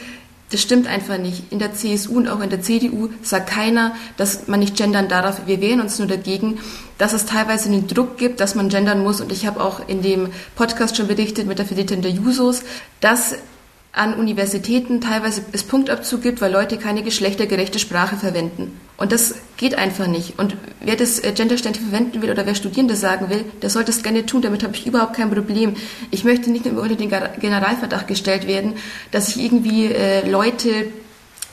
das 0.53 0.61
stimmt 0.61 0.87
einfach 0.87 1.17
nicht. 1.17 1.51
In 1.51 1.59
der 1.59 1.73
CSU 1.73 2.15
und 2.17 2.29
auch 2.29 2.41
in 2.41 2.51
der 2.51 2.61
CDU 2.61 3.09
sagt 3.23 3.49
keiner, 3.49 3.95
dass 4.19 4.49
man 4.49 4.61
nicht 4.61 4.77
gendern 4.77 5.09
darf. 5.09 5.47
Wir 5.47 5.63
wehren 5.63 5.81
uns 5.81 5.99
nur 5.99 6.07
dagegen, 6.07 6.59
dass 6.99 7.15
es 7.15 7.25
teilweise 7.25 7.71
den 7.71 7.87
Druck 7.87 8.19
gibt, 8.19 8.39
dass 8.39 8.55
man 8.55 8.69
gendern 8.69 9.03
muss. 9.03 9.23
Und 9.23 9.33
ich 9.33 9.47
habe 9.47 9.63
auch 9.63 9.89
in 9.89 10.03
dem 10.03 10.29
Podcast 10.55 10.97
schon 10.97 11.07
berichtet 11.07 11.47
mit 11.47 11.59
der 11.59 11.65
Vertreterin 11.65 12.03
der 12.03 12.11
Jusos, 12.11 12.63
dass 13.01 13.37
an 13.93 14.15
Universitäten 14.15 15.03
teilweise 15.03 15.43
es 15.53 15.65
Punktabzug 15.65 16.23
gibt, 16.23 16.41
weil 16.41 16.51
Leute 16.51 16.79
keine 16.79 17.03
geschlechtergerechte 17.03 17.79
Sprache 17.79 18.17
verwenden. 18.17 18.81
Und 18.97 19.13
das 19.13 19.35
geht 19.59 19.75
einfach 19.75 20.07
nicht. 20.07 20.39
Und 20.39 20.57
wer 20.81 20.97
das 20.97 21.19
äh, 21.19 21.33
genderständig 21.33 21.83
verwenden 21.83 22.23
will 22.23 22.31
oder 22.31 22.47
wer 22.47 22.55
Studierende 22.55 22.97
sagen 22.97 23.29
will, 23.29 23.45
der 23.61 23.69
sollte 23.69 23.91
es 23.91 24.03
gerne 24.03 24.25
tun. 24.25 24.41
Damit 24.41 24.63
habe 24.63 24.75
ich 24.75 24.87
überhaupt 24.87 25.17
kein 25.17 25.31
Problem. 25.31 25.75
Ich 26.11 26.25
möchte 26.25 26.51
nicht 26.51 26.65
nur 26.65 26.83
unter 26.83 26.95
den 26.95 27.11
Generalverdacht 27.11 28.09
gestellt 28.09 28.47
werden, 28.47 28.75
dass 29.11 29.37
ich 29.37 29.45
irgendwie 29.45 29.87
äh, 29.87 30.29
Leute 30.29 30.87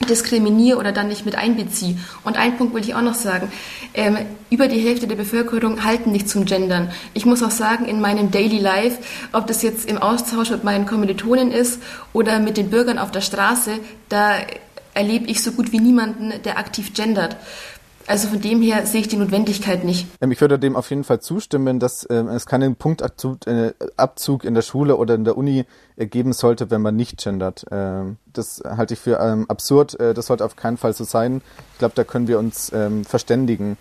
diskriminiere 0.07 0.77
oder 0.77 0.91
dann 0.91 1.07
nicht 1.07 1.25
mit 1.25 1.35
einbeziehe. 1.35 1.97
Und 2.23 2.38
einen 2.38 2.57
Punkt 2.57 2.73
will 2.73 2.83
ich 2.83 2.95
auch 2.95 3.01
noch 3.01 3.13
sagen. 3.13 3.51
Ähm, 3.93 4.17
über 4.49 4.67
die 4.67 4.79
Hälfte 4.79 5.07
der 5.07 5.15
Bevölkerung 5.15 5.83
halten 5.83 6.12
nicht 6.12 6.29
zum 6.29 6.45
Gendern. 6.45 6.91
Ich 7.13 7.25
muss 7.25 7.43
auch 7.43 7.51
sagen, 7.51 7.85
in 7.85 8.01
meinem 8.01 8.31
Daily 8.31 8.59
Life, 8.59 8.99
ob 9.33 9.47
das 9.47 9.62
jetzt 9.62 9.89
im 9.89 9.97
Austausch 9.97 10.51
mit 10.51 10.63
meinen 10.63 10.85
Kommilitonen 10.85 11.51
ist 11.51 11.81
oder 12.13 12.39
mit 12.39 12.57
den 12.57 12.69
Bürgern 12.69 12.97
auf 12.97 13.12
der 13.12 13.21
Straße, 13.21 13.71
da 14.09 14.38
erlebe 14.93 15.27
ich 15.27 15.43
so 15.43 15.51
gut 15.51 15.71
wie 15.71 15.79
niemanden, 15.79 16.33
der 16.43 16.57
aktiv 16.57 16.93
gendert. 16.93 17.38
Also 18.09 18.27
von 18.27 18.41
dem 18.41 18.59
her 18.63 18.87
sehe 18.87 19.01
ich 19.01 19.07
die 19.07 19.17
Notwendigkeit 19.17 19.83
nicht. 19.83 20.07
Ähm, 20.19 20.31
ich 20.31 20.41
würde 20.41 20.57
dem 20.57 20.75
auf 20.75 20.89
jeden 20.89 21.03
Fall 21.03 21.19
zustimmen, 21.19 21.79
dass 21.79 22.07
ähm, 22.09 22.27
es 22.27 22.47
keinen 22.47 22.75
Punktabzug 22.75 23.45
äh, 23.45 23.73
in 24.43 24.55
der 24.55 24.63
Schule 24.63 24.97
oder 24.97 25.13
in 25.13 25.25
der 25.25 25.37
Uni 25.37 25.65
äh, 25.95 26.07
geben 26.07 26.33
sollte, 26.33 26.71
wenn 26.71 26.81
man 26.81 26.95
nicht 26.95 27.23
gendert. 27.23 27.65
Ähm, 27.69 28.17
das 28.33 28.63
halte 28.65 28.95
ich 28.95 28.99
für 28.99 29.19
absurd. 29.47 29.99
Äh, 29.99 30.15
das 30.15 30.25
sollte 30.25 30.43
auf 30.43 30.55
keinen 30.55 30.77
Fall 30.77 30.93
so 30.93 31.03
sein. 31.03 31.43
Ich 31.73 31.77
glaube, 31.77 31.93
da 31.93 32.03
können 32.03 32.27
wir 32.27 32.39
uns 32.39 32.71
verständigen. 33.07 33.77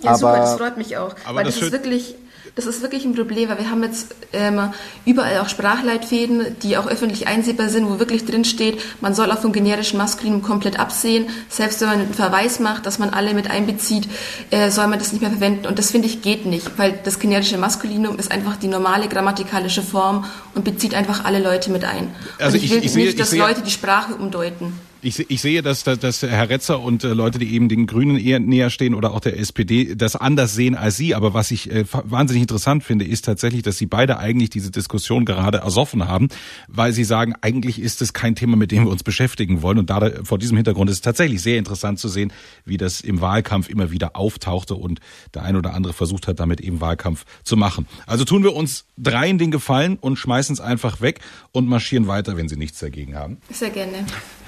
Ja, 0.00 0.10
aber, 0.10 0.18
super, 0.18 0.36
das 0.38 0.54
freut 0.56 0.76
mich 0.76 0.96
auch. 0.96 1.14
weil 1.30 1.44
das, 1.44 1.54
das 1.54 1.64
ist 1.66 1.72
wirklich 1.72 2.16
das 2.54 2.66
ist 2.66 2.82
wirklich 2.82 3.04
ein 3.04 3.14
Problem, 3.14 3.48
weil 3.48 3.58
wir 3.58 3.70
haben 3.70 3.82
jetzt 3.82 4.14
ähm, 4.32 4.70
überall 5.04 5.38
auch 5.38 5.48
Sprachleitfäden, 5.48 6.56
die 6.62 6.76
auch 6.76 6.86
öffentlich 6.86 7.26
einsehbar 7.26 7.68
sind, 7.68 7.88
wo 7.88 7.98
wirklich 7.98 8.24
drin 8.24 8.44
steht, 8.44 8.80
man 9.00 9.14
soll 9.14 9.30
auch 9.30 9.38
vom 9.38 9.52
generischen 9.52 9.98
Maskulinum 9.98 10.42
komplett 10.42 10.78
absehen. 10.78 11.26
Selbst 11.48 11.80
wenn 11.80 11.88
man 11.88 12.00
einen 12.00 12.14
Verweis 12.14 12.60
macht, 12.60 12.86
dass 12.86 12.98
man 12.98 13.10
alle 13.10 13.34
mit 13.34 13.50
einbezieht, 13.50 14.08
äh, 14.50 14.70
soll 14.70 14.86
man 14.88 14.98
das 14.98 15.12
nicht 15.12 15.22
mehr 15.22 15.30
verwenden. 15.30 15.66
Und 15.66 15.78
das 15.78 15.90
finde 15.90 16.08
ich 16.08 16.22
geht 16.22 16.46
nicht, 16.46 16.78
weil 16.78 16.98
das 17.04 17.18
generische 17.18 17.58
Maskulinum 17.58 18.18
ist 18.18 18.30
einfach 18.30 18.56
die 18.56 18.68
normale 18.68 19.08
grammatikalische 19.08 19.82
Form 19.82 20.24
und 20.54 20.64
bezieht 20.64 20.94
einfach 20.94 21.24
alle 21.24 21.40
Leute 21.40 21.70
mit 21.70 21.84
ein. 21.84 22.14
Also 22.38 22.56
und 22.56 22.64
ich, 22.64 22.64
ich 22.64 22.70
will 22.70 22.84
ich 22.84 22.92
sehe, 22.92 23.06
nicht, 23.06 23.20
dass 23.20 23.34
Leute 23.34 23.62
die 23.62 23.70
Sprache 23.70 24.14
umdeuten. 24.14 24.87
Ich, 25.00 25.30
ich 25.30 25.40
sehe, 25.40 25.62
dass, 25.62 25.84
dass, 25.84 26.00
dass 26.00 26.22
Herr 26.22 26.48
Retzer 26.48 26.80
und 26.80 27.04
äh, 27.04 27.14
Leute, 27.14 27.38
die 27.38 27.54
eben 27.54 27.68
den 27.68 27.86
Grünen 27.86 28.18
eher 28.18 28.40
näher 28.40 28.68
stehen 28.68 28.94
oder 28.94 29.12
auch 29.12 29.20
der 29.20 29.38
SPD, 29.38 29.94
das 29.94 30.16
anders 30.16 30.54
sehen 30.56 30.74
als 30.74 30.96
Sie. 30.96 31.14
Aber 31.14 31.34
was 31.34 31.52
ich 31.52 31.70
äh, 31.70 31.84
wahnsinnig 31.88 32.42
interessant 32.42 32.82
finde, 32.82 33.04
ist 33.04 33.24
tatsächlich, 33.24 33.62
dass 33.62 33.78
Sie 33.78 33.86
beide 33.86 34.18
eigentlich 34.18 34.50
diese 34.50 34.72
Diskussion 34.72 35.24
gerade 35.24 35.58
ersoffen 35.58 36.08
haben, 36.08 36.28
weil 36.66 36.92
Sie 36.92 37.04
sagen, 37.04 37.34
eigentlich 37.42 37.80
ist 37.80 38.02
es 38.02 38.12
kein 38.12 38.34
Thema, 38.34 38.56
mit 38.56 38.72
dem 38.72 38.86
wir 38.86 38.90
uns 38.90 39.04
beschäftigen 39.04 39.62
wollen. 39.62 39.78
Und 39.78 39.88
da, 39.88 40.10
vor 40.24 40.38
diesem 40.38 40.56
Hintergrund 40.56 40.90
ist 40.90 40.96
es 40.96 41.02
tatsächlich 41.02 41.42
sehr 41.42 41.58
interessant 41.58 42.00
zu 42.00 42.08
sehen, 42.08 42.32
wie 42.64 42.76
das 42.76 43.00
im 43.00 43.20
Wahlkampf 43.20 43.68
immer 43.68 43.92
wieder 43.92 44.16
auftauchte 44.16 44.74
und 44.74 44.98
der 45.32 45.44
ein 45.44 45.54
oder 45.54 45.74
andere 45.74 45.92
versucht 45.92 46.26
hat, 46.26 46.40
damit 46.40 46.60
eben 46.60 46.80
Wahlkampf 46.80 47.24
zu 47.44 47.56
machen. 47.56 47.86
Also 48.06 48.24
tun 48.24 48.42
wir 48.42 48.52
uns 48.52 48.84
dreien 48.96 49.38
den 49.38 49.52
Gefallen 49.52 49.96
und 49.96 50.16
schmeißen 50.16 50.54
es 50.54 50.60
einfach 50.60 51.00
weg 51.00 51.20
und 51.52 51.68
marschieren 51.68 52.08
weiter, 52.08 52.36
wenn 52.36 52.48
Sie 52.48 52.56
nichts 52.56 52.80
dagegen 52.80 53.14
haben. 53.14 53.38
Sehr 53.50 53.70
gerne. 53.70 54.04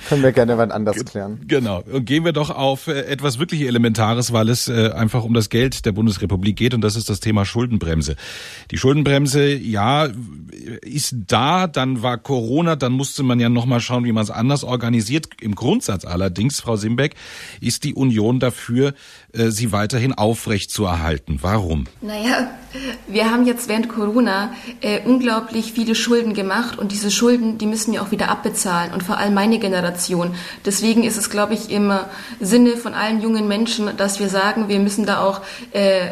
Können 0.08 0.22
wir 0.22 0.32
gerne 0.32 0.58
wann 0.58 0.70
anders 0.70 1.04
klären. 1.04 1.40
Genau. 1.46 1.82
Und 1.82 2.04
gehen 2.04 2.24
wir 2.24 2.32
doch 2.32 2.50
auf 2.50 2.86
äh, 2.86 3.02
etwas 3.02 3.38
wirklich 3.38 3.62
Elementares, 3.62 4.32
weil 4.32 4.48
es 4.48 4.68
äh, 4.68 4.90
einfach 4.90 5.24
um 5.24 5.34
das 5.34 5.50
Geld 5.50 5.84
der 5.86 5.92
Bundesrepublik 5.92 6.56
geht 6.56 6.74
und 6.74 6.80
das 6.80 6.96
ist 6.96 7.08
das 7.08 7.20
Thema 7.20 7.44
Schuldenbremse. 7.44 8.16
Die 8.70 8.78
Schuldenbremse, 8.78 9.54
ja, 9.54 10.08
ist 10.82 11.14
da, 11.26 11.66
dann 11.66 12.02
war 12.02 12.18
Corona, 12.18 12.76
dann 12.76 12.92
musste 12.92 13.22
man 13.22 13.40
ja 13.40 13.48
nochmal 13.48 13.80
schauen, 13.80 14.04
wie 14.04 14.12
man 14.12 14.24
es 14.24 14.30
anders 14.30 14.64
organisiert. 14.64 15.28
Im 15.40 15.54
Grundsatz 15.54 16.04
allerdings, 16.04 16.60
Frau 16.60 16.76
Simbeck, 16.76 17.14
ist 17.60 17.84
die 17.84 17.94
Union 17.94 18.40
dafür, 18.40 18.94
äh, 19.32 19.50
sie 19.50 19.72
weiterhin 19.72 20.12
aufrecht 20.12 20.70
zu 20.70 20.84
erhalten. 20.84 21.38
Warum? 21.42 21.86
Naja, 22.00 22.50
wir 23.06 23.30
haben 23.30 23.46
jetzt 23.46 23.68
während 23.68 23.88
Corona 23.88 24.52
äh, 24.80 25.00
unglaublich 25.04 25.72
viele 25.72 25.94
Schulden 25.94 26.34
gemacht 26.34 26.78
und 26.78 26.92
diese 26.92 27.10
Schulden, 27.10 27.58
die 27.58 27.66
müssen 27.66 27.92
wir 27.92 28.02
auch 28.02 28.10
wieder 28.10 28.28
abbezahlen 28.28 28.92
und 28.92 29.02
vor 29.02 29.18
allem 29.18 29.34
meine 29.34 29.58
Generation. 29.58 29.89
Deswegen 30.64 31.05
ist 31.05 31.16
es, 31.16 31.31
glaube 31.31 31.55
ich, 31.55 31.70
im 31.70 31.92
Sinne 32.40 32.76
von 32.76 32.94
allen 32.94 33.20
jungen 33.20 33.48
Menschen, 33.48 33.96
dass 33.96 34.20
wir 34.20 34.29
sagen, 34.29 34.68
wir 34.68 34.79
müssen 34.79 35.07
da 35.07 35.22
auch 35.22 35.40
äh, 35.72 36.09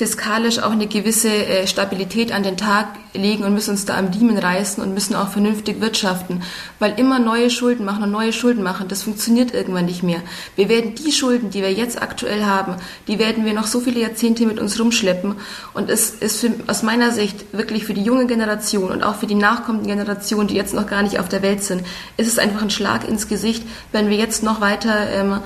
fiskalisch 0.00 0.60
auch 0.60 0.70
eine 0.70 0.86
gewisse 0.86 1.28
äh, 1.28 1.66
Stabilität 1.66 2.32
an 2.32 2.42
den 2.42 2.56
Tag 2.56 2.88
legen 3.12 3.44
und 3.44 3.52
müssen 3.52 3.72
uns 3.72 3.84
da 3.84 3.98
am 3.98 4.06
Riemen 4.06 4.38
reißen 4.38 4.82
und 4.82 4.94
müssen 4.94 5.14
auch 5.14 5.28
vernünftig 5.28 5.82
wirtschaften. 5.82 6.42
Weil 6.78 6.98
immer 6.98 7.18
neue 7.18 7.50
Schulden 7.50 7.84
machen 7.84 8.04
und 8.04 8.10
neue 8.10 8.32
Schulden 8.32 8.62
machen, 8.62 8.88
das 8.88 9.02
funktioniert 9.02 9.52
irgendwann 9.52 9.84
nicht 9.84 10.02
mehr. 10.02 10.22
Wir 10.56 10.70
werden 10.70 10.94
die 10.94 11.12
Schulden, 11.12 11.50
die 11.50 11.60
wir 11.60 11.70
jetzt 11.70 12.00
aktuell 12.00 12.46
haben, 12.46 12.76
die 13.08 13.18
werden 13.18 13.44
wir 13.44 13.52
noch 13.52 13.66
so 13.66 13.80
viele 13.80 14.00
Jahrzehnte 14.00 14.46
mit 14.46 14.58
uns 14.58 14.80
rumschleppen. 14.80 15.34
Und 15.74 15.90
es 15.90 16.08
ist 16.08 16.40
für, 16.40 16.50
aus 16.66 16.82
meiner 16.82 17.10
Sicht 17.10 17.52
wirklich 17.52 17.84
für 17.84 17.92
die 17.92 18.02
junge 18.02 18.26
Generation 18.26 18.90
und 18.90 19.02
auch 19.02 19.16
für 19.16 19.26
die 19.26 19.34
nachkommenden 19.34 19.86
Generationen, 19.86 20.48
die 20.48 20.56
jetzt 20.56 20.72
noch 20.72 20.86
gar 20.86 21.02
nicht 21.02 21.18
auf 21.18 21.28
der 21.28 21.42
Welt 21.42 21.62
sind, 21.62 21.82
ist 22.16 22.26
es 22.26 22.38
einfach 22.38 22.62
ein 22.62 22.70
Schlag 22.70 23.06
ins 23.06 23.28
Gesicht, 23.28 23.64
wenn 23.92 24.08
wir 24.08 24.16
jetzt 24.16 24.42
noch 24.42 24.62
weiter 24.62 25.10
ähm, 25.10 25.40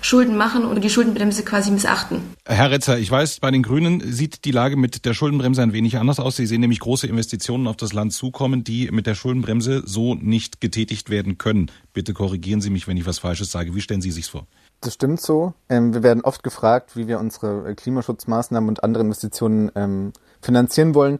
Schulden 0.00 0.36
machen 0.36 0.64
oder 0.64 0.80
die 0.80 0.90
Schuldenbremse 0.90 1.42
quasi 1.44 1.70
missachten. 1.70 2.22
Herr 2.44 2.70
Retzer, 2.70 2.98
ich 2.98 3.10
weiß, 3.10 3.40
bei 3.40 3.50
den 3.50 3.62
Grünen 3.62 4.00
sieht 4.12 4.44
die 4.44 4.52
Lage 4.52 4.76
mit 4.76 5.04
der 5.04 5.14
Schuldenbremse 5.14 5.62
ein 5.62 5.72
wenig 5.72 5.98
anders 5.98 6.20
aus. 6.20 6.36
Sie 6.36 6.46
sehen 6.46 6.60
nämlich 6.60 6.80
große 6.80 7.06
Investitionen 7.06 7.66
auf 7.66 7.76
das 7.76 7.92
Land 7.92 8.12
zukommen, 8.12 8.64
die 8.64 8.90
mit 8.92 9.06
der 9.06 9.14
Schuldenbremse 9.14 9.82
so 9.84 10.14
nicht 10.14 10.60
getätigt 10.60 11.10
werden 11.10 11.38
können. 11.38 11.70
Bitte 11.92 12.14
korrigieren 12.14 12.60
Sie 12.60 12.70
mich, 12.70 12.86
wenn 12.86 12.96
ich 12.96 13.06
was 13.06 13.18
Falsches 13.18 13.50
sage. 13.50 13.74
Wie 13.74 13.80
stellen 13.80 14.00
Sie 14.00 14.12
sich 14.12 14.26
vor? 14.26 14.46
Das 14.80 14.94
stimmt 14.94 15.20
so. 15.20 15.54
Ähm, 15.68 15.92
wir 15.92 16.02
werden 16.02 16.22
oft 16.22 16.42
gefragt, 16.42 16.96
wie 16.96 17.08
wir 17.08 17.18
unsere 17.18 17.70
äh, 17.70 17.74
Klimaschutzmaßnahmen 17.74 18.68
und 18.68 18.84
andere 18.84 19.02
Investitionen 19.02 19.72
ähm, 19.74 20.12
finanzieren 20.40 20.94
wollen. 20.94 21.18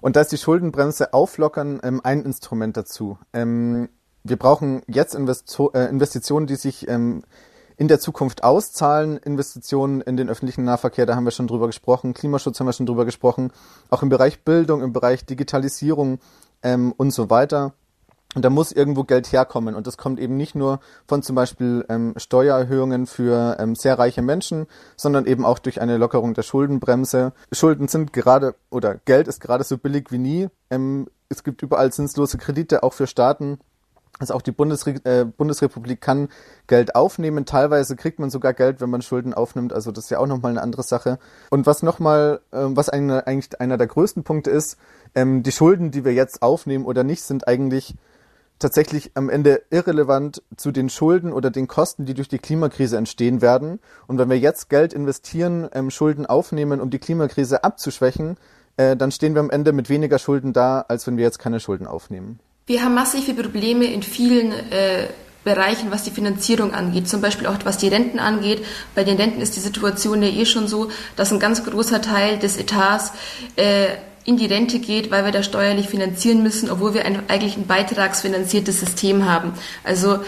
Und 0.00 0.16
da 0.16 0.20
ist 0.20 0.32
die 0.32 0.38
Schuldenbremse 0.38 1.12
auflockern 1.12 1.80
ähm, 1.82 2.00
ein 2.02 2.24
Instrument 2.24 2.76
dazu. 2.76 3.18
wir 3.32 4.36
brauchen 4.36 4.82
jetzt 4.86 5.14
äh, 5.14 5.88
Investitionen, 5.88 6.46
die 6.46 6.56
sich 6.56 6.86
in 7.80 7.88
der 7.88 7.98
Zukunft 7.98 8.44
auszahlen. 8.44 9.16
Investitionen 9.16 10.02
in 10.02 10.18
den 10.18 10.28
öffentlichen 10.28 10.64
Nahverkehr, 10.64 11.06
da 11.06 11.16
haben 11.16 11.24
wir 11.24 11.30
schon 11.30 11.46
drüber 11.46 11.66
gesprochen. 11.66 12.12
Klimaschutz 12.12 12.60
haben 12.60 12.66
wir 12.66 12.74
schon 12.74 12.84
drüber 12.84 13.06
gesprochen. 13.06 13.52
Auch 13.88 14.02
im 14.02 14.10
Bereich 14.10 14.44
Bildung, 14.44 14.82
im 14.82 14.92
Bereich 14.92 15.24
Digitalisierung 15.24 16.18
ähm, 16.62 16.92
und 16.98 17.10
so 17.10 17.30
weiter. 17.30 17.72
Und 18.34 18.44
da 18.44 18.50
muss 18.50 18.70
irgendwo 18.70 19.04
Geld 19.04 19.32
herkommen. 19.32 19.74
Und 19.74 19.86
das 19.86 19.96
kommt 19.96 20.20
eben 20.20 20.36
nicht 20.36 20.54
nur 20.54 20.80
von 21.08 21.22
zum 21.22 21.34
Beispiel 21.34 21.86
ähm, 21.88 22.12
Steuererhöhungen 22.18 23.06
für 23.06 23.56
ähm, 23.58 23.74
sehr 23.74 23.98
reiche 23.98 24.20
Menschen, 24.20 24.66
sondern 24.94 25.24
eben 25.24 25.46
auch 25.46 25.58
durch 25.58 25.80
eine 25.80 25.96
Lockerung 25.96 26.34
der 26.34 26.42
Schuldenbremse. 26.42 27.32
Schulden 27.50 27.88
sind 27.88 28.12
gerade 28.12 28.56
oder 28.68 28.96
Geld 29.06 29.26
ist 29.26 29.40
gerade 29.40 29.64
so 29.64 29.78
billig 29.78 30.12
wie 30.12 30.18
nie. 30.18 30.48
Ähm, 30.68 31.08
es 31.30 31.44
gibt 31.44 31.62
überall 31.62 31.90
zinslose 31.90 32.36
Kredite, 32.36 32.82
auch 32.82 32.92
für 32.92 33.06
Staaten. 33.06 33.58
Also 34.20 34.34
auch 34.34 34.42
die 34.42 34.52
Bundesre 34.52 34.90
äh, 35.04 35.24
Bundesrepublik 35.24 36.00
kann 36.00 36.28
Geld 36.66 36.94
aufnehmen. 36.94 37.46
Teilweise 37.46 37.96
kriegt 37.96 38.18
man 38.18 38.28
sogar 38.28 38.52
Geld, 38.52 38.80
wenn 38.80 38.90
man 38.90 39.00
Schulden 39.02 39.32
aufnimmt. 39.32 39.72
Also 39.72 39.90
das 39.90 40.04
ist 40.04 40.10
ja 40.10 40.18
auch 40.18 40.26
nochmal 40.26 40.52
eine 40.52 40.62
andere 40.62 40.82
Sache. 40.82 41.18
Und 41.48 41.66
was 41.66 41.82
nochmal, 41.82 42.40
äh, 42.52 42.58
was 42.60 42.90
eine, 42.90 43.26
eigentlich 43.26 43.60
einer 43.60 43.78
der 43.78 43.86
größten 43.86 44.22
Punkte 44.22 44.50
ist, 44.50 44.76
ähm, 45.14 45.42
die 45.42 45.52
Schulden, 45.52 45.90
die 45.90 46.04
wir 46.04 46.12
jetzt 46.12 46.42
aufnehmen 46.42 46.84
oder 46.84 47.02
nicht, 47.02 47.22
sind 47.22 47.48
eigentlich 47.48 47.96
tatsächlich 48.58 49.12
am 49.14 49.30
Ende 49.30 49.62
irrelevant 49.70 50.42
zu 50.54 50.70
den 50.70 50.90
Schulden 50.90 51.32
oder 51.32 51.50
den 51.50 51.66
Kosten, 51.66 52.04
die 52.04 52.12
durch 52.12 52.28
die 52.28 52.38
Klimakrise 52.38 52.98
entstehen 52.98 53.40
werden. 53.40 53.80
Und 54.06 54.18
wenn 54.18 54.28
wir 54.28 54.38
jetzt 54.38 54.68
Geld 54.68 54.92
investieren, 54.92 55.66
ähm, 55.72 55.90
Schulden 55.90 56.26
aufnehmen, 56.26 56.82
um 56.82 56.90
die 56.90 56.98
Klimakrise 56.98 57.64
abzuschwächen, 57.64 58.36
äh, 58.76 58.96
dann 58.96 59.12
stehen 59.12 59.34
wir 59.34 59.40
am 59.40 59.50
Ende 59.50 59.72
mit 59.72 59.88
weniger 59.88 60.18
Schulden 60.18 60.52
da, 60.52 60.84
als 60.88 61.06
wenn 61.06 61.16
wir 61.16 61.24
jetzt 61.24 61.38
keine 61.38 61.58
Schulden 61.58 61.86
aufnehmen. 61.86 62.38
Wir 62.70 62.84
haben 62.84 62.94
massive 62.94 63.34
Probleme 63.34 63.84
in 63.86 64.00
vielen 64.00 64.52
äh, 64.52 65.08
Bereichen, 65.42 65.90
was 65.90 66.04
die 66.04 66.12
Finanzierung 66.12 66.72
angeht, 66.72 67.08
zum 67.08 67.20
Beispiel 67.20 67.48
auch 67.48 67.56
was 67.64 67.78
die 67.78 67.88
Renten 67.88 68.20
angeht. 68.20 68.64
Bei 68.94 69.02
den 69.02 69.16
Renten 69.16 69.40
ist 69.40 69.56
die 69.56 69.60
Situation 69.60 70.22
ja 70.22 70.28
eh 70.28 70.46
schon 70.46 70.68
so, 70.68 70.88
dass 71.16 71.32
ein 71.32 71.40
ganz 71.40 71.64
großer 71.64 72.00
Teil 72.00 72.38
des 72.38 72.56
Etats 72.58 73.10
äh, 73.56 73.88
in 74.24 74.36
die 74.36 74.46
Rente 74.46 74.78
geht, 74.78 75.10
weil 75.10 75.24
wir 75.24 75.32
da 75.32 75.42
steuerlich 75.42 75.88
finanzieren 75.88 76.44
müssen, 76.44 76.70
obwohl 76.70 76.94
wir 76.94 77.06
ein, 77.06 77.28
eigentlich 77.28 77.56
ein 77.56 77.66
beitragsfinanziertes 77.66 78.78
System 78.78 79.26
haben. 79.26 79.52
Also 79.82 80.20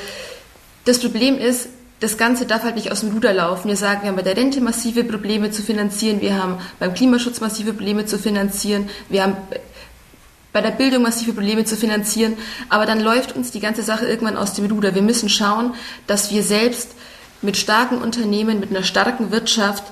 das 0.84 0.98
Problem 0.98 1.38
ist, 1.38 1.68
das 2.00 2.16
Ganze 2.16 2.44
darf 2.44 2.64
halt 2.64 2.74
nicht 2.74 2.90
aus 2.90 3.00
dem 3.00 3.12
Ruder 3.12 3.32
laufen. 3.32 3.68
Wir 3.68 3.76
sagen, 3.76 4.02
wir 4.02 4.08
haben 4.08 4.16
bei 4.16 4.22
der 4.22 4.36
Rente 4.36 4.60
massive 4.60 5.04
Probleme 5.04 5.52
zu 5.52 5.62
finanzieren, 5.62 6.20
wir 6.20 6.42
haben 6.42 6.58
beim 6.80 6.92
Klimaschutz 6.92 7.40
massive 7.40 7.72
Probleme 7.72 8.04
zu 8.04 8.18
finanzieren, 8.18 8.90
wir 9.08 9.22
haben 9.22 9.36
bei 10.52 10.60
der 10.60 10.70
Bildung 10.70 11.02
massive 11.02 11.32
Probleme 11.32 11.64
zu 11.64 11.76
finanzieren, 11.76 12.36
aber 12.68 12.86
dann 12.86 13.00
läuft 13.00 13.34
uns 13.34 13.50
die 13.50 13.60
ganze 13.60 13.82
Sache 13.82 14.06
irgendwann 14.06 14.36
aus 14.36 14.54
dem 14.54 14.66
Ruder. 14.66 14.94
Wir 14.94 15.02
müssen 15.02 15.28
schauen, 15.28 15.74
dass 16.06 16.30
wir 16.30 16.42
selbst 16.42 16.92
mit 17.40 17.56
starken 17.56 17.98
Unternehmen, 17.98 18.60
mit 18.60 18.70
einer 18.70 18.84
starken 18.84 19.30
Wirtschaft 19.30 19.84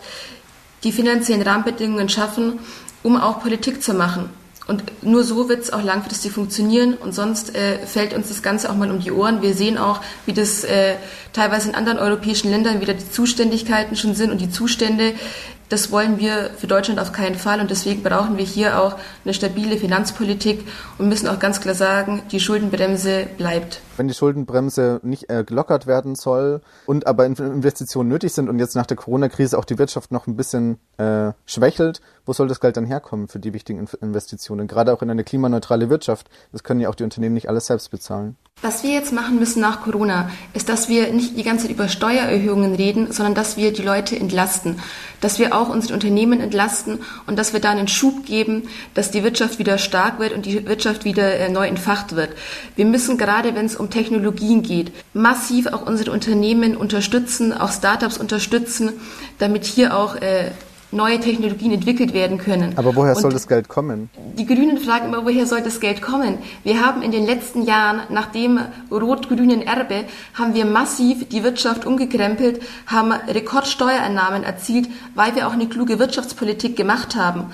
die 0.84 0.92
finanziellen 0.92 1.42
Rahmenbedingungen 1.42 2.08
schaffen, 2.08 2.60
um 3.02 3.16
auch 3.16 3.40
Politik 3.40 3.82
zu 3.82 3.94
machen. 3.94 4.30
Und 4.66 4.84
nur 5.02 5.24
so 5.24 5.48
wird 5.48 5.62
es 5.62 5.72
auch 5.72 5.82
langfristig 5.82 6.30
funktionieren 6.30 6.94
und 6.94 7.12
sonst 7.12 7.56
äh, 7.56 7.84
fällt 7.86 8.14
uns 8.14 8.28
das 8.28 8.40
Ganze 8.40 8.70
auch 8.70 8.76
mal 8.76 8.90
um 8.90 9.00
die 9.00 9.10
Ohren. 9.10 9.42
Wir 9.42 9.52
sehen 9.52 9.78
auch, 9.78 10.00
wie 10.26 10.32
das 10.32 10.62
äh, 10.62 10.94
teilweise 11.32 11.70
in 11.70 11.74
anderen 11.74 11.98
europäischen 11.98 12.50
Ländern 12.50 12.80
wieder 12.80 12.94
die 12.94 13.10
Zuständigkeiten 13.10 13.96
schon 13.96 14.14
sind 14.14 14.30
und 14.30 14.40
die 14.40 14.50
Zustände. 14.50 15.14
Das 15.70 15.92
wollen 15.92 16.18
wir 16.18 16.50
für 16.58 16.66
Deutschland 16.66 16.98
auf 16.98 17.12
keinen 17.12 17.36
Fall 17.36 17.60
und 17.60 17.70
deswegen 17.70 18.02
brauchen 18.02 18.36
wir 18.36 18.44
hier 18.44 18.80
auch 18.80 18.96
eine 19.24 19.32
stabile 19.32 19.76
Finanzpolitik 19.76 20.66
und 20.98 21.08
müssen 21.08 21.28
auch 21.28 21.38
ganz 21.38 21.60
klar 21.60 21.76
sagen, 21.76 22.22
die 22.32 22.40
Schuldenbremse 22.40 23.28
bleibt. 23.38 23.80
Wenn 24.00 24.08
die 24.08 24.14
Schuldenbremse 24.14 24.98
nicht 25.02 25.28
äh, 25.28 25.44
gelockert 25.44 25.86
werden 25.86 26.14
soll 26.14 26.62
und 26.86 27.06
aber 27.06 27.26
Investitionen 27.26 28.08
nötig 28.08 28.32
sind 28.32 28.48
und 28.48 28.58
jetzt 28.58 28.74
nach 28.74 28.86
der 28.86 28.96
Corona-Krise 28.96 29.58
auch 29.58 29.66
die 29.66 29.78
Wirtschaft 29.78 30.10
noch 30.10 30.26
ein 30.26 30.36
bisschen 30.36 30.78
äh, 30.96 31.32
schwächelt, 31.44 32.00
wo 32.24 32.32
soll 32.32 32.48
das 32.48 32.60
Geld 32.60 32.78
dann 32.78 32.86
herkommen 32.86 33.28
für 33.28 33.40
die 33.40 33.52
wichtigen 33.52 33.86
Investitionen? 34.00 34.68
Gerade 34.68 34.94
auch 34.94 35.02
in 35.02 35.10
eine 35.10 35.22
klimaneutrale 35.22 35.90
Wirtschaft. 35.90 36.30
Das 36.50 36.62
können 36.62 36.80
ja 36.80 36.88
auch 36.88 36.94
die 36.94 37.04
Unternehmen 37.04 37.34
nicht 37.34 37.50
alles 37.50 37.66
selbst 37.66 37.90
bezahlen. 37.90 38.36
Was 38.62 38.82
wir 38.82 38.90
jetzt 38.90 39.12
machen 39.12 39.38
müssen 39.38 39.60
nach 39.60 39.82
Corona, 39.82 40.30
ist, 40.52 40.68
dass 40.68 40.90
wir 40.90 41.12
nicht 41.12 41.36
die 41.38 41.42
ganze 41.42 41.66
Zeit 41.66 41.74
über 41.74 41.88
Steuererhöhungen 41.88 42.74
reden, 42.74 43.10
sondern 43.10 43.34
dass 43.34 43.56
wir 43.56 43.72
die 43.72 43.82
Leute 43.82 44.16
entlasten, 44.16 44.80
dass 45.22 45.38
wir 45.38 45.56
auch 45.56 45.70
unsere 45.70 45.94
Unternehmen 45.94 46.40
entlasten 46.40 47.00
und 47.26 47.38
dass 47.38 47.52
wir 47.52 47.60
da 47.60 47.70
einen 47.70 47.88
Schub 47.88 48.26
geben, 48.26 48.68
dass 48.94 49.10
die 49.10 49.24
Wirtschaft 49.24 49.58
wieder 49.58 49.78
stark 49.78 50.18
wird 50.18 50.32
und 50.34 50.46
die 50.46 50.66
Wirtschaft 50.66 51.04
wieder 51.04 51.36
äh, 51.36 51.48
neu 51.48 51.66
entfacht 51.66 52.14
wird. 52.14 52.30
Wir 52.76 52.84
müssen 52.84 53.18
gerade, 53.18 53.54
wenn 53.54 53.66
es 53.66 53.76
um 53.76 53.89
Technologien 53.90 54.62
geht, 54.62 54.92
massiv 55.12 55.66
auch 55.66 55.86
unsere 55.86 56.12
Unternehmen 56.12 56.76
unterstützen, 56.76 57.52
auch 57.52 57.72
Startups 57.72 58.18
unterstützen, 58.18 58.92
damit 59.38 59.64
hier 59.64 59.96
auch 59.96 60.16
äh, 60.16 60.50
neue 60.92 61.20
Technologien 61.20 61.72
entwickelt 61.72 62.12
werden 62.12 62.38
können. 62.38 62.72
Aber 62.76 62.94
woher 62.96 63.14
und 63.14 63.22
soll 63.22 63.32
das 63.32 63.46
Geld 63.46 63.68
kommen? 63.68 64.10
Die 64.36 64.46
Grünen 64.46 64.78
fragen 64.78 65.06
immer, 65.06 65.24
woher 65.24 65.46
soll 65.46 65.62
das 65.62 65.80
Geld 65.80 66.02
kommen? 66.02 66.38
Wir 66.64 66.84
haben 66.84 67.02
in 67.02 67.12
den 67.12 67.26
letzten 67.26 67.62
Jahren, 67.62 68.02
nach 68.10 68.26
dem 68.26 68.58
rot-grünen 68.90 69.62
Erbe, 69.62 70.04
haben 70.34 70.54
wir 70.54 70.64
massiv 70.64 71.28
die 71.28 71.44
Wirtschaft 71.44 71.86
umgekrempelt, 71.86 72.62
haben 72.86 73.12
Rekordsteuereinnahmen 73.12 74.42
erzielt, 74.42 74.88
weil 75.14 75.34
wir 75.34 75.46
auch 75.46 75.52
eine 75.52 75.68
kluge 75.68 75.98
Wirtschaftspolitik 75.98 76.76
gemacht 76.76 77.14
haben. 77.14 77.52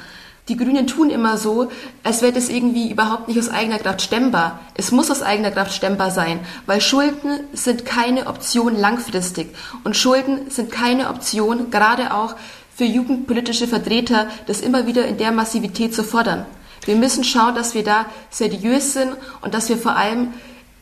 Die 0.48 0.56
Grünen 0.56 0.86
tun 0.86 1.10
immer 1.10 1.38
so, 1.38 1.70
als 2.04 2.22
wäre 2.22 2.32
das 2.32 2.48
irgendwie 2.48 2.88
überhaupt 2.88 3.26
nicht 3.26 3.38
aus 3.38 3.48
eigener 3.48 3.78
Kraft 3.78 4.00
stemmbar. 4.00 4.60
Es 4.74 4.92
muss 4.92 5.10
aus 5.10 5.22
eigener 5.22 5.50
Kraft 5.50 5.72
stemmbar 5.72 6.12
sein, 6.12 6.38
weil 6.66 6.80
Schulden 6.80 7.40
sind 7.52 7.84
keine 7.84 8.28
Option 8.28 8.76
langfristig. 8.76 9.48
Und 9.82 9.96
Schulden 9.96 10.48
sind 10.48 10.70
keine 10.70 11.08
Option, 11.10 11.70
gerade 11.72 12.14
auch 12.14 12.36
für 12.76 12.84
jugendpolitische 12.84 13.66
Vertreter, 13.66 14.28
das 14.46 14.60
immer 14.60 14.86
wieder 14.86 15.06
in 15.06 15.16
der 15.16 15.32
Massivität 15.32 15.92
zu 15.92 16.04
fordern. 16.04 16.46
Wir 16.84 16.94
müssen 16.94 17.24
schauen, 17.24 17.56
dass 17.56 17.74
wir 17.74 17.82
da 17.82 18.06
seriös 18.30 18.92
sind 18.92 19.16
und 19.40 19.52
dass 19.52 19.68
wir 19.68 19.76
vor 19.76 19.96
allem 19.96 20.32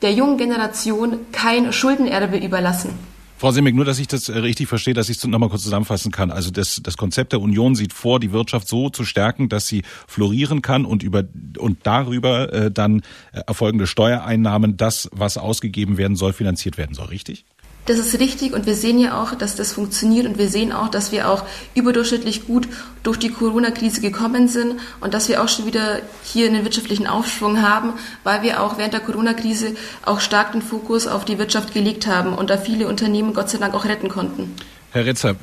der 0.03 0.13
jungen 0.13 0.37
Generation 0.37 1.21
kein 1.33 1.73
Schuldenerbe 1.73 2.37
überlassen. 2.37 3.14
Frau 3.45 3.51
Simick, 3.51 3.75
nur, 3.75 3.85
dass 3.85 3.99
ich 3.99 4.09
das 4.09 4.31
äh, 4.31 4.39
richtig 4.39 4.69
verstehe, 4.69 4.95
dass 4.95 5.11
ich 5.11 5.19
es 5.19 5.27
nochmal 5.27 5.51
kurz 5.51 5.65
zusammenfassen 5.65 6.11
kann. 6.11 6.31
Also 6.31 6.51
das, 6.51 6.81
das 6.83 6.97
Konzept 6.97 7.33
der 7.33 7.43
Union 7.43 7.75
sieht 7.75 7.93
vor, 7.93 8.19
die 8.19 8.33
Wirtschaft 8.33 8.67
so 8.67 8.89
zu 8.89 9.05
stärken, 9.05 9.51
dass 9.51 9.69
sie 9.69 9.83
florieren 10.07 10.63
kann 10.63 10.87
und 10.87 11.03
über 11.03 11.25
und 11.59 11.81
darüber 11.83 12.51
äh, 12.55 12.71
dann 12.71 13.03
äh, 13.33 13.41
erfolgende 13.47 13.87
Steuereinnahmen, 13.87 14.79
das, 14.79 15.11
was 15.13 15.37
ausgegeben 15.37 15.99
werden 15.99 16.17
soll, 16.17 16.33
finanziert 16.33 16.79
werden 16.79 16.95
soll. 16.95 17.09
Richtig? 17.09 17.45
Das 17.87 17.99
ist 17.99 18.19
richtig 18.19 18.55
und 18.55 18.65
wir 18.65 18.75
sehen 18.75 18.99
ja 18.99 19.23
auch, 19.23 19.35
dass 19.35 19.57
das 19.57 19.73
funktioniert 19.73 20.27
und 20.27 20.39
wir 20.39 20.49
sehen 20.49 20.73
auch, 20.73 20.89
dass 20.89 21.13
wir 21.13 21.29
auch 21.29 21.45
überdurchschnittlich 21.75 22.47
gut 22.47 22.67
durch 23.03 23.19
die 23.19 23.29
Corona-Krise 23.29 24.01
gekommen 24.01 24.49
sind 24.49 24.81
und 25.03 25.13
dass 25.13 25.29
wir 25.29 25.43
auch 25.43 25.49
schon 25.49 25.67
wieder 25.67 26.01
hier 26.23 26.49
einen 26.49 26.65
wirtschaftlichen 26.65 27.07
Aufschwung 27.07 27.61
haben, 27.61 27.93
weil 28.23 28.43
wir 28.43 28.63
auch 28.63 28.79
während 28.79 28.95
der 28.95 29.01
Corona-Krise 29.01 29.77
auch 30.07 30.21
stark 30.21 30.53
den 30.53 30.63
Fokus 30.63 31.07
auf 31.07 31.27
die 31.27 31.39
Wirtschaft 31.39 31.75
gelegt 31.75 32.07
haben 32.07 32.33
und 32.33 32.49
da 32.49 32.57
viele 32.57 32.89
Unternehmen 32.89 33.35
Gott 33.35 33.51
sei 33.51 33.59
Dank 33.59 33.75
auch 33.75 33.85
retten 33.85 34.09
konnten. 34.09 34.55
Herr 34.95 35.07
Retzer, 35.07 35.35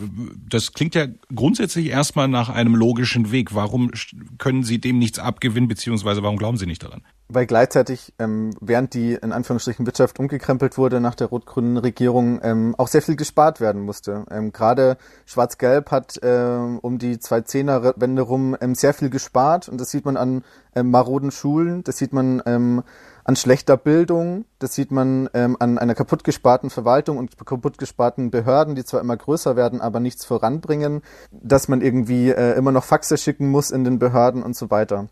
das 0.48 0.72
klingt 0.72 0.96
ja 0.96 1.08
grundsätzlich 1.36 1.88
erstmal 1.88 2.30
nach 2.30 2.48
einem 2.48 2.74
logischen 2.74 3.34
Weg. 3.34 3.54
Warum 3.54 3.92
können 4.38 4.64
Sie 4.64 4.80
dem 4.80 4.98
nichts 4.98 5.20
abgewinnen, 5.20 5.68
beziehungsweise 5.68 6.24
warum 6.24 6.38
glauben 6.38 6.56
Sie 6.56 6.66
nicht 6.66 6.82
daran? 6.84 7.02
Weil 7.28 7.48
gleichzeitig, 7.48 8.14
ähm, 8.18 8.52
während 8.62 8.94
die 8.94 9.12
in 9.14 9.34
Anführungsstrichen 9.34 9.86
Wirtschaft 9.86 10.20
umgekrempelt 10.20 10.78
wurde 10.78 11.02
nach 11.02 11.16
der 11.16 11.28
rot-grünen 11.28 11.76
Regierung, 11.76 12.40
ähm, 12.44 12.76
auch 12.78 12.88
sehr 12.88 13.02
viel 13.02 13.18
gespart 13.18 13.60
werden 13.60 13.82
musste. 13.82 14.24
Ähm, 14.32 14.54
Gerade 14.54 14.96
Schwarz-Gelb 15.26 15.92
hat 15.92 16.18
ähm, 16.24 16.80
um 16.80 16.98
die 16.98 17.18
2010er-Wende 17.18 18.22
rum 18.22 18.56
ähm, 18.62 18.74
sehr 18.74 18.94
viel 18.94 19.10
gespart 19.10 19.68
und 19.68 19.82
das 19.82 19.92
sieht 19.92 20.06
man 20.06 20.16
an 20.16 20.46
ähm, 20.78 20.92
maroden 20.92 21.30
Schulen, 21.30 21.84
das 21.84 21.98
sieht 21.98 22.14
man 22.14 22.42
ähm, 22.46 22.84
an 23.24 23.36
schlechter 23.36 23.78
Bildung, 23.78 24.46
das 24.60 24.76
sieht 24.76 24.92
man 24.92 25.30
ähm, 25.34 25.58
an 25.60 25.78
einer 25.78 25.96
kaputtgesparten 25.96 26.70
Verwaltung 26.70 27.18
und 27.18 27.38
kaputtgesparten 27.46 28.32
Behörden, 28.32 28.76
die 28.76 28.84
zwar 28.84 29.02
immer 29.02 29.18
größer 29.18 29.56
werden, 29.56 29.82
aber 29.82 30.00
nichts 30.00 30.26
voranbringen, 30.26 31.02
dass 31.32 31.68
man 31.68 31.82
irgendwie 31.82 32.30
äh, 32.30 32.56
immer 32.58 32.72
noch 32.72 32.84
Faxe 32.84 33.18
schicken 33.18 33.50
muss 33.50 33.72
in 33.72 33.84
den 33.84 34.00
Behörden 34.00 34.44
und 34.44 34.56
so 34.56 34.72
weiter. 34.72 35.08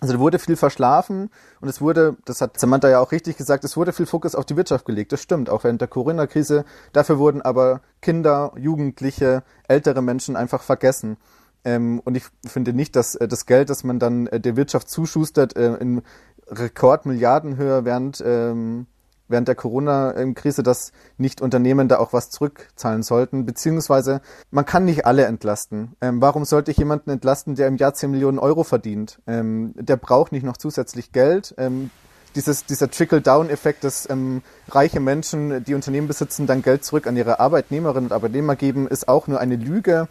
Also 0.00 0.14
da 0.14 0.20
wurde 0.20 0.38
viel 0.38 0.54
verschlafen 0.54 1.30
und 1.60 1.68
es 1.68 1.80
wurde, 1.80 2.16
das 2.24 2.40
hat 2.40 2.58
Samantha 2.60 2.88
ja 2.88 3.00
auch 3.00 3.10
richtig 3.10 3.36
gesagt, 3.36 3.64
es 3.64 3.76
wurde 3.76 3.92
viel 3.92 4.06
Fokus 4.06 4.36
auf 4.36 4.44
die 4.44 4.56
Wirtschaft 4.56 4.84
gelegt. 4.84 5.10
Das 5.10 5.20
stimmt, 5.20 5.50
auch 5.50 5.64
während 5.64 5.80
der 5.80 5.88
Corona-Krise. 5.88 6.64
Dafür 6.92 7.18
wurden 7.18 7.42
aber 7.42 7.80
Kinder, 8.00 8.52
Jugendliche, 8.56 9.42
ältere 9.66 10.00
Menschen 10.00 10.36
einfach 10.36 10.62
vergessen. 10.62 11.16
Ähm, 11.64 12.00
und 12.04 12.16
ich 12.16 12.24
finde 12.46 12.72
nicht, 12.72 12.94
dass 12.94 13.16
äh, 13.16 13.26
das 13.26 13.44
Geld, 13.46 13.70
das 13.70 13.82
man 13.82 13.98
dann 13.98 14.28
äh, 14.28 14.38
der 14.38 14.56
Wirtschaft 14.56 14.88
zuschustert, 14.88 15.56
äh, 15.56 15.74
in 15.74 16.02
Rekordmilliardenhöhe 16.50 17.84
während, 17.84 18.22
ähm, 18.24 18.86
während 19.28 19.48
der 19.48 19.54
Corona-Krise, 19.54 20.62
dass 20.62 20.92
nicht 21.16 21.40
Unternehmen 21.40 21.88
da 21.88 21.98
auch 21.98 22.12
was 22.12 22.30
zurückzahlen 22.30 23.02
sollten, 23.02 23.44
beziehungsweise 23.44 24.20
man 24.50 24.64
kann 24.64 24.84
nicht 24.84 25.06
alle 25.06 25.24
entlasten. 25.26 25.96
Ähm, 26.00 26.20
warum 26.20 26.44
sollte 26.44 26.70
ich 26.70 26.78
jemanden 26.78 27.10
entlasten, 27.10 27.54
der 27.54 27.68
im 27.68 27.76
Jahr 27.76 27.94
10 27.94 28.10
Millionen 28.10 28.38
Euro 28.38 28.64
verdient? 28.64 29.20
Ähm, 29.26 29.74
der 29.76 29.96
braucht 29.96 30.32
nicht 30.32 30.44
noch 30.44 30.56
zusätzlich 30.56 31.12
Geld. 31.12 31.54
Ähm, 31.58 31.90
dieses, 32.34 32.64
dieser 32.64 32.90
Trickle-Down-Effekt, 32.90 33.84
dass 33.84 34.08
ähm, 34.08 34.42
reiche 34.68 35.00
Menschen, 35.00 35.64
die 35.64 35.74
Unternehmen 35.74 36.08
besitzen, 36.08 36.46
dann 36.46 36.62
Geld 36.62 36.84
zurück 36.84 37.06
an 37.06 37.16
ihre 37.16 37.40
Arbeitnehmerinnen 37.40 38.10
und 38.10 38.12
Arbeitnehmer 38.12 38.56
geben, 38.56 38.86
ist 38.86 39.08
auch 39.08 39.26
nur 39.26 39.40
eine 39.40 39.56
Lüge 39.56 40.08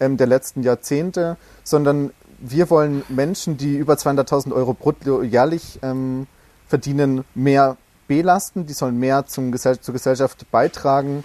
ähm, 0.00 0.16
der 0.16 0.26
letzten 0.26 0.62
Jahrzehnte, 0.62 1.36
sondern 1.62 2.10
wir 2.40 2.70
wollen 2.70 3.02
Menschen, 3.08 3.56
die 3.56 3.76
über 3.76 3.94
200.000 3.94 4.52
Euro 4.52 4.74
brutto 4.74 5.22
jährlich 5.22 5.78
ähm, 5.82 6.26
verdienen, 6.66 7.24
mehr 7.34 7.76
belasten. 8.08 8.66
Die 8.66 8.72
sollen 8.72 8.98
mehr 8.98 9.26
zum 9.26 9.52
Gesell 9.52 9.78
zur 9.78 9.94
Gesellschaft 9.94 10.50
beitragen. 10.50 11.22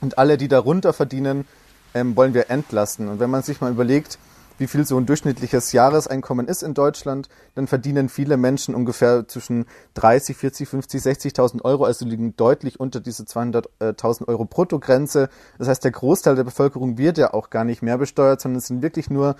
Und 0.00 0.18
alle, 0.18 0.36
die 0.36 0.48
darunter 0.48 0.92
verdienen, 0.92 1.46
ähm, 1.94 2.16
wollen 2.16 2.34
wir 2.34 2.50
entlasten. 2.50 3.08
Und 3.08 3.20
wenn 3.20 3.30
man 3.30 3.42
sich 3.42 3.60
mal 3.60 3.70
überlegt, 3.70 4.18
wie 4.58 4.66
viel 4.66 4.86
so 4.86 4.96
ein 4.96 5.06
durchschnittliches 5.06 5.72
Jahreseinkommen 5.72 6.48
ist 6.48 6.62
in 6.62 6.74
Deutschland, 6.74 7.28
dann 7.54 7.66
verdienen 7.66 8.08
viele 8.08 8.36
Menschen 8.36 8.74
ungefähr 8.74 9.28
zwischen 9.28 9.66
30, 9.94 10.36
40, 10.36 10.68
50, 10.68 11.02
60.000 11.02 11.62
Euro, 11.62 11.84
also 11.84 12.06
liegen 12.06 12.36
deutlich 12.36 12.80
unter 12.80 13.00
diese 13.00 13.24
200.000 13.24 14.28
Euro 14.28 14.46
Bruttogrenze. 14.46 15.28
Das 15.58 15.68
heißt, 15.68 15.84
der 15.84 15.90
Großteil 15.90 16.36
der 16.36 16.44
Bevölkerung 16.44 16.96
wird 16.96 17.18
ja 17.18 17.34
auch 17.34 17.50
gar 17.50 17.64
nicht 17.64 17.82
mehr 17.82 17.98
besteuert, 17.98 18.40
sondern 18.40 18.58
es 18.58 18.66
sind 18.66 18.82
wirklich 18.82 19.10
nur 19.10 19.36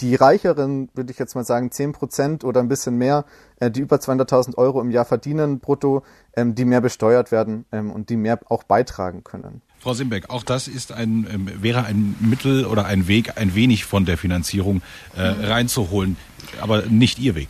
die 0.00 0.14
reicheren, 0.14 0.88
würde 0.94 1.12
ich 1.12 1.18
jetzt 1.18 1.34
mal 1.34 1.44
sagen, 1.44 1.70
10 1.70 1.92
Prozent 1.92 2.44
oder 2.44 2.60
ein 2.60 2.68
bisschen 2.68 2.96
mehr, 2.96 3.24
äh, 3.58 3.70
die 3.70 3.80
über 3.80 3.96
200.000 3.96 4.56
Euro 4.58 4.80
im 4.80 4.90
Jahr 4.90 5.04
verdienen 5.04 5.58
brutto, 5.60 6.02
ähm, 6.36 6.54
die 6.54 6.64
mehr 6.64 6.80
besteuert 6.80 7.32
werden 7.32 7.64
ähm, 7.72 7.90
und 7.90 8.10
die 8.10 8.16
mehr 8.16 8.40
auch 8.48 8.62
beitragen 8.62 9.24
können. 9.24 9.62
Frau 9.78 9.94
Simbeck, 9.94 10.28
auch 10.28 10.42
das 10.42 10.68
ist 10.68 10.92
ein, 10.92 11.26
ähm, 11.32 11.50
wäre 11.62 11.84
ein 11.84 12.14
Mittel 12.20 12.66
oder 12.66 12.84
ein 12.84 13.08
Weg, 13.08 13.38
ein 13.38 13.54
wenig 13.54 13.86
von 13.86 14.04
der 14.04 14.18
Finanzierung 14.18 14.82
äh, 15.16 15.32
mhm. 15.32 15.44
reinzuholen, 15.44 16.16
aber 16.60 16.82
nicht 16.82 17.18
Ihr 17.18 17.34
Weg. 17.34 17.48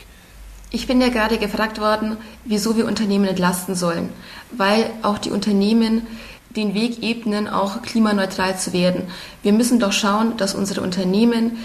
Ich 0.71 0.87
bin 0.87 1.01
ja 1.01 1.09
gerade 1.09 1.39
gefragt 1.39 1.81
worden, 1.81 2.17
wieso 2.45 2.77
wir 2.77 2.87
Unternehmen 2.87 3.25
entlasten 3.25 3.75
sollen, 3.75 4.11
weil 4.53 4.89
auch 5.03 5.19
die 5.19 5.33
Unternehmen 5.33 6.07
den 6.57 6.75
Weg 6.75 7.03
ebnen, 7.03 7.49
auch 7.49 7.83
klimaneutral 7.83 8.59
zu 8.59 8.73
werden. 8.73 9.05
Wir 9.43 9.53
müssen 9.53 9.79
doch 9.79 9.93
schauen, 9.93 10.37
dass 10.37 10.55
unsere 10.55 10.81
Unternehmen 10.81 11.59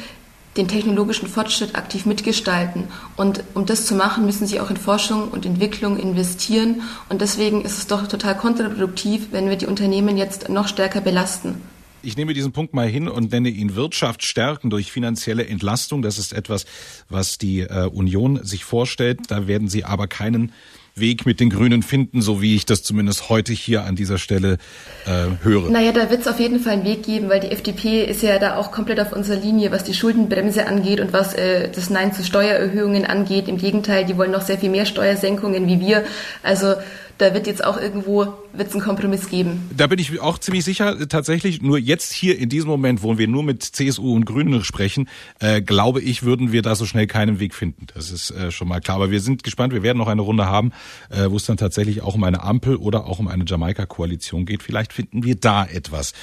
den 0.58 0.68
technologischen 0.68 1.28
Fortschritt 1.28 1.76
aktiv 1.76 2.06
mitgestalten. 2.06 2.86
Und 3.16 3.44
um 3.54 3.66
das 3.66 3.86
zu 3.86 3.96
machen, 3.96 4.26
müssen 4.26 4.48
sie 4.48 4.60
auch 4.60 4.70
in 4.70 4.78
Forschung 4.78 5.30
und 5.30 5.46
Entwicklung 5.46 5.98
investieren. 5.98 6.82
Und 7.10 7.22
deswegen 7.22 7.62
ist 7.62 7.78
es 7.78 7.88
doch 7.88 8.08
total 8.08 8.38
kontraproduktiv, 8.38 9.28
wenn 9.32 9.50
wir 9.50 9.58
die 9.58 9.66
Unternehmen 9.66 10.18
jetzt 10.18 10.50
noch 10.50 10.68
stärker 10.68 11.02
belasten. 11.02 11.62
Ich 12.06 12.18
nehme 12.18 12.34
diesen 12.34 12.52
Punkt 12.52 12.76
mal 12.76 12.88
hin 12.88 13.08
und 13.08 13.32
nenne 13.32 13.50
ihn 13.50 13.76
Wirtschaft 13.76 14.24
stärken 14.24 14.70
durch 14.70 14.92
finanzielle 14.92 15.48
Entlastung. 15.48 16.04
Das 16.04 16.20
ist 16.20 16.34
etwas, 16.34 16.66
was 17.10 17.40
die 17.40 17.62
äh, 17.62 17.88
Union 17.88 18.46
sich 18.46 18.64
vorstellt. 18.64 19.22
Da 19.30 19.48
werden 19.48 19.68
Sie 19.70 19.84
aber 19.84 20.08
keinen 20.08 20.54
Weg 20.98 21.26
mit 21.26 21.42
den 21.42 21.50
Grünen 21.50 21.84
finden, 21.84 22.22
so 22.22 22.42
wie 22.42 22.56
ich 22.56 22.66
das 22.66 22.82
zumindest 22.82 23.28
heute 23.28 23.52
hier 23.52 23.84
an 23.84 23.98
dieser 23.98 24.18
Stelle 24.18 24.58
äh, 25.06 25.44
höre. 25.44 25.70
Naja, 25.70 25.92
da 25.92 26.10
wird 26.10 26.22
es 26.22 26.28
auf 26.28 26.40
jeden 26.40 26.62
Fall 26.62 26.72
einen 26.72 26.86
Weg 26.86 27.04
geben, 27.04 27.28
weil 27.28 27.42
die 27.42 27.52
FDP 27.52 28.06
ist 28.06 28.24
ja 28.24 28.40
da 28.40 28.56
auch 28.56 28.72
komplett 28.72 29.02
auf 29.02 29.12
unserer 29.12 29.38
Linie, 29.38 29.72
was 29.72 29.84
die 29.84 29.94
Schuldenbremse 29.94 30.68
angeht 30.68 31.02
und 31.02 31.12
was 31.12 31.34
äh, 31.34 31.70
das 31.70 31.90
Nein 31.90 32.14
zu 32.14 32.24
Steuererhöhungen 32.24 33.04
angeht. 33.04 33.50
Im 33.50 33.58
Gegenteil, 33.58 34.06
die 34.06 34.16
wollen 34.16 34.32
noch 34.32 34.44
sehr 34.44 34.58
viel 34.58 34.70
mehr 34.70 34.86
Steuersenkungen 34.86 35.68
wie 35.68 35.82
wir. 35.82 36.06
Also 36.44 36.76
da 37.18 37.34
wird 37.34 37.48
jetzt 37.48 37.64
auch 37.64 37.80
irgendwo 37.80 38.34
wird's 38.54 38.74
einen 38.74 38.84
Kompromiss 38.84 39.30
geben. 39.30 39.70
Da 39.76 39.88
bin 39.88 40.00
ich 40.00 40.20
auch 40.20 40.38
ziemlich 40.38 40.66
sicher, 40.66 41.08
tatsächlich. 41.08 41.62
Nur 41.62 41.78
jetzt 41.78 42.14
hier 42.14 42.38
in 42.38 42.50
diesem 42.50 42.70
Moment, 42.70 43.04
wo 43.04 43.18
wir 43.18 43.28
nur 43.28 43.44
mit 43.44 43.64
CSU 43.64 44.16
und 44.16 44.26
Grünen 44.26 44.64
sprechen, 44.64 45.10
äh, 45.40 45.62
glaube 45.62 46.02
ich, 46.02 46.24
würden 46.24 46.52
wir 46.52 46.62
da 46.62 46.76
so 46.76 46.86
schnell 46.86 47.08
keinen 47.08 47.40
Weg 47.40 47.54
finden. 47.54 47.88
Das 47.94 48.12
ist 48.12 48.32
äh, 48.32 48.52
schon 48.52 48.68
mal 48.68 48.80
klar. 48.80 48.98
Aber 48.98 49.12
wir 49.12 49.22
sind 49.22 49.44
gespannt. 49.44 49.74
Wir 49.74 49.84
werden 49.84 49.98
noch 49.98 50.08
eine 50.08 50.22
Runde 50.22 50.46
haben, 50.46 50.72
äh, 51.10 51.30
wo 51.30 51.38
es 51.38 51.46
dann 51.46 51.58
tatsächlich 51.58 52.02
auch 52.02 52.16
um 52.16 52.24
eine 52.24 52.44
Ampel 52.44 52.76
oder 52.76 53.06
auch 53.06 53.20
um 53.20 53.28
eine 53.28 53.46
Jamaika-Koalition 53.46 54.46
geht. 54.46 54.64
Vielleicht 54.64 54.94
finden 54.94 55.24
wir 55.24 55.36
da 55.36 55.66
etwas, 55.66 56.14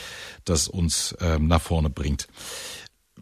das 0.45 0.68
uns 0.68 1.16
ähm, 1.20 1.47
nach 1.47 1.61
vorne 1.61 1.90
bringt 1.90 2.28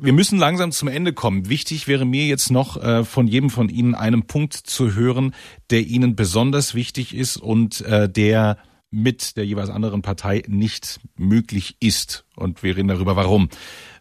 wir 0.01 0.13
müssen 0.13 0.39
langsam 0.39 0.73
zum 0.73 0.89
Ende 0.89 1.13
kommen. 1.13 1.49
Wichtig 1.49 1.87
wäre 1.87 2.05
mir 2.05 2.27
jetzt 2.27 2.51
noch 2.51 2.83
äh, 2.83 3.05
von 3.05 3.27
jedem 3.27 3.51
von 3.51 3.69
Ihnen 3.69 3.95
einen 3.95 4.27
Punkt 4.27 4.55
zu 4.55 4.95
hören, 4.95 5.35
der 5.71 5.81
Ihnen 5.81 6.17
besonders 6.17 6.75
wichtig 6.75 7.15
ist 7.15 7.37
und 7.37 7.81
äh, 7.83 8.09
der 8.09 8.59
mit 8.91 9.37
der 9.37 9.47
jeweils 9.47 9.71
anderen 9.71 10.03
Partei 10.03 10.43
nicht 10.49 11.01
möglich 11.17 11.77
ist. 11.81 12.25
Und 12.35 12.63
wir 12.63 12.77
reden 12.77 12.89
darüber, 12.89 13.15
warum. 13.15 13.49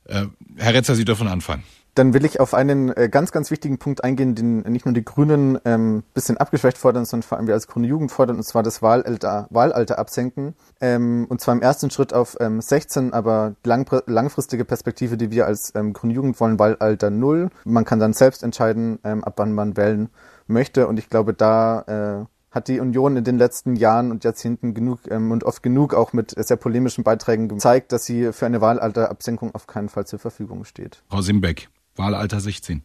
Äh, 0.06 0.26
Herr 0.58 0.74
Retzer, 0.74 0.96
Sie 0.96 1.06
dürfen 1.06 1.28
anfangen. 1.28 1.64
Dann 2.00 2.14
will 2.14 2.24
ich 2.24 2.40
auf 2.40 2.54
einen 2.54 2.96
äh, 2.96 3.10
ganz, 3.12 3.34
ganz 3.34 3.52
wichtigen 3.52 3.78
Punkt 3.78 4.06
eingehen, 4.06 4.34
den 4.34 4.62
nicht 4.62 4.86
nur 4.86 4.94
die 4.94 5.04
Grünen 5.04 5.60
ähm, 5.66 6.04
bisschen 6.14 6.38
abgeschwächt 6.38 6.78
fordern, 6.78 7.04
sondern 7.04 7.28
vor 7.28 7.38
allem 7.38 7.48
wir 7.48 7.56
als 7.56 7.68
Grüne 7.68 7.88
Jugend 7.88 8.10
fordern, 8.10 8.38
und 8.38 8.44
zwar 8.44 8.64
das 8.64 8.82
Wahlalter, 8.82 9.48
Wahlalter 9.50 10.00
absenken. 10.00 10.54
Ähm, 10.80 11.26
und 11.28 11.42
zwar 11.42 11.56
im 11.56 11.62
ersten 11.62 11.92
Schritt 11.92 12.14
auf 12.14 12.38
ähm, 12.40 12.62
16, 12.62 13.12
aber 13.12 13.56
lang, 13.66 13.86
langfristige 14.06 14.64
Perspektive, 14.64 15.18
die 15.18 15.30
wir 15.30 15.46
als 15.46 15.74
ähm, 15.76 15.92
Grüne 15.92 16.14
Jugend 16.14 16.40
wollen, 16.40 16.58
Wahlalter 16.58 17.10
0. 17.10 17.50
Man 17.66 17.84
kann 17.84 18.00
dann 18.00 18.14
selbst 18.14 18.44
entscheiden, 18.44 19.00
ähm, 19.04 19.22
ab 19.26 19.34
wann 19.36 19.52
man 19.52 19.76
wählen 19.76 20.08
möchte. 20.48 20.88
Und 20.88 21.00
ich 21.00 21.10
glaube, 21.10 21.34
da 21.34 21.82
äh, 22.22 22.56
hat 22.56 22.70
die 22.70 22.80
Union 22.80 23.18
in 23.18 23.26
den 23.26 23.38
letzten 23.38 23.76
Jahren 23.76 24.12
und 24.12 24.24
Jahrzehnten 24.24 24.74
genug 24.74 25.02
ähm, 25.10 25.32
und 25.32 25.44
oft 25.44 25.62
genug 25.62 25.94
auch 25.94 26.14
mit 26.14 26.34
sehr 26.38 26.56
polemischen 26.56 27.04
Beiträgen 27.04 27.50
gezeigt, 27.50 27.92
dass 27.92 28.06
sie 28.06 28.32
für 28.32 28.46
eine 28.46 28.62
Wahlalterabsenkung 28.62 29.54
auf 29.54 29.68
keinen 29.68 29.90
Fall 29.90 30.08
zur 30.08 30.20
Verfügung 30.20 30.64
steht. 30.64 31.04
Frau 31.10 31.20
Simbeck. 31.20 31.68
Wahlalter 32.00 32.40
16. 32.40 32.82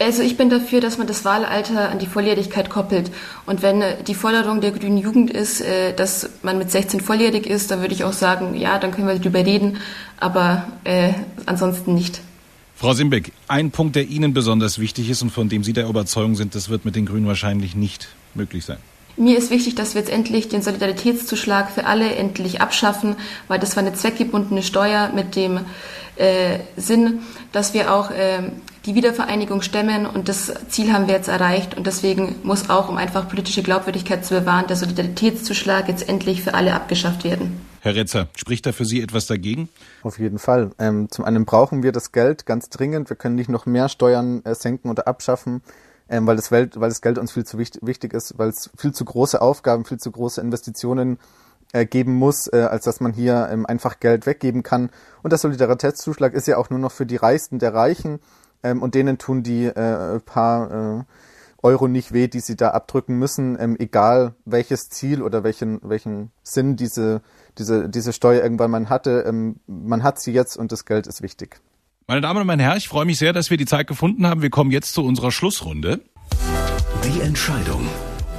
Also 0.00 0.22
ich 0.22 0.36
bin 0.36 0.50
dafür, 0.50 0.80
dass 0.80 0.98
man 0.98 1.06
das 1.06 1.24
Wahlalter 1.24 1.90
an 1.90 1.98
die 1.98 2.06
Volljährigkeit 2.06 2.68
koppelt. 2.68 3.10
Und 3.46 3.62
wenn 3.62 3.80
äh, 3.80 4.02
die 4.02 4.14
Forderung 4.14 4.60
der 4.60 4.72
grünen 4.72 4.98
Jugend 4.98 5.30
ist, 5.30 5.60
äh, 5.60 5.94
dass 5.94 6.30
man 6.42 6.58
mit 6.58 6.70
16 6.70 7.00
volljährig 7.00 7.46
ist, 7.46 7.70
dann 7.70 7.80
würde 7.80 7.94
ich 7.94 8.02
auch 8.04 8.12
sagen, 8.12 8.54
ja, 8.54 8.78
dann 8.78 8.90
können 8.90 9.06
wir 9.06 9.18
darüber 9.18 9.44
reden, 9.44 9.78
aber 10.18 10.66
äh, 10.84 11.12
ansonsten 11.46 11.94
nicht. 11.94 12.20
Frau 12.74 12.92
Simbeck, 12.92 13.32
ein 13.46 13.70
Punkt, 13.70 13.94
der 13.94 14.08
Ihnen 14.08 14.34
besonders 14.34 14.80
wichtig 14.80 15.08
ist 15.08 15.22
und 15.22 15.30
von 15.30 15.48
dem 15.48 15.62
Sie 15.62 15.72
der 15.72 15.88
Überzeugung 15.88 16.34
sind, 16.34 16.56
das 16.56 16.68
wird 16.68 16.84
mit 16.84 16.96
den 16.96 17.06
Grünen 17.06 17.26
wahrscheinlich 17.26 17.76
nicht 17.76 18.08
möglich 18.34 18.64
sein. 18.64 18.78
Mir 19.16 19.38
ist 19.38 19.52
wichtig, 19.52 19.76
dass 19.76 19.94
wir 19.94 20.00
jetzt 20.00 20.10
endlich 20.10 20.48
den 20.48 20.60
Solidaritätszuschlag 20.60 21.70
für 21.70 21.86
alle 21.86 22.16
endlich 22.16 22.60
abschaffen, 22.60 23.14
weil 23.46 23.60
das 23.60 23.76
war 23.76 23.84
eine 23.84 23.94
zweckgebundene 23.94 24.64
Steuer 24.64 25.12
mit 25.14 25.36
dem 25.36 25.60
äh, 26.16 26.58
Sinn, 26.76 27.20
dass 27.52 27.74
wir 27.74 27.92
auch 27.92 28.10
äh, 28.10 28.50
die 28.86 28.94
Wiedervereinigung 28.94 29.62
stemmen 29.62 30.06
und 30.06 30.28
das 30.28 30.52
Ziel 30.68 30.92
haben 30.92 31.06
wir 31.06 31.14
jetzt 31.14 31.28
erreicht 31.28 31.76
und 31.76 31.86
deswegen 31.86 32.36
muss 32.42 32.70
auch, 32.70 32.88
um 32.88 32.96
einfach 32.96 33.28
politische 33.28 33.62
Glaubwürdigkeit 33.62 34.24
zu 34.24 34.38
bewahren, 34.38 34.66
der 34.66 34.76
Solidaritätszuschlag 34.76 35.88
jetzt 35.88 36.08
endlich 36.08 36.42
für 36.42 36.54
alle 36.54 36.74
abgeschafft 36.74 37.24
werden. 37.24 37.60
Herr 37.80 37.94
Retzer, 37.94 38.28
spricht 38.36 38.64
da 38.66 38.72
für 38.72 38.84
Sie 38.84 39.02
etwas 39.02 39.26
dagegen? 39.26 39.68
Auf 40.02 40.18
jeden 40.18 40.38
Fall. 40.38 40.70
Ähm, 40.78 41.10
zum 41.10 41.24
einen 41.24 41.44
brauchen 41.44 41.82
wir 41.82 41.92
das 41.92 42.12
Geld 42.12 42.46
ganz 42.46 42.70
dringend. 42.70 43.10
Wir 43.10 43.16
können 43.16 43.34
nicht 43.34 43.50
noch 43.50 43.66
mehr 43.66 43.88
Steuern 43.88 44.42
äh, 44.44 44.54
senken 44.54 44.90
oder 44.90 45.06
abschaffen 45.06 45.62
ähm, 46.08 46.26
weil, 46.26 46.36
das 46.36 46.50
Welt, 46.50 46.78
weil 46.78 46.88
das 46.88 47.00
Geld 47.00 47.18
uns 47.18 47.32
viel 47.32 47.44
zu 47.44 47.58
wichtig, 47.58 47.82
wichtig 47.84 48.12
ist, 48.12 48.38
weil 48.38 48.48
es 48.48 48.70
viel 48.76 48.92
zu 48.92 49.04
große 49.04 49.40
Aufgaben, 49.40 49.84
viel 49.84 49.98
zu 49.98 50.10
große 50.10 50.40
Investitionen 50.40 51.14
äh, 51.14 51.18
geben 51.84 52.14
muss, 52.14 52.46
äh, 52.52 52.58
als 52.58 52.84
dass 52.84 53.00
man 53.00 53.12
hier 53.12 53.48
ähm, 53.50 53.66
einfach 53.66 54.00
Geld 54.00 54.26
weggeben 54.26 54.62
kann. 54.62 54.90
Und 55.22 55.30
der 55.30 55.38
Solidaritätszuschlag 55.38 56.32
ist 56.32 56.46
ja 56.46 56.56
auch 56.56 56.70
nur 56.70 56.78
noch 56.78 56.92
für 56.92 57.06
die 57.06 57.16
Reichsten 57.16 57.58
der 57.58 57.74
Reichen 57.74 58.20
ähm, 58.62 58.82
und 58.82 58.94
denen 58.94 59.18
tun 59.18 59.42
die 59.42 59.66
äh, 59.66 60.20
paar 60.20 61.00
äh, 61.00 61.04
Euro 61.64 61.88
nicht 61.88 62.12
weh, 62.12 62.28
die 62.28 62.40
sie 62.40 62.56
da 62.56 62.70
abdrücken 62.70 63.18
müssen, 63.18 63.56
ähm, 63.58 63.76
egal 63.78 64.34
welches 64.44 64.90
Ziel 64.90 65.22
oder 65.22 65.42
welchen, 65.42 65.80
welchen 65.82 66.30
Sinn 66.42 66.76
diese, 66.76 67.22
diese, 67.58 67.88
diese 67.88 68.12
Steuer 68.12 68.42
irgendwann 68.42 68.70
mal 68.70 68.88
hatte. 68.88 69.24
Ähm, 69.26 69.60
man 69.66 70.02
hat 70.02 70.20
sie 70.20 70.32
jetzt 70.32 70.56
und 70.56 70.72
das 70.72 70.84
Geld 70.84 71.06
ist 71.06 71.22
wichtig. 71.22 71.60
Meine 72.06 72.20
Damen 72.20 72.42
und 72.42 72.46
meine 72.46 72.62
Herren, 72.62 72.76
ich 72.76 72.88
freue 72.88 73.06
mich 73.06 73.18
sehr, 73.18 73.32
dass 73.32 73.50
wir 73.50 73.56
die 73.56 73.64
Zeit 73.64 73.86
gefunden 73.86 74.26
haben. 74.26 74.42
Wir 74.42 74.50
kommen 74.50 74.70
jetzt 74.70 74.92
zu 74.92 75.02
unserer 75.02 75.32
Schlussrunde. 75.32 76.02
Die 77.02 77.22
Entscheidung. 77.22 77.86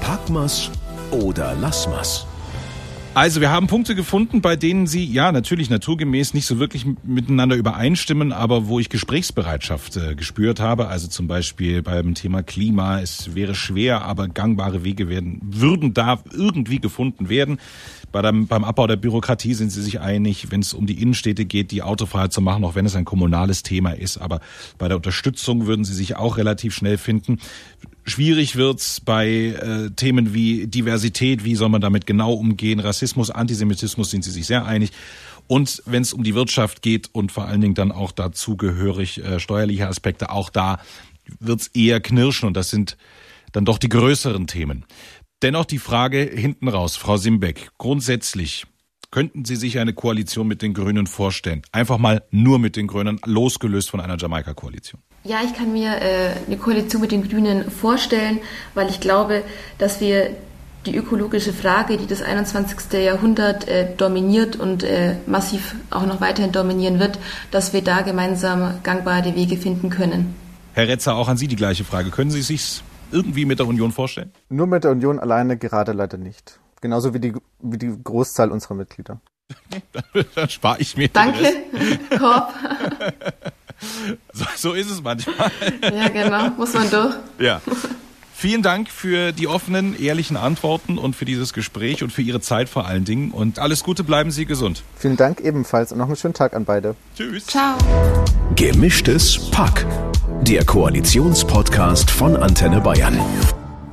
Packmas 0.01 0.69
oder 1.09 1.55
Lassmas? 1.55 2.27
Also 3.15 3.39
wir 3.39 3.49
haben 3.49 3.67
Punkte 3.67 3.95
gefunden, 3.95 4.41
bei 4.41 4.57
denen 4.57 4.87
Sie 4.87 5.05
ja 5.05 5.31
natürlich 5.31 5.69
naturgemäß 5.69 6.33
nicht 6.33 6.45
so 6.45 6.59
wirklich 6.59 6.85
miteinander 7.03 7.55
übereinstimmen, 7.55 8.33
aber 8.33 8.67
wo 8.67 8.77
ich 8.77 8.89
Gesprächsbereitschaft 8.89 9.95
äh, 9.95 10.15
gespürt 10.15 10.59
habe. 10.59 10.89
Also 10.89 11.07
zum 11.07 11.25
Beispiel 11.29 11.81
beim 11.81 12.13
Thema 12.13 12.43
Klima. 12.43 12.99
Es 12.99 13.33
wäre 13.33 13.55
schwer, 13.55 14.01
aber 14.01 14.27
gangbare 14.27 14.83
Wege 14.83 15.07
werden, 15.07 15.39
würden 15.45 15.93
da 15.93 16.19
irgendwie 16.33 16.79
gefunden 16.79 17.29
werden. 17.29 17.59
Bei 18.15 18.21
dem, 18.21 18.47
beim 18.47 18.63
Abbau 18.63 18.87
der 18.87 18.95
Bürokratie 18.95 19.53
sind 19.55 19.71
Sie 19.71 19.81
sich 19.81 19.99
einig, 19.99 20.49
wenn 20.49 20.61
es 20.61 20.73
um 20.73 20.87
die 20.87 21.01
Innenstädte 21.01 21.43
geht, 21.43 21.71
die 21.71 21.81
Autofreiheit 21.81 22.31
zu 22.31 22.39
machen, 22.39 22.63
auch 22.63 22.73
wenn 22.73 22.85
es 22.85 22.95
ein 22.95 23.03
kommunales 23.03 23.61
Thema 23.61 23.91
ist. 23.91 24.19
Aber 24.19 24.39
bei 24.77 24.87
der 24.87 24.95
Unterstützung 24.95 25.67
würden 25.67 25.83
Sie 25.83 25.93
sich 25.93 26.15
auch 26.15 26.37
relativ 26.37 26.73
schnell 26.73 26.97
finden. 26.97 27.39
Schwierig 28.05 28.55
wird's 28.55 29.01
bei 29.01 29.27
äh, 29.27 29.89
Themen 29.97 30.33
wie 30.33 30.65
Diversität, 30.65 31.43
wie 31.43 31.55
soll 31.55 31.67
man 31.67 31.81
damit 31.81 32.05
genau 32.05 32.31
umgehen, 32.31 32.79
Rassismus, 32.79 33.31
Antisemitismus 33.31 34.11
sind 34.11 34.23
sie 34.23 34.31
sich 34.31 34.47
sehr 34.47 34.65
einig. 34.65 34.91
Und 35.47 35.83
wenn 35.85 36.01
es 36.01 36.13
um 36.13 36.23
die 36.23 36.35
Wirtschaft 36.35 36.81
geht 36.81 37.09
und 37.11 37.33
vor 37.33 37.47
allen 37.49 37.59
Dingen 37.59 37.75
dann 37.75 37.91
auch 37.91 38.13
dazugehörig 38.13 39.21
äh, 39.25 39.41
steuerliche 39.41 39.89
Aspekte, 39.89 40.29
auch 40.29 40.49
da 40.49 40.79
wird's 41.41 41.67
eher 41.73 41.99
knirschen 41.99 42.47
und 42.47 42.55
das 42.55 42.69
sind 42.69 42.95
dann 43.55 43.65
doch 43.65 43.77
die 43.77 43.89
größeren 43.89 44.47
Themen. 44.47 44.85
Dennoch 45.41 45.65
die 45.65 45.79
Frage 45.79 46.19
hinten 46.19 46.69
raus, 46.69 46.95
Frau 46.95 47.17
Simbeck, 47.17 47.69
grundsätzlich 47.77 48.65
könnten 49.11 49.45
Sie 49.45 49.55
sich 49.55 49.79
eine 49.79 49.93
Koalition 49.93 50.47
mit 50.47 50.61
den 50.61 50.73
Grünen 50.73 51.07
vorstellen? 51.07 51.61
Einfach 51.71 51.97
mal 51.97 52.23
nur 52.31 52.57
mit 52.57 52.75
den 52.75 52.87
Grünen, 52.87 53.19
losgelöst 53.25 53.89
von 53.89 53.99
einer 53.99 54.17
Jamaika-Koalition. 54.17 55.01
Ja, 55.23 55.39
ich 55.43 55.53
kann 55.53 55.73
mir 55.73 56.01
äh, 56.01 56.31
eine 56.47 56.57
Koalition 56.57 57.01
mit 57.01 57.11
den 57.11 57.27
Grünen 57.27 57.69
vorstellen, 57.69 58.39
weil 58.73 58.89
ich 58.89 58.99
glaube, 58.99 59.43
dass 59.77 59.99
wir 59.99 60.31
die 60.85 60.95
ökologische 60.95 61.51
Frage, 61.51 61.97
die 61.97 62.07
das 62.07 62.21
21. 62.21 62.93
Jahrhundert 62.93 63.67
äh, 63.67 63.95
dominiert 63.97 64.55
und 64.55 64.83
äh, 64.83 65.15
massiv 65.25 65.75
auch 65.89 66.05
noch 66.05 66.21
weiterhin 66.21 66.51
dominieren 66.51 66.99
wird, 66.99 67.19
dass 67.51 67.73
wir 67.73 67.81
da 67.81 68.01
gemeinsam 68.01 68.79
gangbare 68.83 69.35
Wege 69.35 69.57
finden 69.57 69.89
können. 69.89 70.35
Herr 70.73 70.87
Retzer, 70.87 71.15
auch 71.15 71.27
an 71.27 71.37
Sie 71.37 71.47
die 71.47 71.55
gleiche 71.55 71.83
Frage. 71.85 72.09
Können 72.09 72.31
Sie 72.31 72.41
sich 72.41 72.81
irgendwie 73.11 73.45
mit 73.45 73.59
der 73.59 73.67
Union 73.67 73.91
vorstellen? 73.91 74.31
Nur 74.49 74.67
mit 74.67 74.83
der 74.83 74.91
Union 74.91 75.19
alleine 75.19 75.57
gerade 75.57 75.91
leider 75.91 76.17
nicht. 76.17 76.59
Genauso 76.81 77.13
wie 77.13 77.19
die, 77.19 77.33
wie 77.61 77.77
die 77.77 77.97
Großzahl 78.03 78.51
unserer 78.51 78.75
Mitglieder. 78.75 79.19
dann 80.35 80.49
spare 80.49 80.79
ich 80.79 80.97
mir. 80.97 81.09
Danke, 81.09 81.53
Korb. 82.17 82.53
So, 84.31 84.45
so 84.55 84.73
ist 84.73 84.89
es 84.89 85.03
manchmal. 85.03 85.51
Ja, 85.81 86.07
genau. 86.07 86.49
Muss 86.51 86.73
man 86.73 86.89
durch. 86.89 87.13
Ja. 87.39 87.61
Vielen 88.37 88.61
Dank 88.61 88.89
für 88.89 89.31
die 89.31 89.47
offenen, 89.47 89.97
ehrlichen 89.97 90.35
Antworten 90.35 90.97
und 90.97 91.15
für 91.15 91.23
dieses 91.23 91.53
Gespräch 91.53 92.03
und 92.03 92.11
für 92.11 92.21
Ihre 92.21 92.41
Zeit 92.41 92.67
vor 92.67 92.85
allen 92.85 93.05
Dingen. 93.05 93.31
Und 93.31 93.59
alles 93.59 93.81
Gute, 93.81 94.03
bleiben 94.03 94.29
Sie 94.29 94.45
gesund. 94.45 94.83
Vielen 94.97 95.15
Dank 95.15 95.39
ebenfalls 95.39 95.93
und 95.93 95.99
noch 95.99 96.07
einen 96.07 96.17
schönen 96.17 96.33
Tag 96.33 96.53
an 96.53 96.65
beide. 96.65 96.95
Tschüss. 97.15 97.47
Ciao. 97.47 97.77
Gemischtes 98.55 99.49
Pack. 99.51 99.85
Der 100.41 100.65
Koalitionspodcast 100.65 102.11
von 102.11 102.35
Antenne 102.35 102.81
Bayern. 102.81 103.17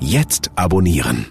Jetzt 0.00 0.50
abonnieren. 0.56 1.28